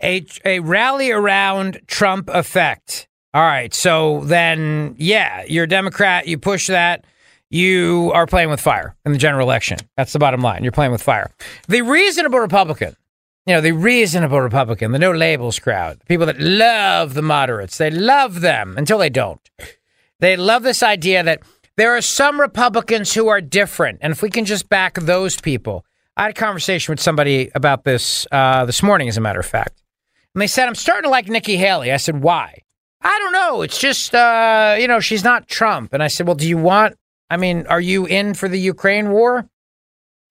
A, 0.01 0.25
a 0.45 0.61
rally 0.61 1.11
around 1.11 1.81
Trump 1.85 2.27
effect. 2.33 3.07
All 3.35 3.43
right. 3.43 3.71
So 3.71 4.21
then, 4.21 4.95
yeah, 4.97 5.43
you're 5.47 5.65
a 5.65 5.69
Democrat. 5.69 6.27
You 6.27 6.39
push 6.39 6.65
that 6.65 7.05
you 7.49 8.11
are 8.13 8.27
playing 8.27 8.49
with 8.49 8.59
fire 8.59 8.95
in 9.05 9.11
the 9.11 9.17
general 9.17 9.47
election. 9.47 9.79
That's 9.95 10.13
the 10.13 10.19
bottom 10.19 10.41
line. 10.41 10.63
You're 10.63 10.71
playing 10.71 10.91
with 10.91 11.01
fire. 11.01 11.31
The 11.67 11.81
reasonable 11.81 12.39
Republican, 12.39 12.95
you 13.45 13.53
know, 13.53 13.61
the 13.61 13.71
reasonable 13.71 14.41
Republican, 14.41 14.91
the 14.91 14.99
no 14.99 15.11
labels 15.11 15.59
crowd, 15.59 15.99
the 15.99 16.05
people 16.05 16.25
that 16.25 16.39
love 16.39 17.13
the 17.13 17.21
moderates, 17.21 17.77
they 17.77 17.89
love 17.89 18.41
them 18.41 18.75
until 18.77 18.97
they 18.97 19.09
don't. 19.09 19.41
They 20.19 20.35
love 20.35 20.63
this 20.63 20.83
idea 20.83 21.23
that 21.23 21.41
there 21.77 21.95
are 21.95 22.01
some 22.01 22.41
Republicans 22.41 23.13
who 23.13 23.27
are 23.27 23.39
different. 23.39 23.99
And 24.01 24.11
if 24.11 24.21
we 24.21 24.29
can 24.29 24.45
just 24.45 24.67
back 24.67 24.95
those 24.95 25.39
people, 25.39 25.85
I 26.17 26.23
had 26.23 26.31
a 26.31 26.33
conversation 26.33 26.91
with 26.91 26.99
somebody 26.99 27.51
about 27.53 27.83
this 27.83 28.25
uh, 28.31 28.65
this 28.65 28.81
morning, 28.81 29.07
as 29.07 29.17
a 29.17 29.21
matter 29.21 29.39
of 29.39 29.45
fact. 29.45 29.83
And 30.33 30.41
they 30.41 30.47
said, 30.47 30.67
I'm 30.67 30.75
starting 30.75 31.03
to 31.03 31.09
like 31.09 31.27
Nikki 31.29 31.57
Haley. 31.57 31.91
I 31.91 31.97
said, 31.97 32.21
why? 32.21 32.63
I 33.01 33.19
don't 33.19 33.31
know. 33.31 33.61
It's 33.61 33.77
just, 33.77 34.15
uh, 34.15 34.75
you 34.79 34.87
know, 34.87 34.99
she's 34.99 35.23
not 35.23 35.47
Trump. 35.47 35.93
And 35.93 36.01
I 36.01 36.07
said, 36.07 36.25
well, 36.25 36.35
do 36.35 36.47
you 36.47 36.57
want 36.57 36.97
I 37.29 37.37
mean, 37.37 37.65
are 37.67 37.81
you 37.81 38.05
in 38.05 38.33
for 38.33 38.47
the 38.47 38.59
Ukraine 38.59 39.11
war? 39.11 39.47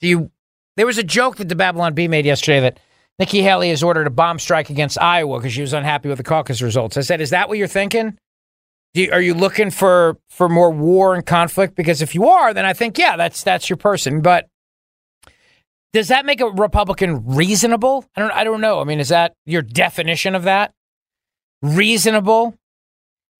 Do 0.00 0.08
you? 0.08 0.30
There 0.76 0.86
was 0.86 0.98
a 0.98 1.02
joke 1.02 1.36
that 1.36 1.48
the 1.48 1.54
Babylon 1.54 1.94
Bee 1.94 2.08
made 2.08 2.26
yesterday 2.26 2.60
that 2.60 2.80
Nikki 3.18 3.42
Haley 3.42 3.70
has 3.70 3.82
ordered 3.82 4.06
a 4.06 4.10
bomb 4.10 4.38
strike 4.38 4.68
against 4.68 5.00
Iowa 5.00 5.38
because 5.38 5.52
she 5.52 5.62
was 5.62 5.72
unhappy 5.72 6.08
with 6.08 6.18
the 6.18 6.24
caucus 6.24 6.60
results. 6.60 6.96
I 6.96 7.00
said, 7.00 7.20
is 7.20 7.30
that 7.30 7.48
what 7.48 7.58
you're 7.58 7.66
thinking? 7.66 8.18
You, 8.94 9.10
are 9.12 9.20
you 9.20 9.34
looking 9.34 9.70
for 9.70 10.18
for 10.28 10.48
more 10.48 10.70
war 10.70 11.14
and 11.14 11.24
conflict? 11.24 11.76
Because 11.76 12.02
if 12.02 12.14
you 12.14 12.28
are, 12.28 12.52
then 12.54 12.64
I 12.64 12.72
think 12.72 12.98
yeah, 12.98 13.16
that's 13.16 13.42
that's 13.42 13.68
your 13.68 13.76
person. 13.76 14.20
But 14.20 14.48
does 15.92 16.08
that 16.08 16.26
make 16.26 16.40
a 16.40 16.48
Republican 16.48 17.26
reasonable? 17.26 18.04
I 18.16 18.20
don't 18.20 18.32
I 18.32 18.44
don't 18.44 18.60
know. 18.60 18.80
I 18.80 18.84
mean, 18.84 19.00
is 19.00 19.10
that 19.10 19.34
your 19.44 19.62
definition 19.62 20.34
of 20.34 20.44
that? 20.44 20.72
Reasonable? 21.62 22.54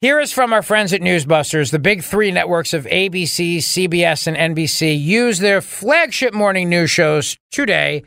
Here 0.03 0.21
is 0.21 0.31
from 0.31 0.53
our 0.53 0.61
friends 0.61 0.93
at 0.93 1.01
Newsbusters. 1.01 1.71
The 1.71 1.79
big 1.79 2.05
three 2.05 2.31
networks 2.31 2.75
of 2.75 2.85
ABC, 2.85 3.57
CBS, 3.59 4.27
and 4.27 4.55
NBC 4.55 5.03
use 5.03 5.39
their 5.39 5.63
flagship 5.63 6.35
morning 6.35 6.69
news 6.69 6.91
shows 6.91 7.39
today, 7.51 8.03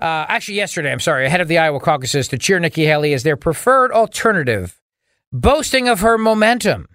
uh, 0.00 0.26
actually 0.28 0.56
yesterday, 0.56 0.90
I'm 0.90 0.98
sorry, 0.98 1.26
ahead 1.26 1.40
of 1.40 1.46
the 1.46 1.58
Iowa 1.58 1.78
caucuses 1.78 2.26
to 2.28 2.38
cheer 2.38 2.58
Nikki 2.58 2.86
Haley 2.86 3.14
as 3.14 3.22
their 3.22 3.36
preferred 3.36 3.92
alternative, 3.92 4.80
boasting 5.32 5.88
of 5.88 6.00
her 6.00 6.18
momentum 6.18 6.88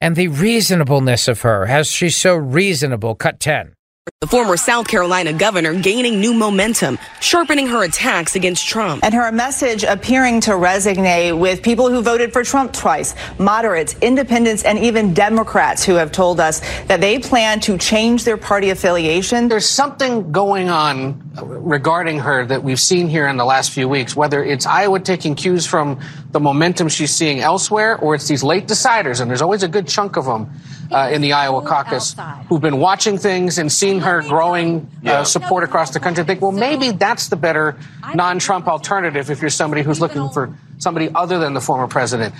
and 0.00 0.16
the 0.16 0.28
reasonableness 0.28 1.28
of 1.28 1.42
her. 1.42 1.66
Has 1.66 1.88
she 1.88 2.08
so 2.08 2.36
reasonable? 2.36 3.14
Cut 3.14 3.38
10. 3.38 3.74
The 4.20 4.26
former 4.26 4.56
South 4.56 4.88
Carolina 4.88 5.32
governor 5.32 5.80
gaining 5.80 6.18
new 6.18 6.34
momentum, 6.34 6.98
sharpening 7.20 7.68
her 7.68 7.84
attacks 7.84 8.34
against 8.34 8.66
Trump. 8.66 9.04
And 9.04 9.14
her 9.14 9.30
message 9.30 9.84
appearing 9.84 10.40
to 10.40 10.50
resonate 10.50 11.38
with 11.38 11.62
people 11.62 11.88
who 11.88 12.02
voted 12.02 12.32
for 12.32 12.42
Trump 12.42 12.72
twice, 12.72 13.14
moderates, 13.38 13.94
independents, 14.02 14.64
and 14.64 14.76
even 14.80 15.14
Democrats 15.14 15.84
who 15.84 15.94
have 15.94 16.10
told 16.10 16.40
us 16.40 16.58
that 16.86 17.00
they 17.00 17.20
plan 17.20 17.60
to 17.60 17.78
change 17.78 18.24
their 18.24 18.36
party 18.36 18.70
affiliation. 18.70 19.46
There's 19.46 19.68
something 19.68 20.32
going 20.32 20.68
on 20.68 21.22
regarding 21.40 22.18
her 22.18 22.44
that 22.44 22.64
we've 22.64 22.80
seen 22.80 23.06
here 23.08 23.28
in 23.28 23.36
the 23.36 23.44
last 23.44 23.70
few 23.70 23.88
weeks, 23.88 24.16
whether 24.16 24.42
it's 24.42 24.66
Iowa 24.66 24.98
taking 24.98 25.36
cues 25.36 25.64
from 25.64 26.00
the 26.32 26.40
momentum 26.40 26.88
she's 26.88 27.14
seeing 27.14 27.38
elsewhere 27.38 27.96
or 27.98 28.16
it's 28.16 28.26
these 28.26 28.42
late 28.42 28.66
deciders, 28.66 29.20
and 29.20 29.30
there's 29.30 29.42
always 29.42 29.62
a 29.62 29.68
good 29.68 29.86
chunk 29.86 30.16
of 30.16 30.24
them 30.24 30.50
uh, 30.90 31.08
in 31.12 31.20
the 31.20 31.32
Iowa 31.32 31.62
caucus 31.62 32.16
who've 32.48 32.60
been 32.60 32.78
watching 32.78 33.16
things 33.16 33.58
and 33.58 33.70
seeing 33.70 34.00
her 34.00 34.07
growing 34.22 34.88
uh, 35.06 35.24
support 35.24 35.64
across 35.64 35.90
the 35.90 36.00
country. 36.00 36.24
Think, 36.24 36.40
well, 36.40 36.52
maybe 36.52 36.90
that's 36.90 37.28
the 37.28 37.36
better 37.36 37.76
non-Trump 38.14 38.66
alternative 38.66 39.30
if 39.30 39.40
you're 39.40 39.50
somebody 39.50 39.82
who's 39.82 40.00
looking 40.00 40.28
for 40.30 40.54
somebody 40.78 41.10
other 41.14 41.38
than 41.38 41.54
the 41.54 41.60
former 41.60 41.86
president. 41.86 42.34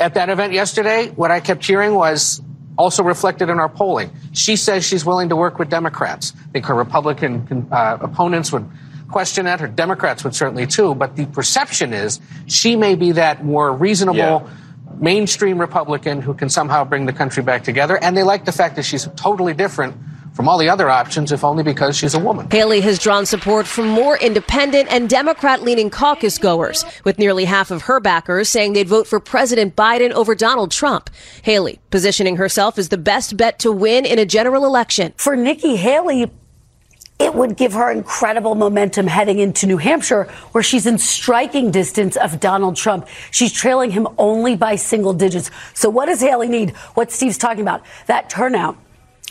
At 0.00 0.14
that 0.14 0.28
event 0.28 0.52
yesterday, 0.52 1.08
what 1.08 1.30
I 1.30 1.40
kept 1.40 1.64
hearing 1.64 1.94
was 1.94 2.42
also 2.76 3.02
reflected 3.02 3.48
in 3.48 3.58
our 3.58 3.68
polling. 3.68 4.10
She 4.32 4.56
says 4.56 4.84
she's 4.84 5.04
willing 5.04 5.28
to 5.28 5.36
work 5.36 5.58
with 5.58 5.70
Democrats. 5.70 6.32
I 6.36 6.50
think 6.52 6.66
her 6.66 6.74
Republican 6.74 7.68
uh, 7.70 7.98
opponents 8.00 8.52
would 8.52 8.68
question 9.08 9.44
that. 9.44 9.60
Her 9.60 9.68
Democrats 9.68 10.24
would 10.24 10.34
certainly 10.34 10.66
too. 10.66 10.94
But 10.94 11.14
the 11.14 11.26
perception 11.26 11.92
is 11.92 12.20
she 12.46 12.74
may 12.74 12.96
be 12.96 13.12
that 13.12 13.44
more 13.44 13.72
reasonable. 13.72 14.18
Yeah 14.18 14.48
mainstream 15.00 15.58
Republican 15.58 16.22
who 16.22 16.34
can 16.34 16.48
somehow 16.48 16.84
bring 16.84 17.06
the 17.06 17.12
country 17.12 17.42
back 17.42 17.64
together. 17.64 17.98
And 18.00 18.16
they 18.16 18.22
like 18.22 18.44
the 18.44 18.52
fact 18.52 18.76
that 18.76 18.84
she's 18.84 19.08
totally 19.16 19.54
different 19.54 19.96
from 20.34 20.48
all 20.48 20.58
the 20.58 20.68
other 20.68 20.90
options, 20.90 21.32
if 21.32 21.44
only 21.44 21.62
because 21.62 21.96
she's 21.96 22.14
a 22.14 22.18
woman. 22.18 22.50
Haley 22.50 22.80
has 22.80 22.98
drawn 22.98 23.24
support 23.24 23.66
from 23.66 23.88
more 23.88 24.18
independent 24.18 24.90
and 24.90 25.08
Democrat 25.08 25.62
leaning 25.62 25.90
caucus 25.90 26.38
goers, 26.38 26.84
with 27.04 27.18
nearly 27.18 27.44
half 27.44 27.70
of 27.70 27.82
her 27.82 28.00
backers 28.00 28.48
saying 28.48 28.72
they'd 28.72 28.88
vote 28.88 29.06
for 29.06 29.20
President 29.20 29.76
Biden 29.76 30.10
over 30.10 30.34
Donald 30.34 30.72
Trump. 30.72 31.08
Haley 31.42 31.78
positioning 31.90 32.36
herself 32.36 32.78
as 32.78 32.88
the 32.88 32.98
best 32.98 33.36
bet 33.36 33.60
to 33.60 33.70
win 33.70 34.04
in 34.04 34.18
a 34.18 34.26
general 34.26 34.66
election. 34.66 35.14
For 35.16 35.36
Nikki 35.36 35.76
Haley, 35.76 36.30
it 37.20 37.32
would 37.32 37.56
give 37.56 37.74
her 37.74 37.92
incredible 37.92 38.56
momentum 38.56 39.06
heading 39.06 39.38
into 39.38 39.68
New 39.68 39.76
Hampshire, 39.76 40.24
where 40.50 40.64
she's 40.64 40.84
in 40.84 40.98
striking 40.98 41.70
distance 41.70 42.16
of 42.16 42.40
Donald 42.40 42.74
Trump. 42.74 43.06
She's 43.30 43.52
trailing 43.52 43.92
him 43.92 44.08
only 44.18 44.56
by 44.56 44.74
single 44.74 45.12
digits. 45.12 45.52
So, 45.74 45.88
what 45.88 46.06
does 46.06 46.20
Haley 46.20 46.48
need? 46.48 46.70
What 46.94 47.12
Steve's 47.12 47.38
talking 47.38 47.62
about, 47.62 47.84
that 48.06 48.28
turnout. 48.28 48.76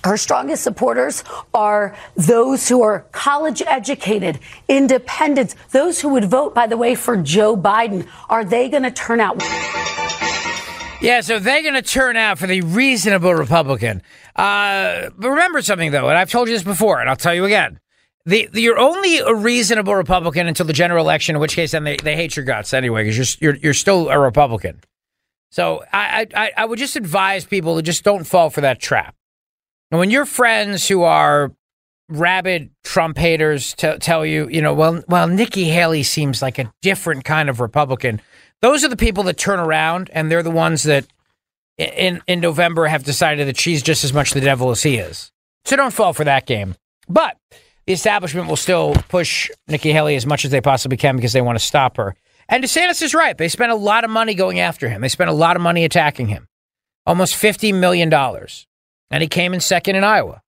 Her 0.03 0.17
strongest 0.17 0.63
supporters 0.63 1.23
are 1.53 1.95
those 2.17 2.67
who 2.67 2.81
are 2.81 3.05
college 3.13 3.61
educated, 3.65 4.37
independents, 4.67 5.55
those 5.71 6.01
who 6.01 6.09
would 6.09 6.25
vote, 6.25 6.53
by 6.53 6.67
the 6.67 6.75
way, 6.75 6.93
for 6.93 7.15
Joe 7.15 7.55
Biden. 7.55 8.05
Are 8.29 8.43
they 8.43 8.67
going 8.67 8.83
to 8.83 8.91
turn 8.91 9.21
out? 9.21 9.41
Yeah, 11.01 11.21
so 11.21 11.39
they're 11.39 11.61
going 11.61 11.73
to 11.75 11.81
turn 11.81 12.17
out 12.17 12.37
for 12.37 12.47
the 12.47 12.61
reasonable 12.61 13.33
Republican. 13.33 14.01
Uh, 14.35 15.09
but 15.17 15.29
remember 15.29 15.61
something, 15.61 15.91
though, 15.91 16.09
and 16.09 16.17
I've 16.17 16.29
told 16.29 16.49
you 16.49 16.53
this 16.53 16.63
before, 16.63 16.99
and 16.99 17.09
I'll 17.09 17.15
tell 17.15 17.33
you 17.33 17.45
again. 17.45 17.79
The, 18.25 18.49
the, 18.51 18.61
you're 18.61 18.79
only 18.79 19.19
a 19.19 19.33
reasonable 19.33 19.95
Republican 19.95 20.47
until 20.47 20.65
the 20.65 20.73
general 20.73 21.03
election, 21.03 21.35
in 21.35 21.41
which 21.41 21.55
case 21.55 21.71
then 21.71 21.83
they, 21.85 21.97
they 21.97 22.15
hate 22.15 22.35
your 22.35 22.45
guts 22.45 22.73
anyway, 22.73 23.03
because 23.03 23.39
you're, 23.41 23.53
you're, 23.53 23.61
you're 23.61 23.73
still 23.73 24.09
a 24.09 24.19
Republican. 24.19 24.81
So 25.49 25.83
I, 25.93 26.27
I, 26.33 26.51
I 26.57 26.65
would 26.65 26.79
just 26.79 26.95
advise 26.95 27.45
people 27.45 27.75
to 27.77 27.81
just 27.81 28.03
don't 28.03 28.23
fall 28.23 28.49
for 28.49 28.61
that 28.61 28.79
trap. 28.79 29.15
And 29.93 29.99
when 29.99 30.09
your 30.09 30.25
friends 30.25 30.87
who 30.87 31.03
are 31.03 31.53
rabid 32.09 32.71
Trump 32.83 33.17
haters 33.17 33.75
t- 33.75 33.97
tell 33.99 34.25
you, 34.25 34.49
you 34.49 34.59
know, 34.59 34.73
well, 34.73 35.03
well, 35.07 35.27
Nikki 35.27 35.65
Haley 35.65 36.01
seems 36.03 36.41
like 36.41 36.57
a 36.59 36.73
different 36.81 37.23
kind 37.23 37.49
of 37.49 37.61
Republican– 37.61 38.19
those 38.63 38.85
are 38.85 38.87
the 38.87 38.95
people 38.95 39.23
that 39.23 39.37
turn 39.37 39.59
around, 39.59 40.09
and 40.13 40.31
they're 40.31 40.41
the 40.41 40.49
ones 40.49 40.83
that 40.83 41.05
in 41.77 42.21
in 42.27 42.39
November 42.39 42.87
have 42.87 43.03
decided 43.03 43.45
that 43.49 43.59
she's 43.59 43.83
just 43.83 44.05
as 44.05 44.13
much 44.13 44.31
the 44.31 44.39
devil 44.39 44.71
as 44.71 44.83
he 44.83 44.95
is. 44.95 45.33
So 45.65 45.75
don't 45.75 45.93
fall 45.93 46.13
for 46.13 46.23
that 46.23 46.45
game. 46.45 46.75
But 47.09 47.35
the 47.85 47.91
establishment 47.91 48.47
will 48.47 48.55
still 48.55 48.95
push 49.09 49.51
Nikki 49.67 49.91
Haley 49.91 50.15
as 50.15 50.25
much 50.25 50.45
as 50.45 50.51
they 50.51 50.61
possibly 50.61 50.95
can 50.95 51.17
because 51.17 51.33
they 51.33 51.41
want 51.41 51.59
to 51.59 51.65
stop 51.65 51.97
her. 51.97 52.15
And 52.47 52.63
DeSantis 52.63 53.01
is 53.01 53.13
right. 53.13 53.37
They 53.37 53.49
spent 53.49 53.73
a 53.73 53.75
lot 53.75 54.05
of 54.05 54.09
money 54.09 54.33
going 54.33 54.61
after 54.61 54.87
him. 54.87 55.01
They 55.01 55.09
spent 55.09 55.29
a 55.29 55.33
lot 55.33 55.57
of 55.57 55.61
money 55.61 55.83
attacking 55.83 56.29
him. 56.29 56.47
Almost 57.05 57.35
$50 57.35 57.77
million. 57.77 58.09
And 59.13 59.21
he 59.21 59.29
came 59.29 59.53
in 59.53 59.61
second 59.61 59.95
in 59.95 60.03
Iowa. 60.03 60.41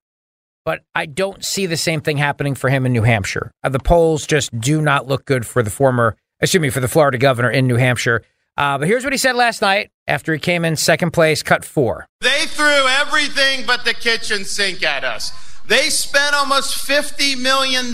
But 0.66 0.80
I 0.94 1.06
don't 1.06 1.42
see 1.42 1.64
the 1.64 1.76
same 1.76 2.02
thing 2.02 2.18
happening 2.18 2.54
for 2.54 2.68
him 2.68 2.84
in 2.84 2.92
New 2.92 3.04
Hampshire. 3.04 3.50
Uh, 3.62 3.70
the 3.70 3.78
polls 3.78 4.26
just 4.26 4.58
do 4.58 4.82
not 4.82 5.06
look 5.06 5.24
good 5.24 5.46
for 5.46 5.62
the 5.62 5.70
former 5.70 6.16
excuse 6.40 6.60
me, 6.60 6.70
for 6.70 6.80
the 6.80 6.88
Florida 6.88 7.18
governor 7.18 7.50
in 7.50 7.66
New 7.66 7.76
Hampshire. 7.76 8.22
Uh, 8.56 8.78
but 8.78 8.88
here's 8.88 9.04
what 9.04 9.12
he 9.12 9.18
said 9.18 9.36
last 9.36 9.60
night 9.60 9.90
after 10.06 10.32
he 10.32 10.38
came 10.38 10.64
in 10.64 10.76
second 10.76 11.12
place, 11.12 11.42
cut 11.42 11.64
four. 11.64 12.06
They 12.20 12.46
threw 12.46 12.86
everything 12.88 13.66
but 13.66 13.84
the 13.84 13.94
kitchen 13.94 14.44
sink 14.44 14.82
at 14.82 15.04
us. 15.04 15.32
They 15.66 15.90
spent 15.90 16.34
almost 16.34 16.86
$50 16.86 17.40
million 17.40 17.92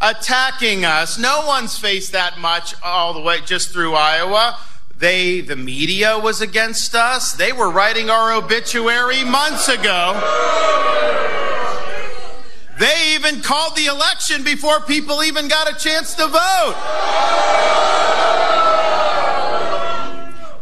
attacking 0.00 0.84
us. 0.84 1.18
No 1.18 1.46
one's 1.46 1.78
faced 1.78 2.12
that 2.12 2.38
much 2.38 2.74
all 2.82 3.14
the 3.14 3.20
way 3.20 3.40
just 3.44 3.70
through 3.70 3.94
Iowa. 3.94 4.58
They, 4.98 5.42
the 5.42 5.54
media 5.54 6.18
was 6.18 6.40
against 6.40 6.94
us. 6.96 7.32
They 7.32 7.52
were 7.52 7.70
writing 7.70 8.10
our 8.10 8.32
obituary 8.32 9.24
months 9.24 9.68
ago. 9.68 10.14
They 12.80 13.14
even 13.14 13.40
called 13.40 13.76
the 13.76 13.86
election 13.86 14.42
before 14.42 14.80
people 14.80 15.22
even 15.22 15.46
got 15.46 15.70
a 15.70 15.78
chance 15.78 16.14
to 16.14 16.26
vote. 16.26 16.74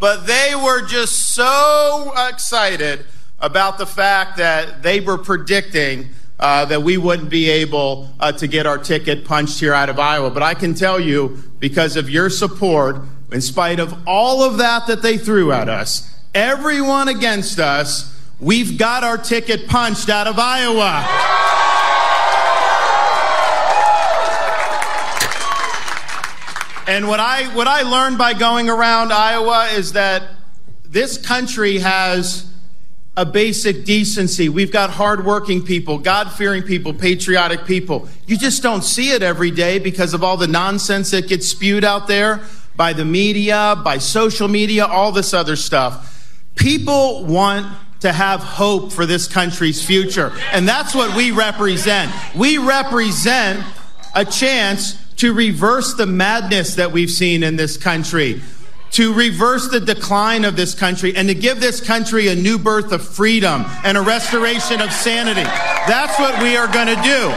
But 0.00 0.26
they 0.26 0.54
were 0.54 0.82
just 0.82 1.30
so 1.34 2.12
excited 2.28 3.06
about 3.38 3.78
the 3.78 3.86
fact 3.86 4.36
that 4.36 4.82
they 4.82 5.00
were 5.00 5.18
predicting 5.18 6.10
uh, 6.38 6.66
that 6.66 6.82
we 6.82 6.98
wouldn't 6.98 7.30
be 7.30 7.48
able 7.48 8.10
uh, 8.20 8.32
to 8.32 8.46
get 8.46 8.66
our 8.66 8.76
ticket 8.76 9.24
punched 9.24 9.60
here 9.60 9.72
out 9.72 9.88
of 9.88 9.98
Iowa. 9.98 10.30
But 10.30 10.42
I 10.42 10.52
can 10.52 10.74
tell 10.74 11.00
you, 11.00 11.42
because 11.58 11.96
of 11.96 12.10
your 12.10 12.28
support, 12.28 13.00
in 13.32 13.40
spite 13.40 13.80
of 13.80 14.06
all 14.06 14.42
of 14.42 14.58
that 14.58 14.86
that 14.86 15.02
they 15.02 15.18
threw 15.18 15.52
at 15.52 15.68
us, 15.68 16.12
everyone 16.34 17.08
against 17.08 17.58
us, 17.58 18.14
we've 18.38 18.78
got 18.78 19.02
our 19.02 19.18
ticket 19.18 19.66
punched 19.66 20.08
out 20.08 20.26
of 20.26 20.38
Iowa. 20.38 21.04
And 26.88 27.08
what 27.08 27.18
I, 27.18 27.52
what 27.56 27.66
I 27.66 27.82
learned 27.82 28.16
by 28.16 28.32
going 28.32 28.70
around 28.70 29.12
Iowa 29.12 29.70
is 29.72 29.94
that 29.94 30.22
this 30.84 31.18
country 31.18 31.78
has 31.78 32.48
a 33.16 33.26
basic 33.26 33.84
decency. 33.84 34.48
We've 34.48 34.70
got 34.70 34.90
hardworking 34.90 35.64
people, 35.64 35.98
God 35.98 36.30
fearing 36.30 36.62
people, 36.62 36.92
patriotic 36.92 37.64
people. 37.64 38.08
You 38.28 38.38
just 38.38 38.62
don't 38.62 38.84
see 38.84 39.10
it 39.10 39.22
every 39.22 39.50
day 39.50 39.80
because 39.80 40.14
of 40.14 40.22
all 40.22 40.36
the 40.36 40.46
nonsense 40.46 41.10
that 41.10 41.26
gets 41.26 41.48
spewed 41.48 41.82
out 41.82 42.06
there 42.06 42.42
by 42.76 42.92
the 42.92 43.04
media, 43.04 43.80
by 43.84 43.98
social 43.98 44.48
media, 44.48 44.86
all 44.86 45.12
this 45.12 45.32
other 45.32 45.56
stuff. 45.56 46.12
People 46.54 47.24
want 47.24 47.66
to 48.00 48.12
have 48.12 48.40
hope 48.40 48.92
for 48.92 49.06
this 49.06 49.26
country's 49.26 49.84
future. 49.84 50.32
And 50.52 50.68
that's 50.68 50.94
what 50.94 51.16
we 51.16 51.30
represent. 51.30 52.12
We 52.34 52.58
represent 52.58 53.64
a 54.14 54.24
chance 54.24 55.02
to 55.16 55.32
reverse 55.32 55.94
the 55.94 56.06
madness 56.06 56.74
that 56.74 56.92
we've 56.92 57.10
seen 57.10 57.42
in 57.42 57.56
this 57.56 57.76
country, 57.76 58.40
to 58.92 59.14
reverse 59.14 59.68
the 59.68 59.80
decline 59.80 60.44
of 60.44 60.56
this 60.56 60.74
country, 60.74 61.16
and 61.16 61.28
to 61.28 61.34
give 61.34 61.60
this 61.60 61.80
country 61.80 62.28
a 62.28 62.34
new 62.34 62.58
birth 62.58 62.92
of 62.92 63.06
freedom 63.06 63.64
and 63.82 63.96
a 63.96 64.02
restoration 64.02 64.80
of 64.80 64.92
sanity. 64.92 65.42
That's 65.42 66.18
what 66.18 66.42
we 66.42 66.56
are 66.56 66.68
going 66.68 66.88
to 66.88 67.02
do. 67.02 67.34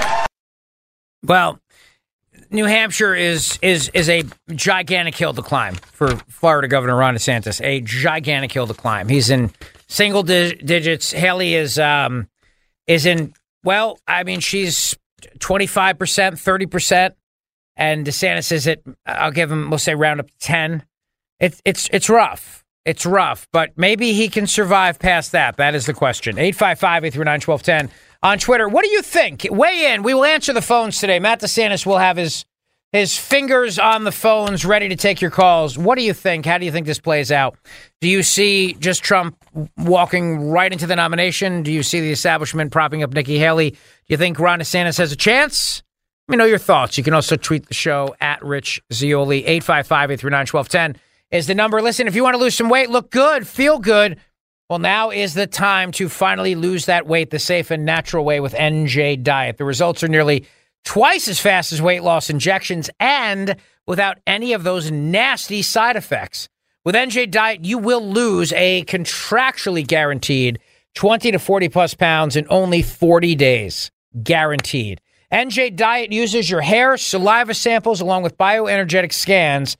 Well, 1.23 1.59
New 2.51 2.65
Hampshire 2.65 3.13
is 3.13 3.59
is 3.61 3.89
is 3.93 4.09
a 4.09 4.23
gigantic 4.53 5.15
hill 5.15 5.33
to 5.33 5.41
climb 5.41 5.75
for 5.75 6.15
Florida 6.27 6.67
Governor 6.67 6.95
Ron 6.95 7.15
DeSantis. 7.15 7.63
A 7.63 7.81
gigantic 7.81 8.51
hill 8.51 8.65
to 8.67 8.73
climb. 8.73 9.07
He's 9.07 9.29
in 9.29 9.51
single 9.87 10.23
di- 10.23 10.55
digits. 10.55 11.11
Haley 11.11 11.53
is 11.55 11.77
um 11.77 12.27
is 12.87 13.05
in 13.05 13.33
well, 13.63 13.99
I 14.07 14.23
mean 14.23 14.39
she's 14.39 14.97
twenty 15.39 15.67
five 15.67 15.99
percent, 15.99 16.39
thirty 16.39 16.65
percent 16.65 17.15
and 17.75 18.05
DeSantis 18.05 18.51
is 18.51 18.67
at 18.67 18.79
I'll 19.05 19.31
give 19.31 19.51
him 19.51 19.69
we'll 19.69 19.79
say 19.79 19.95
round 19.95 20.19
up 20.19 20.27
to 20.27 20.37
ten. 20.39 20.83
It's 21.39 21.61
it's 21.65 21.89
it's 21.93 22.09
rough. 22.09 22.65
It's 22.85 23.05
rough, 23.05 23.47
but 23.51 23.71
maybe 23.77 24.13
he 24.13 24.29
can 24.29 24.47
survive 24.47 24.97
past 24.99 25.33
that. 25.33 25.57
That 25.57 25.75
is 25.75 25.85
the 25.85 25.93
question. 25.93 26.39
855 26.39 27.05
839 27.05 27.41
1210 27.45 27.95
on 28.21 28.39
Twitter. 28.39 28.67
What 28.67 28.83
do 28.83 28.91
you 28.91 29.01
think? 29.01 29.47
Weigh 29.49 29.93
in. 29.93 30.03
We 30.03 30.13
will 30.13 30.25
answer 30.25 30.53
the 30.53 30.61
phones 30.61 30.99
today. 30.99 31.19
Matt 31.19 31.41
DeSantis 31.41 31.85
will 31.85 31.97
have 31.97 32.17
his 32.17 32.45
his 32.91 33.15
fingers 33.15 33.77
on 33.77 34.03
the 34.03 34.11
phones 34.11 34.65
ready 34.65 34.89
to 34.89 34.95
take 34.95 35.21
your 35.21 35.29
calls. 35.29 35.77
What 35.77 35.95
do 35.95 36.03
you 36.03 36.13
think? 36.13 36.45
How 36.45 36.57
do 36.57 36.65
you 36.65 36.71
think 36.71 36.87
this 36.87 36.99
plays 36.99 37.31
out? 37.31 37.55
Do 38.01 38.09
you 38.09 38.23
see 38.23 38.73
just 38.79 39.03
Trump 39.03 39.37
walking 39.77 40.49
right 40.49 40.71
into 40.71 40.87
the 40.87 40.95
nomination? 40.95 41.61
Do 41.61 41.71
you 41.71 41.83
see 41.83 42.01
the 42.01 42.11
establishment 42.11 42.71
propping 42.71 43.03
up 43.03 43.13
Nikki 43.13 43.37
Haley? 43.37 43.71
Do 43.71 43.77
you 44.07 44.17
think 44.17 44.39
Ron 44.39 44.59
DeSantis 44.59 44.97
has 44.97 45.11
a 45.11 45.15
chance? 45.15 45.83
Let 46.27 46.31
me 46.33 46.37
know 46.37 46.45
your 46.45 46.57
thoughts. 46.57 46.97
You 46.97 47.03
can 47.03 47.13
also 47.13 47.35
tweet 47.35 47.67
the 47.67 47.75
show 47.75 48.15
at 48.19 48.43
Rich 48.43 48.81
Zeoli. 48.91 49.45
855 49.45 50.11
839 50.11 50.47
1210 50.47 51.01
is 51.31 51.45
the 51.45 51.55
number. 51.55 51.81
Listen, 51.81 52.07
if 52.07 52.15
you 52.15 52.23
want 52.23 52.33
to 52.33 52.39
lose 52.39 52.55
some 52.55 52.69
weight, 52.69 52.89
look 52.89 53.11
good, 53.11 53.47
feel 53.47 53.77
good, 53.77 54.19
well, 54.69 54.79
now 54.79 55.09
is 55.09 55.33
the 55.33 55.47
time 55.47 55.91
to 55.93 56.07
finally 56.09 56.53
lose 56.53 56.85
that 56.85 57.07
weight 57.07 57.31
the 57.31 57.39
safe 57.39 57.71
and 57.71 57.85
natural 57.85 58.23
way 58.23 58.39
with 58.39 58.53
NJ 58.53 59.23
Diet. 59.23 59.57
The 59.57 59.65
results 59.65 60.03
are 60.03 60.07
nearly 60.07 60.45
twice 60.85 61.27
as 61.27 61.39
fast 61.39 61.73
as 61.73 61.81
weight 61.81 62.03
loss 62.03 62.29
injections 62.29 62.87
and 62.99 63.55
without 63.87 64.19
any 64.27 64.53
of 64.53 64.63
those 64.63 64.91
nasty 64.91 65.63
side 65.63 65.95
effects. 65.95 66.49
With 66.85 66.93
NJ 66.93 67.31
Diet, 67.31 67.65
you 67.65 67.79
will 67.79 68.07
lose 68.07 68.53
a 68.53 68.83
contractually 68.85 69.85
guaranteed 69.85 70.59
20 70.93 71.31
to 71.31 71.39
40 71.39 71.69
plus 71.69 71.95
pounds 71.95 72.35
in 72.35 72.45
only 72.49 72.83
40 72.83 73.33
days. 73.33 73.89
Guaranteed. 74.21 75.01
NJ 75.33 75.75
Diet 75.75 76.11
uses 76.11 76.47
your 76.47 76.61
hair, 76.61 76.95
saliva 76.95 77.55
samples, 77.55 78.01
along 78.01 78.21
with 78.21 78.37
bioenergetic 78.37 79.13
scans 79.13 79.77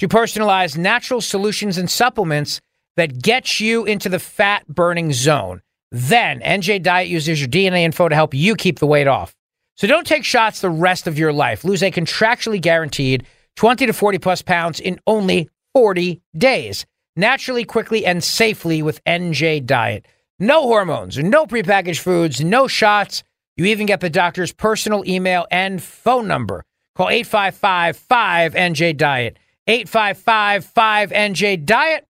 to 0.00 0.08
personalize 0.08 0.76
natural 0.76 1.20
solutions 1.20 1.78
and 1.78 1.88
supplements 1.88 2.60
that 2.96 3.22
gets 3.22 3.60
you 3.60 3.84
into 3.84 4.08
the 4.08 4.18
fat 4.18 4.66
burning 4.68 5.12
zone. 5.12 5.62
Then 5.90 6.40
NJ 6.40 6.82
Diet 6.82 7.08
uses 7.08 7.40
your 7.40 7.48
DNA 7.48 7.82
info 7.82 8.08
to 8.08 8.14
help 8.14 8.34
you 8.34 8.56
keep 8.56 8.78
the 8.78 8.86
weight 8.86 9.06
off. 9.06 9.34
So 9.76 9.86
don't 9.86 10.06
take 10.06 10.24
shots 10.24 10.60
the 10.60 10.70
rest 10.70 11.06
of 11.06 11.18
your 11.18 11.32
life. 11.32 11.64
Lose 11.64 11.82
a 11.82 11.90
contractually 11.90 12.60
guaranteed 12.60 13.26
20 13.56 13.86
to 13.86 13.92
40 13.92 14.18
plus 14.18 14.42
pounds 14.42 14.80
in 14.80 15.00
only 15.06 15.48
40 15.72 16.20
days. 16.36 16.86
Naturally, 17.16 17.64
quickly, 17.64 18.04
and 18.04 18.22
safely 18.22 18.82
with 18.82 19.02
NJ 19.04 19.64
Diet. 19.64 20.06
No 20.38 20.62
hormones, 20.62 21.16
no 21.16 21.46
prepackaged 21.46 22.00
foods, 22.00 22.40
no 22.40 22.66
shots 22.66 23.22
you 23.56 23.66
even 23.66 23.86
get 23.86 24.00
the 24.00 24.10
doctor's 24.10 24.52
personal 24.52 25.04
email 25.06 25.46
and 25.50 25.80
phone 25.80 26.26
number. 26.26 26.64
Call 26.96 27.08
855 27.08 27.98
5NJ 27.98 28.96
Diet, 28.96 29.38
855 29.66 30.64
5NJ 30.74 31.64
Diet, 31.64 32.06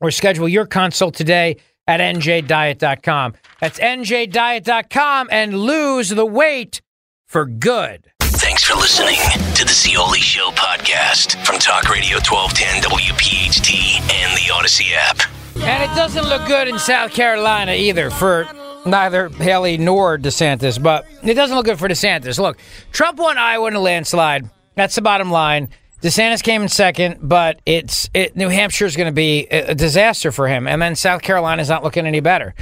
or 0.00 0.10
schedule 0.10 0.48
your 0.48 0.66
consult 0.66 1.14
today 1.14 1.56
at 1.86 2.00
njdiet.com. 2.00 3.34
That's 3.60 3.78
njdiet.com 3.78 5.28
and 5.30 5.58
lose 5.58 6.10
the 6.10 6.26
weight 6.26 6.80
for 7.26 7.46
good. 7.46 8.10
Thanks 8.20 8.64
for 8.64 8.74
listening 8.74 9.18
to 9.54 9.64
the 9.64 9.72
Zeoli 9.72 10.20
Show 10.20 10.50
podcast 10.50 11.44
from 11.44 11.58
Talk 11.58 11.88
Radio 11.88 12.16
1210 12.18 12.82
WPHT 12.82 14.00
and 14.12 14.36
the 14.36 14.52
Odyssey 14.52 14.86
app. 14.94 15.20
And 15.56 15.82
it 15.82 15.94
doesn't 15.96 16.24
look 16.28 16.46
good 16.46 16.68
in 16.68 16.78
South 16.78 17.12
Carolina 17.12 17.72
either 17.72 18.10
for 18.10 18.46
neither 18.84 19.30
Haley 19.30 19.78
nor 19.78 20.18
DeSantis, 20.18 20.80
but 20.80 21.06
it 21.22 21.34
doesn't 21.34 21.56
look 21.56 21.66
good 21.66 21.78
for 21.78 21.88
DeSantis. 21.88 22.38
Look, 22.38 22.58
Trump 22.92 23.18
won 23.18 23.38
Iowa 23.38 23.68
in 23.68 23.74
a 23.74 23.80
landslide. 23.80 24.48
That's 24.74 24.94
the 24.94 25.02
bottom 25.02 25.30
line. 25.30 25.70
DeSantis 26.02 26.42
came 26.42 26.62
in 26.62 26.68
second, 26.68 27.18
but 27.22 27.60
it's 27.64 28.10
it, 28.12 28.36
New 28.36 28.48
Hampshire 28.48 28.84
is 28.84 28.96
going 28.96 29.06
to 29.08 29.12
be 29.12 29.46
a, 29.50 29.70
a 29.70 29.74
disaster 29.74 30.30
for 30.30 30.46
him, 30.46 30.66
and 30.66 30.80
then 30.80 30.94
South 30.94 31.22
Carolina 31.22 31.62
is 31.62 31.68
not 31.68 31.82
looking 31.82 32.06
any 32.06 32.20
better. 32.20 32.54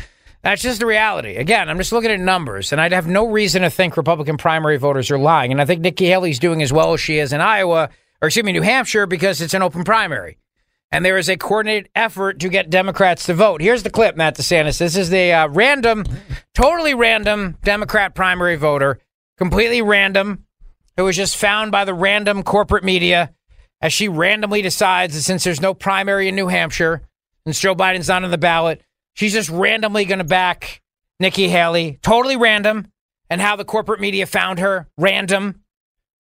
That's 0.43 0.63
just 0.63 0.79
the 0.79 0.87
reality. 0.87 1.37
Again, 1.37 1.71
I'm 1.71 1.79
just 1.79 1.91
looking 1.91 2.11
at 2.11 2.21
numbers, 2.21 2.71
and 2.71 2.81
I'd 2.81 2.93
have 2.93 3.07
no 3.07 3.27
reason 3.27 3.63
to 3.63 3.71
think 3.71 3.97
Republican 3.97 4.37
primary 4.37 4.77
voters 4.77 5.11
are 5.11 5.19
lying. 5.19 5.51
And 5.53 5.61
I 5.61 5.65
think 5.65 5.81
Nikki 5.81 6.07
Haley's 6.07 6.39
doing 6.39 6.63
as 6.63 6.73
well 6.73 6.93
as 6.93 7.01
she 7.01 7.19
is 7.19 7.33
in 7.33 7.41
Iowa, 7.41 7.89
or 8.21 8.29
excuse 8.29 8.45
me, 8.45 8.53
New 8.53 8.61
Hampshire, 8.61 9.07
because 9.07 9.41
it's 9.41 9.55
an 9.55 9.63
open 9.63 9.85
primary. 9.85 10.37
And 10.93 11.03
there 11.03 11.17
is 11.17 11.31
a 11.31 11.39
coordinated 11.39 11.89
effort 11.95 12.39
to 12.41 12.51
get 12.51 12.69
Democrats 12.71 13.25
to 13.25 13.35
vote. 13.35 13.63
Here's 13.63 13.83
the 13.83 13.91
clip, 13.91 14.17
Matt 14.17 14.37
DeSantis. 14.37 14.79
This 14.79 14.97
is 14.97 15.09
the 15.09 15.33
uh, 15.33 15.49
random, 15.49 16.05
totally 16.53 16.95
random 16.95 17.57
Democrat 17.65 18.15
primary 18.15 18.57
voter, 18.57 19.01
completely 19.39 19.81
random, 19.81 20.45
who 20.97 21.05
was 21.05 21.17
just 21.17 21.37
found 21.37 21.73
by 21.73 21.85
the 21.85 21.95
random 21.95 22.43
corporate 22.43 22.85
media 22.85 23.35
as 23.81 23.93
she 23.93 24.09
randomly 24.09 24.63
decides 24.63 25.15
that 25.15 25.23
since 25.23 25.45
there's 25.45 25.61
no 25.61 25.75
primary 25.75 26.29
in 26.29 26.35
New 26.35 26.49
Hampshire, 26.49 27.03
and 27.45 27.55
Joe 27.55 27.75
Biden's 27.75 28.09
not 28.09 28.25
on 28.25 28.31
the 28.31 28.39
ballot, 28.39 28.83
She's 29.15 29.33
just 29.33 29.49
randomly 29.49 30.05
going 30.05 30.19
to 30.19 30.25
back 30.25 30.83
Nikki 31.21 31.49
Haley, 31.49 31.99
totally 32.03 32.37
random. 32.37 32.89
And 33.31 33.41
how 33.41 33.57
the 33.57 33.65
corporate 33.65 34.01
media 34.01 34.27
found 34.27 34.59
her, 34.59 34.87
random. 34.99 35.63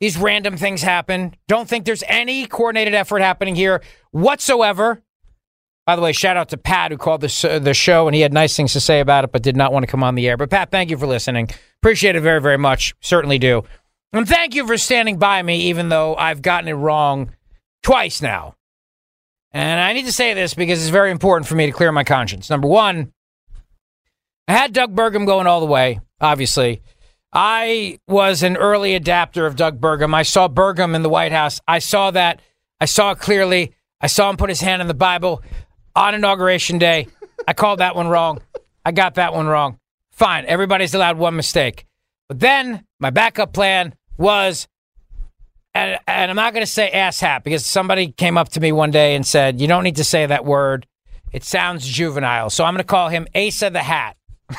These 0.01 0.16
random 0.16 0.57
things 0.57 0.83
happen. 0.83 1.37
Don't 1.49 1.68
think 1.68 1.85
there's 1.85 2.03
any 2.09 2.47
coordinated 2.47 2.95
effort 2.95 3.20
happening 3.20 3.55
here 3.55 3.83
whatsoever. 4.11 5.03
By 5.87 5.97
the 5.97 6.03
way, 6.03 6.12
shout 6.12 6.39
out 6.39 6.49
to 6.49 6.57
Pat 6.57 6.91
who 6.91 6.97
called 6.97 7.20
this 7.20 7.45
uh, 7.45 7.59
the 7.59 7.75
show 7.75 8.09
and 8.09 8.14
he 8.14 8.22
had 8.22 8.33
nice 8.33 8.57
things 8.57 8.72
to 8.72 8.81
say 8.81 9.01
about 9.01 9.25
it, 9.25 9.33
but 9.33 9.43
did 9.43 9.57
not 9.57 9.70
want 9.70 9.83
to 9.83 9.87
come 9.87 10.03
on 10.03 10.14
the 10.14 10.27
air. 10.27 10.39
But 10.39 10.49
Pat, 10.49 10.70
thank 10.70 10.89
you 10.89 10.97
for 10.97 11.07
listening. 11.07 11.51
Appreciate 11.83 12.16
it 12.16 12.22
very, 12.22 12.41
very 12.41 12.59
much. 12.59 12.95
Certainly 13.01 13.39
do. 13.39 13.64
And 14.15 14.29
thank 14.29 14.55
you 14.55 14.65
for 14.65 14.79
standing 14.79 15.19
by 15.19 15.43
me, 15.43 15.62
even 15.62 15.89
though 15.89 16.15
I've 16.15 16.41
gotten 16.41 16.69
it 16.69 16.75
wrong 16.75 17.33
twice 17.83 18.23
now. 18.23 18.55
And 19.51 19.81
I 19.81 19.93
need 19.93 20.07
to 20.07 20.12
say 20.12 20.35
this 20.35 20.55
because 20.55 20.81
it's 20.81 20.91
very 20.91 21.11
important 21.11 21.49
for 21.49 21.57
me 21.57 21.67
to 21.67 21.73
clear 21.73 21.91
my 21.91 22.05
conscience. 22.05 22.49
Number 22.49 22.69
one, 22.69 23.12
I 24.47 24.53
had 24.53 24.73
Doug 24.73 24.95
Burgum 24.95 25.27
going 25.27 25.49
all 25.49 25.59
the 25.59 25.67
way, 25.67 26.01
obviously. 26.21 26.81
I 27.33 27.99
was 28.07 28.45
an 28.45 28.57
early 28.57 28.95
adapter 28.95 29.47
of 29.47 29.57
Doug 29.57 29.81
Burgum. 29.81 30.15
I 30.15 30.23
saw 30.23 30.47
Burgum 30.47 30.95
in 30.95 31.03
the 31.03 31.09
White 31.09 31.33
House. 31.33 31.61
I 31.67 31.81
saw 31.81 32.12
that. 32.12 32.41
I 32.81 32.85
saw 32.85 33.11
it 33.11 33.19
clearly. 33.19 33.75
I 34.01 34.07
saw 34.07 34.31
him 34.31 34.37
put 34.37 34.49
his 34.49 34.61
hand 34.61 34.81
in 34.81 34.87
the 34.87 34.95
Bible 34.95 35.43
on 35.97 36.15
Inauguration 36.15 36.79
Day. 36.79 37.09
I 37.49 37.53
called 37.53 37.81
that 37.81 37.97
one 37.97 38.07
wrong. 38.07 38.41
I 38.85 38.93
got 38.93 39.15
that 39.15 39.35
one 39.35 39.49
wrong. 39.49 39.81
Fine. 40.12 40.45
Everybody's 40.47 40.95
allowed 40.95 41.19
one 41.19 41.35
mistake. 41.35 41.85
But 42.29 42.39
then 42.39 42.85
my 43.01 43.11
backup 43.11 43.53
plan 43.53 43.95
was 44.17 44.69
and, 45.75 45.99
and 46.07 46.31
I'm 46.31 46.37
not 46.37 46.55
going 46.55 46.65
to 46.65 46.71
say 46.71 46.91
asshat 46.93 47.43
because 47.43 47.67
somebody 47.67 48.12
came 48.12 48.39
up 48.39 48.49
to 48.51 48.61
me 48.61 48.71
one 48.71 48.91
day 48.93 49.17
and 49.17 49.27
said, 49.27 49.61
you 49.61 49.67
don't 49.67 49.83
need 49.83 49.97
to 49.97 50.05
say 50.05 50.25
that 50.25 50.45
word. 50.45 50.87
It 51.33 51.43
sounds 51.43 51.87
juvenile. 51.87 52.49
So 52.51 52.65
I'm 52.65 52.75
going 52.75 52.79
to 52.79 52.85
call 52.85 53.09
him 53.09 53.27
Asa 53.35 53.71
the 53.71 53.81
Hat. 53.81 54.17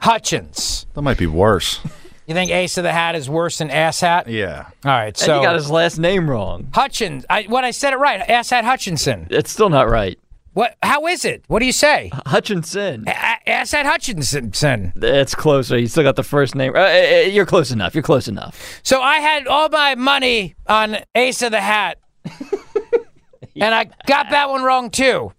Hutchins. 0.00 0.86
That 0.94 1.02
might 1.02 1.18
be 1.18 1.26
worse. 1.26 1.80
You 2.26 2.34
think 2.34 2.52
Asa 2.52 2.82
the 2.82 2.92
Hat 2.92 3.16
is 3.16 3.28
worse 3.28 3.58
than 3.58 3.68
asshat? 3.68 4.28
Yeah. 4.28 4.68
All 4.84 4.92
right. 4.92 5.16
So 5.16 5.32
and 5.32 5.42
you 5.42 5.48
got 5.48 5.56
his 5.56 5.70
last 5.70 5.98
name 5.98 6.30
wrong. 6.30 6.68
Hutchins. 6.72 7.26
I, 7.28 7.42
what 7.44 7.64
I 7.64 7.72
said 7.72 7.92
it 7.92 7.96
right. 7.96 8.20
Asshat 8.20 8.62
Hutchinson. 8.62 9.26
It's 9.30 9.50
still 9.50 9.70
not 9.70 9.88
right. 9.88 10.18
What? 10.56 10.74
How 10.82 11.06
is 11.06 11.26
it? 11.26 11.44
What 11.48 11.58
do 11.58 11.66
you 11.66 11.72
say? 11.72 12.10
Hutchinson. 12.24 13.04
Asshat 13.04 13.84
Hutchinson. 13.84 14.94
It's 14.96 15.34
closer. 15.34 15.76
You 15.76 15.86
still 15.86 16.02
got 16.02 16.16
the 16.16 16.22
first 16.22 16.54
name. 16.54 16.74
Uh, 16.74 16.78
uh, 16.78 16.82
uh, 16.82 17.16
you're 17.28 17.44
close 17.44 17.70
enough. 17.70 17.94
You're 17.94 18.02
close 18.02 18.26
enough. 18.26 18.80
So 18.82 19.02
I 19.02 19.18
had 19.18 19.46
all 19.46 19.68
my 19.68 19.96
money 19.96 20.54
on 20.66 20.96
Ace 21.14 21.42
of 21.42 21.50
the 21.50 21.60
Hat, 21.60 21.98
and 23.54 23.74
I 23.74 23.90
got 24.06 24.30
that 24.30 24.48
one 24.48 24.62
wrong 24.62 24.88
too. 24.88 25.30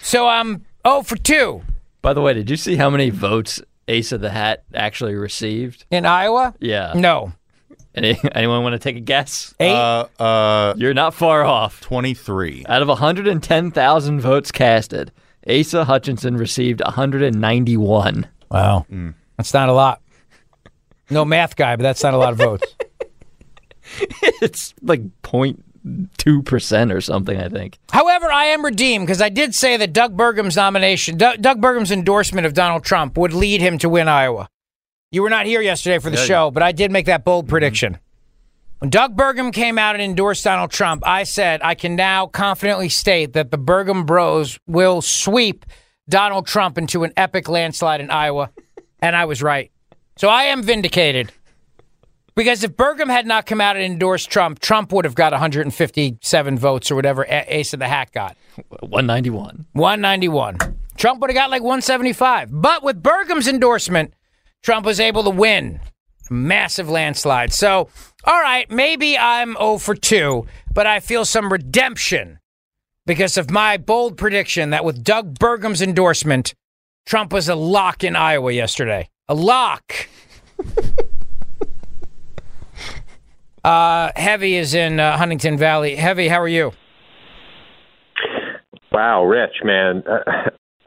So 0.00 0.26
I'm 0.28 0.64
0 0.86 1.02
for 1.02 1.16
2. 1.16 1.60
By 2.00 2.14
the 2.14 2.22
way, 2.22 2.32
did 2.32 2.48
you 2.48 2.56
see 2.56 2.76
how 2.76 2.88
many 2.88 3.10
votes 3.10 3.60
Ace 3.88 4.12
of 4.12 4.22
the 4.22 4.30
Hat 4.30 4.64
actually 4.72 5.14
received 5.14 5.84
in 5.90 6.06
Iowa? 6.06 6.54
Yeah. 6.58 6.94
No. 6.96 7.34
Any, 7.94 8.18
anyone 8.32 8.62
want 8.62 8.74
to 8.74 8.78
take 8.78 8.96
a 8.96 9.00
guess? 9.00 9.54
Eight. 9.60 9.72
Uh, 9.72 10.06
uh, 10.18 10.74
You're 10.76 10.94
not 10.94 11.14
far 11.14 11.44
off. 11.44 11.80
23. 11.80 12.66
Out 12.68 12.82
of 12.82 12.88
110,000 12.88 14.20
votes 14.20 14.52
casted, 14.52 15.12
Asa 15.48 15.84
Hutchinson 15.84 16.36
received 16.36 16.82
191. 16.82 18.26
Wow. 18.50 18.86
Mm. 18.90 19.14
That's 19.36 19.54
not 19.54 19.68
a 19.68 19.72
lot. 19.72 20.00
No 21.10 21.24
math 21.24 21.56
guy, 21.56 21.76
but 21.76 21.82
that's 21.82 22.02
not 22.02 22.14
a 22.14 22.18
lot 22.18 22.32
of 22.32 22.38
votes. 22.38 22.74
it's 24.40 24.74
like 24.82 25.02
0.2% 25.22 26.94
or 26.94 27.00
something, 27.00 27.38
I 27.38 27.48
think. 27.48 27.78
However, 27.92 28.32
I 28.32 28.46
am 28.46 28.64
redeemed 28.64 29.06
because 29.06 29.20
I 29.20 29.28
did 29.28 29.54
say 29.54 29.76
that 29.76 29.92
Doug 29.92 30.16
Burgum's 30.16 30.56
nomination, 30.56 31.18
Doug, 31.18 31.42
Doug 31.42 31.60
Burgum's 31.60 31.90
endorsement 31.90 32.46
of 32.46 32.54
Donald 32.54 32.84
Trump 32.84 33.18
would 33.18 33.34
lead 33.34 33.60
him 33.60 33.78
to 33.78 33.88
win 33.88 34.08
Iowa. 34.08 34.48
You 35.14 35.22
were 35.22 35.30
not 35.30 35.46
here 35.46 35.62
yesterday 35.62 36.00
for 36.00 36.10
the 36.10 36.16
yeah, 36.16 36.24
show, 36.24 36.46
yeah. 36.46 36.50
but 36.50 36.64
I 36.64 36.72
did 36.72 36.90
make 36.90 37.06
that 37.06 37.24
bold 37.24 37.44
mm-hmm. 37.44 37.50
prediction. 37.50 37.98
When 38.78 38.90
Doug 38.90 39.16
Burgum 39.16 39.52
came 39.52 39.78
out 39.78 39.94
and 39.94 40.02
endorsed 40.02 40.42
Donald 40.42 40.72
Trump, 40.72 41.04
I 41.06 41.22
said 41.22 41.60
I 41.62 41.76
can 41.76 41.94
now 41.94 42.26
confidently 42.26 42.88
state 42.88 43.32
that 43.34 43.52
the 43.52 43.56
Burgum 43.56 44.06
Bros 44.06 44.58
will 44.66 45.00
sweep 45.00 45.64
Donald 46.08 46.48
Trump 46.48 46.76
into 46.78 47.04
an 47.04 47.12
epic 47.16 47.48
landslide 47.48 48.00
in 48.00 48.10
Iowa, 48.10 48.50
and 49.00 49.14
I 49.14 49.24
was 49.26 49.40
right. 49.40 49.70
So 50.16 50.28
I 50.28 50.44
am 50.44 50.64
vindicated. 50.64 51.32
Because 52.34 52.64
if 52.64 52.72
Burgum 52.72 53.08
had 53.08 53.24
not 53.24 53.46
come 53.46 53.60
out 53.60 53.76
and 53.76 53.84
endorsed 53.84 54.28
Trump, 54.28 54.58
Trump 54.58 54.92
would 54.92 55.04
have 55.04 55.14
got 55.14 55.30
157 55.30 56.58
votes 56.58 56.90
or 56.90 56.96
whatever 56.96 57.24
Ace 57.28 57.72
of 57.72 57.78
the 57.78 57.86
Hat 57.86 58.10
got. 58.10 58.36
191. 58.80 59.66
191. 59.72 60.58
Trump 60.96 61.20
would 61.20 61.30
have 61.30 61.36
got 61.36 61.50
like 61.50 61.62
175. 61.62 62.48
But 62.50 62.82
with 62.82 63.00
Burgum's 63.00 63.46
endorsement, 63.46 64.12
Trump 64.64 64.86
was 64.86 64.98
able 64.98 65.22
to 65.24 65.30
win. 65.30 65.78
Massive 66.30 66.88
landslide. 66.88 67.52
So, 67.52 67.90
all 68.24 68.40
right, 68.40 68.68
maybe 68.70 69.18
I'm 69.18 69.52
0 69.56 69.76
for 69.76 69.94
2, 69.94 70.46
but 70.72 70.86
I 70.86 71.00
feel 71.00 71.26
some 71.26 71.52
redemption 71.52 72.38
because 73.04 73.36
of 73.36 73.50
my 73.50 73.76
bold 73.76 74.16
prediction 74.16 74.70
that 74.70 74.82
with 74.82 75.04
Doug 75.04 75.38
Burgum's 75.38 75.82
endorsement, 75.82 76.54
Trump 77.04 77.30
was 77.30 77.50
a 77.50 77.54
lock 77.54 78.02
in 78.02 78.16
Iowa 78.16 78.52
yesterday. 78.52 79.10
A 79.28 79.34
lock. 79.34 80.08
uh, 83.64 84.12
Heavy 84.16 84.56
is 84.56 84.72
in 84.72 84.98
uh, 84.98 85.18
Huntingdon 85.18 85.58
Valley. 85.58 85.94
Heavy, 85.94 86.28
how 86.28 86.40
are 86.40 86.48
you? 86.48 86.72
Wow, 88.90 89.24
Rich, 89.26 89.56
man. 89.62 90.04
Uh, 90.08 90.20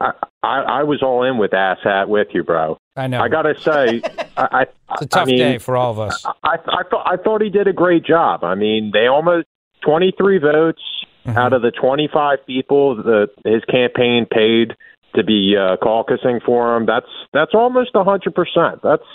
I, 0.00 0.10
I, 0.42 0.60
I 0.80 0.82
was 0.82 1.00
all 1.00 1.22
in 1.22 1.38
with 1.38 1.52
asshat 1.52 2.08
with 2.08 2.26
you, 2.32 2.42
bro. 2.42 2.76
I 2.98 3.06
know. 3.06 3.20
I 3.20 3.28
gotta 3.28 3.58
say, 3.60 4.02
I, 4.36 4.48
I, 4.50 4.62
it's 4.92 5.02
a 5.02 5.06
tough 5.06 5.22
I 5.22 5.24
mean, 5.26 5.38
day 5.38 5.58
for 5.58 5.76
all 5.76 5.92
of 5.92 6.00
us. 6.00 6.24
I, 6.42 6.56
I 6.66 6.82
thought 6.90 7.06
I 7.06 7.16
thought 7.16 7.40
he 7.40 7.48
did 7.48 7.68
a 7.68 7.72
great 7.72 8.04
job. 8.04 8.42
I 8.42 8.54
mean, 8.54 8.90
they 8.92 9.06
almost 9.06 9.46
twenty 9.84 10.12
three 10.18 10.38
votes 10.38 10.82
mm-hmm. 11.24 11.38
out 11.38 11.52
of 11.52 11.62
the 11.62 11.70
twenty 11.70 12.08
five 12.12 12.38
people 12.46 12.96
that 12.96 13.28
his 13.44 13.64
campaign 13.64 14.26
paid 14.30 14.74
to 15.14 15.24
be 15.24 15.56
uh, 15.56 15.76
caucusing 15.76 16.42
for 16.44 16.76
him. 16.76 16.86
That's 16.86 17.06
that's 17.32 17.54
almost 17.54 17.90
a 17.94 18.02
hundred 18.02 18.34
percent. 18.34 18.82
That's 18.82 19.06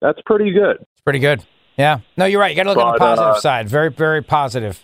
that's 0.00 0.20
pretty 0.24 0.52
good. 0.52 0.78
It's 0.80 1.02
pretty 1.04 1.18
good. 1.18 1.44
Yeah. 1.76 2.00
No, 2.16 2.24
you're 2.24 2.40
right. 2.40 2.50
You 2.50 2.56
got 2.56 2.64
to 2.64 2.68
look 2.70 2.78
but, 2.78 2.86
on 2.86 2.92
the 2.94 2.98
positive 2.98 3.36
uh, 3.36 3.40
side. 3.40 3.68
Very, 3.68 3.90
very 3.90 4.22
positive. 4.22 4.82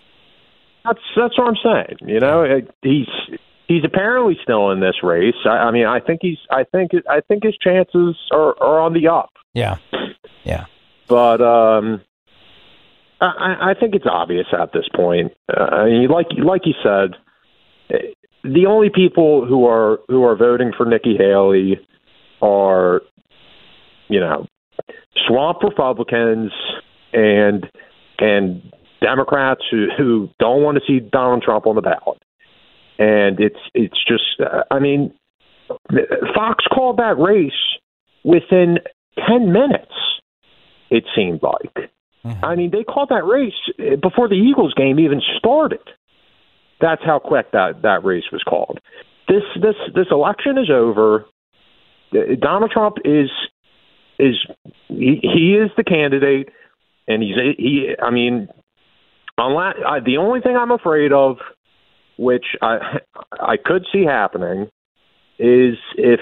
That's 0.85 1.01
that's 1.17 1.37
what 1.37 1.49
I'm 1.49 1.57
saying. 1.63 1.99
You 2.07 2.21
know, 2.21 2.63
he's 2.83 3.07
he's 3.69 3.85
apparently 3.85 4.37
still 4.43 4.71
in 4.71 4.81
this 4.81 4.97
race. 5.03 5.37
I, 5.45 5.51
I 5.51 5.71
mean, 5.71 5.87
I 5.87 6.01
think 6.01 6.21
he's. 6.23 6.39
I 6.51 6.65
think. 6.65 6.91
I 7.09 7.21
think 7.21 7.45
his 7.45 7.57
chances 7.59 8.17
are, 8.33 8.61
are 8.61 8.81
on 8.81 8.95
the 8.95 9.09
up. 9.09 9.31
Yeah. 9.55 9.77
Yeah. 10.45 10.65
But 11.07 11.41
um, 11.41 12.01
I, 13.21 13.71
I 13.71 13.75
think 13.79 13.95
it's 13.95 14.07
obvious 14.11 14.47
at 14.53 14.73
this 14.73 14.87
point. 14.95 15.33
Uh, 15.49 15.63
I 15.63 15.85
mean, 15.87 16.09
like 16.09 16.27
like 16.37 16.63
you 16.65 16.75
said, 16.83 17.17
the 18.43 18.67
only 18.67 18.91
people 18.91 19.47
who 19.47 19.67
are 19.67 20.01
who 20.09 20.25
are 20.25 20.37
voting 20.37 20.73
for 20.77 20.87
Nikki 20.87 21.17
Haley 21.17 21.81
are, 22.43 23.03
you 24.09 24.21
know, 24.21 24.47
swamp 25.27 25.63
Republicans 25.63 26.53
and 27.13 27.67
and 28.19 28.73
Democrats 29.01 29.63
who 29.71 29.87
who 29.97 30.29
don't 30.39 30.63
want 30.63 30.79
to 30.79 30.85
see 30.87 31.01
Donald 31.01 31.43
Trump 31.43 31.67
on 31.67 31.75
the 31.75 31.83
ballot 31.83 32.19
and 32.99 33.41
it's 33.41 33.61
it's 33.75 33.99
just 34.07 34.41
uh, 34.41 34.65
I 34.71 34.79
mean 34.79 35.13
Fox 36.35 36.65
called 36.73 36.99
that 36.99 37.19
race 37.19 37.53
within 38.25 38.79
10 39.29 39.53
minutes. 39.53 39.93
It 40.91 41.05
seemed 41.15 41.41
like. 41.43 41.91
I 42.43 42.57
mean, 42.57 42.71
they 42.71 42.85
called 42.85 43.11
that 43.11 43.25
race 43.25 43.53
uh, 43.79 43.97
before 43.97 44.29
the 44.29 44.35
Eagles 44.35 44.75
game 44.75 44.99
even 44.99 45.21
started. 45.39 45.81
That's 46.81 47.03
how 47.05 47.19
quick 47.19 47.53
that 47.53 47.83
that 47.83 48.05
race 48.05 48.25
was 48.33 48.43
called. 48.43 48.81
This 49.29 49.43
this 49.61 49.75
this 49.95 50.07
election 50.11 50.59
is 50.59 50.71
over. 50.71 51.27
Donald 52.41 52.71
Trump 52.71 52.97
is 53.05 53.31
is 54.19 54.35
he, 54.89 55.21
he 55.23 55.59
is 55.61 55.71
the 55.77 55.85
candidate, 55.85 56.51
and 57.07 57.23
he's 57.23 57.35
he. 57.57 57.95
I 58.01 58.11
mean, 58.11 58.49
unless 59.37 59.75
I, 59.87 60.01
the 60.01 60.19
only 60.19 60.41
thing 60.41 60.57
I'm 60.57 60.71
afraid 60.71 61.13
of, 61.13 61.39
which 62.19 62.45
I 62.61 62.99
I 63.41 63.57
could 63.57 63.87
see 63.93 64.05
happening, 64.05 64.69
is 65.39 65.77
if 65.97 66.21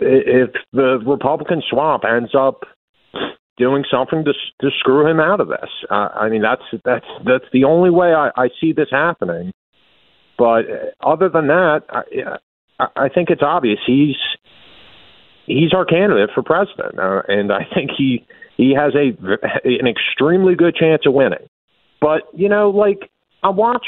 if 0.00 0.50
the 0.72 0.98
Republican 1.06 1.62
swamp 1.68 2.04
ends 2.04 2.34
up 2.34 2.64
doing 3.56 3.84
something 3.90 4.24
to 4.24 4.32
to 4.60 4.70
screw 4.78 5.06
him 5.06 5.20
out 5.20 5.40
of 5.40 5.48
this. 5.48 5.70
Uh, 5.90 6.08
I 6.14 6.28
mean, 6.28 6.42
that's 6.42 6.62
that's 6.84 7.06
that's 7.24 7.44
the 7.52 7.64
only 7.64 7.90
way 7.90 8.14
I, 8.14 8.30
I 8.36 8.48
see 8.60 8.72
this 8.72 8.88
happening. 8.90 9.52
But 10.38 10.62
other 11.04 11.28
than 11.28 11.48
that, 11.48 11.82
I, 11.90 12.86
I 12.96 13.08
think 13.08 13.30
it's 13.30 13.42
obvious 13.42 13.80
he's 13.86 14.16
he's 15.46 15.74
our 15.74 15.84
candidate 15.84 16.30
for 16.34 16.42
president, 16.42 16.98
uh, 16.98 17.22
and 17.28 17.52
I 17.52 17.66
think 17.74 17.90
he 17.96 18.24
he 18.56 18.74
has 18.74 18.94
a 18.94 19.08
an 19.64 19.86
extremely 19.86 20.54
good 20.54 20.74
chance 20.74 21.02
of 21.06 21.12
winning. 21.12 21.48
But 22.00 22.22
you 22.34 22.48
know, 22.48 22.70
like 22.70 23.10
I 23.42 23.50
watch, 23.50 23.86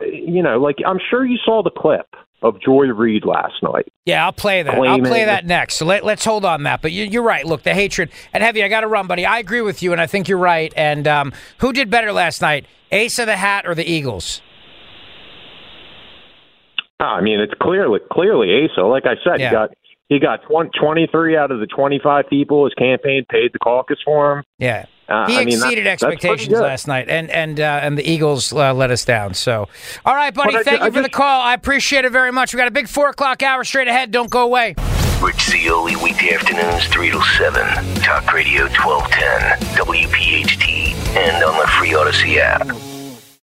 you 0.00 0.42
know, 0.42 0.58
like 0.58 0.76
I'm 0.86 0.98
sure 1.10 1.24
you 1.24 1.38
saw 1.44 1.62
the 1.62 1.70
clip 1.70 2.06
of 2.42 2.60
Joy 2.60 2.86
Reid 2.86 3.24
last 3.24 3.54
night. 3.62 3.88
Yeah, 4.04 4.24
I'll 4.24 4.32
play 4.32 4.62
that. 4.62 4.74
I'll 4.74 5.00
play 5.00 5.24
that 5.24 5.46
next. 5.46 5.74
So 5.76 5.86
let, 5.86 6.04
us 6.04 6.24
hold 6.24 6.44
on 6.44 6.62
that. 6.64 6.82
But 6.82 6.92
you, 6.92 7.20
are 7.20 7.24
right. 7.24 7.44
Look, 7.44 7.62
the 7.62 7.74
hatred. 7.74 8.10
And 8.32 8.42
Heavy, 8.42 8.62
I 8.62 8.68
got 8.68 8.80
to 8.80 8.86
run, 8.86 9.06
buddy. 9.06 9.26
I 9.26 9.38
agree 9.38 9.60
with 9.60 9.82
you, 9.82 9.92
and 9.92 10.00
I 10.00 10.06
think 10.06 10.28
you're 10.28 10.38
right. 10.38 10.72
And 10.76 11.06
um, 11.08 11.32
who 11.58 11.72
did 11.72 11.90
better 11.90 12.12
last 12.12 12.40
night, 12.40 12.66
Ace 12.90 13.18
of 13.18 13.26
the 13.26 13.36
Hat 13.36 13.66
or 13.66 13.74
the 13.74 13.84
Eagles? 13.84 14.40
I 17.00 17.20
mean, 17.20 17.40
it's 17.40 17.54
clearly 17.60 18.00
clearly 18.10 18.64
Asa. 18.64 18.82
Like 18.82 19.04
I 19.06 19.14
said, 19.22 19.40
Yeah. 19.40 19.48
he 19.48 19.54
got 19.54 19.70
he 20.08 20.18
got 20.18 20.42
20, 20.48 20.70
23 20.80 21.36
out 21.36 21.50
of 21.50 21.60
the 21.60 21.66
25 21.66 22.24
people 22.28 22.64
his 22.64 22.74
campaign 22.74 23.24
paid 23.30 23.52
the 23.52 23.58
caucus 23.58 23.98
for 24.04 24.38
him. 24.38 24.44
Yeah. 24.58 24.86
Uh, 25.08 25.26
he 25.26 25.36
I 25.38 25.44
mean, 25.44 25.48
exceeded 25.54 25.86
that's- 25.86 26.00
that's 26.00 26.12
expectations 26.12 26.52
last 26.60 26.86
night, 26.86 27.08
and 27.08 27.30
and 27.30 27.58
uh, 27.60 27.80
and 27.82 27.96
the 27.96 28.06
Eagles 28.08 28.52
uh, 28.52 28.74
let 28.74 28.90
us 28.90 29.04
down. 29.04 29.32
So, 29.34 29.68
all 30.04 30.14
right, 30.14 30.34
buddy, 30.34 30.52
But 30.52 30.64
thank 30.64 30.78
ju- 30.78 30.84
you 30.84 30.88
I 30.90 30.94
for 30.94 31.02
the 31.02 31.08
call. 31.08 31.40
I 31.40 31.54
appreciate 31.54 32.04
it 32.04 32.12
very 32.12 32.30
much. 32.32 32.52
We 32.52 32.58
got 32.58 32.68
a 32.68 32.72
big 32.72 32.88
four 32.88 33.08
o'clock 33.08 33.42
hour 33.42 33.64
straight 33.64 33.88
ahead. 33.88 34.10
Don't 34.10 34.30
go 34.30 34.42
away. 34.42 34.74
Rich 35.20 35.46
Zeoli, 35.50 35.96
weekday 35.96 36.32
afternoons, 36.34 36.86
3 36.88 37.10
to 37.10 37.20
7. 37.20 37.62
Talk 38.02 38.32
Radio 38.32 38.66
1210, 38.68 39.58
WPHT, 39.76 40.94
and 41.16 41.42
on 41.42 41.58
the 41.60 41.66
free 41.66 41.92
Odyssey 41.94 42.38
app. 42.38 42.68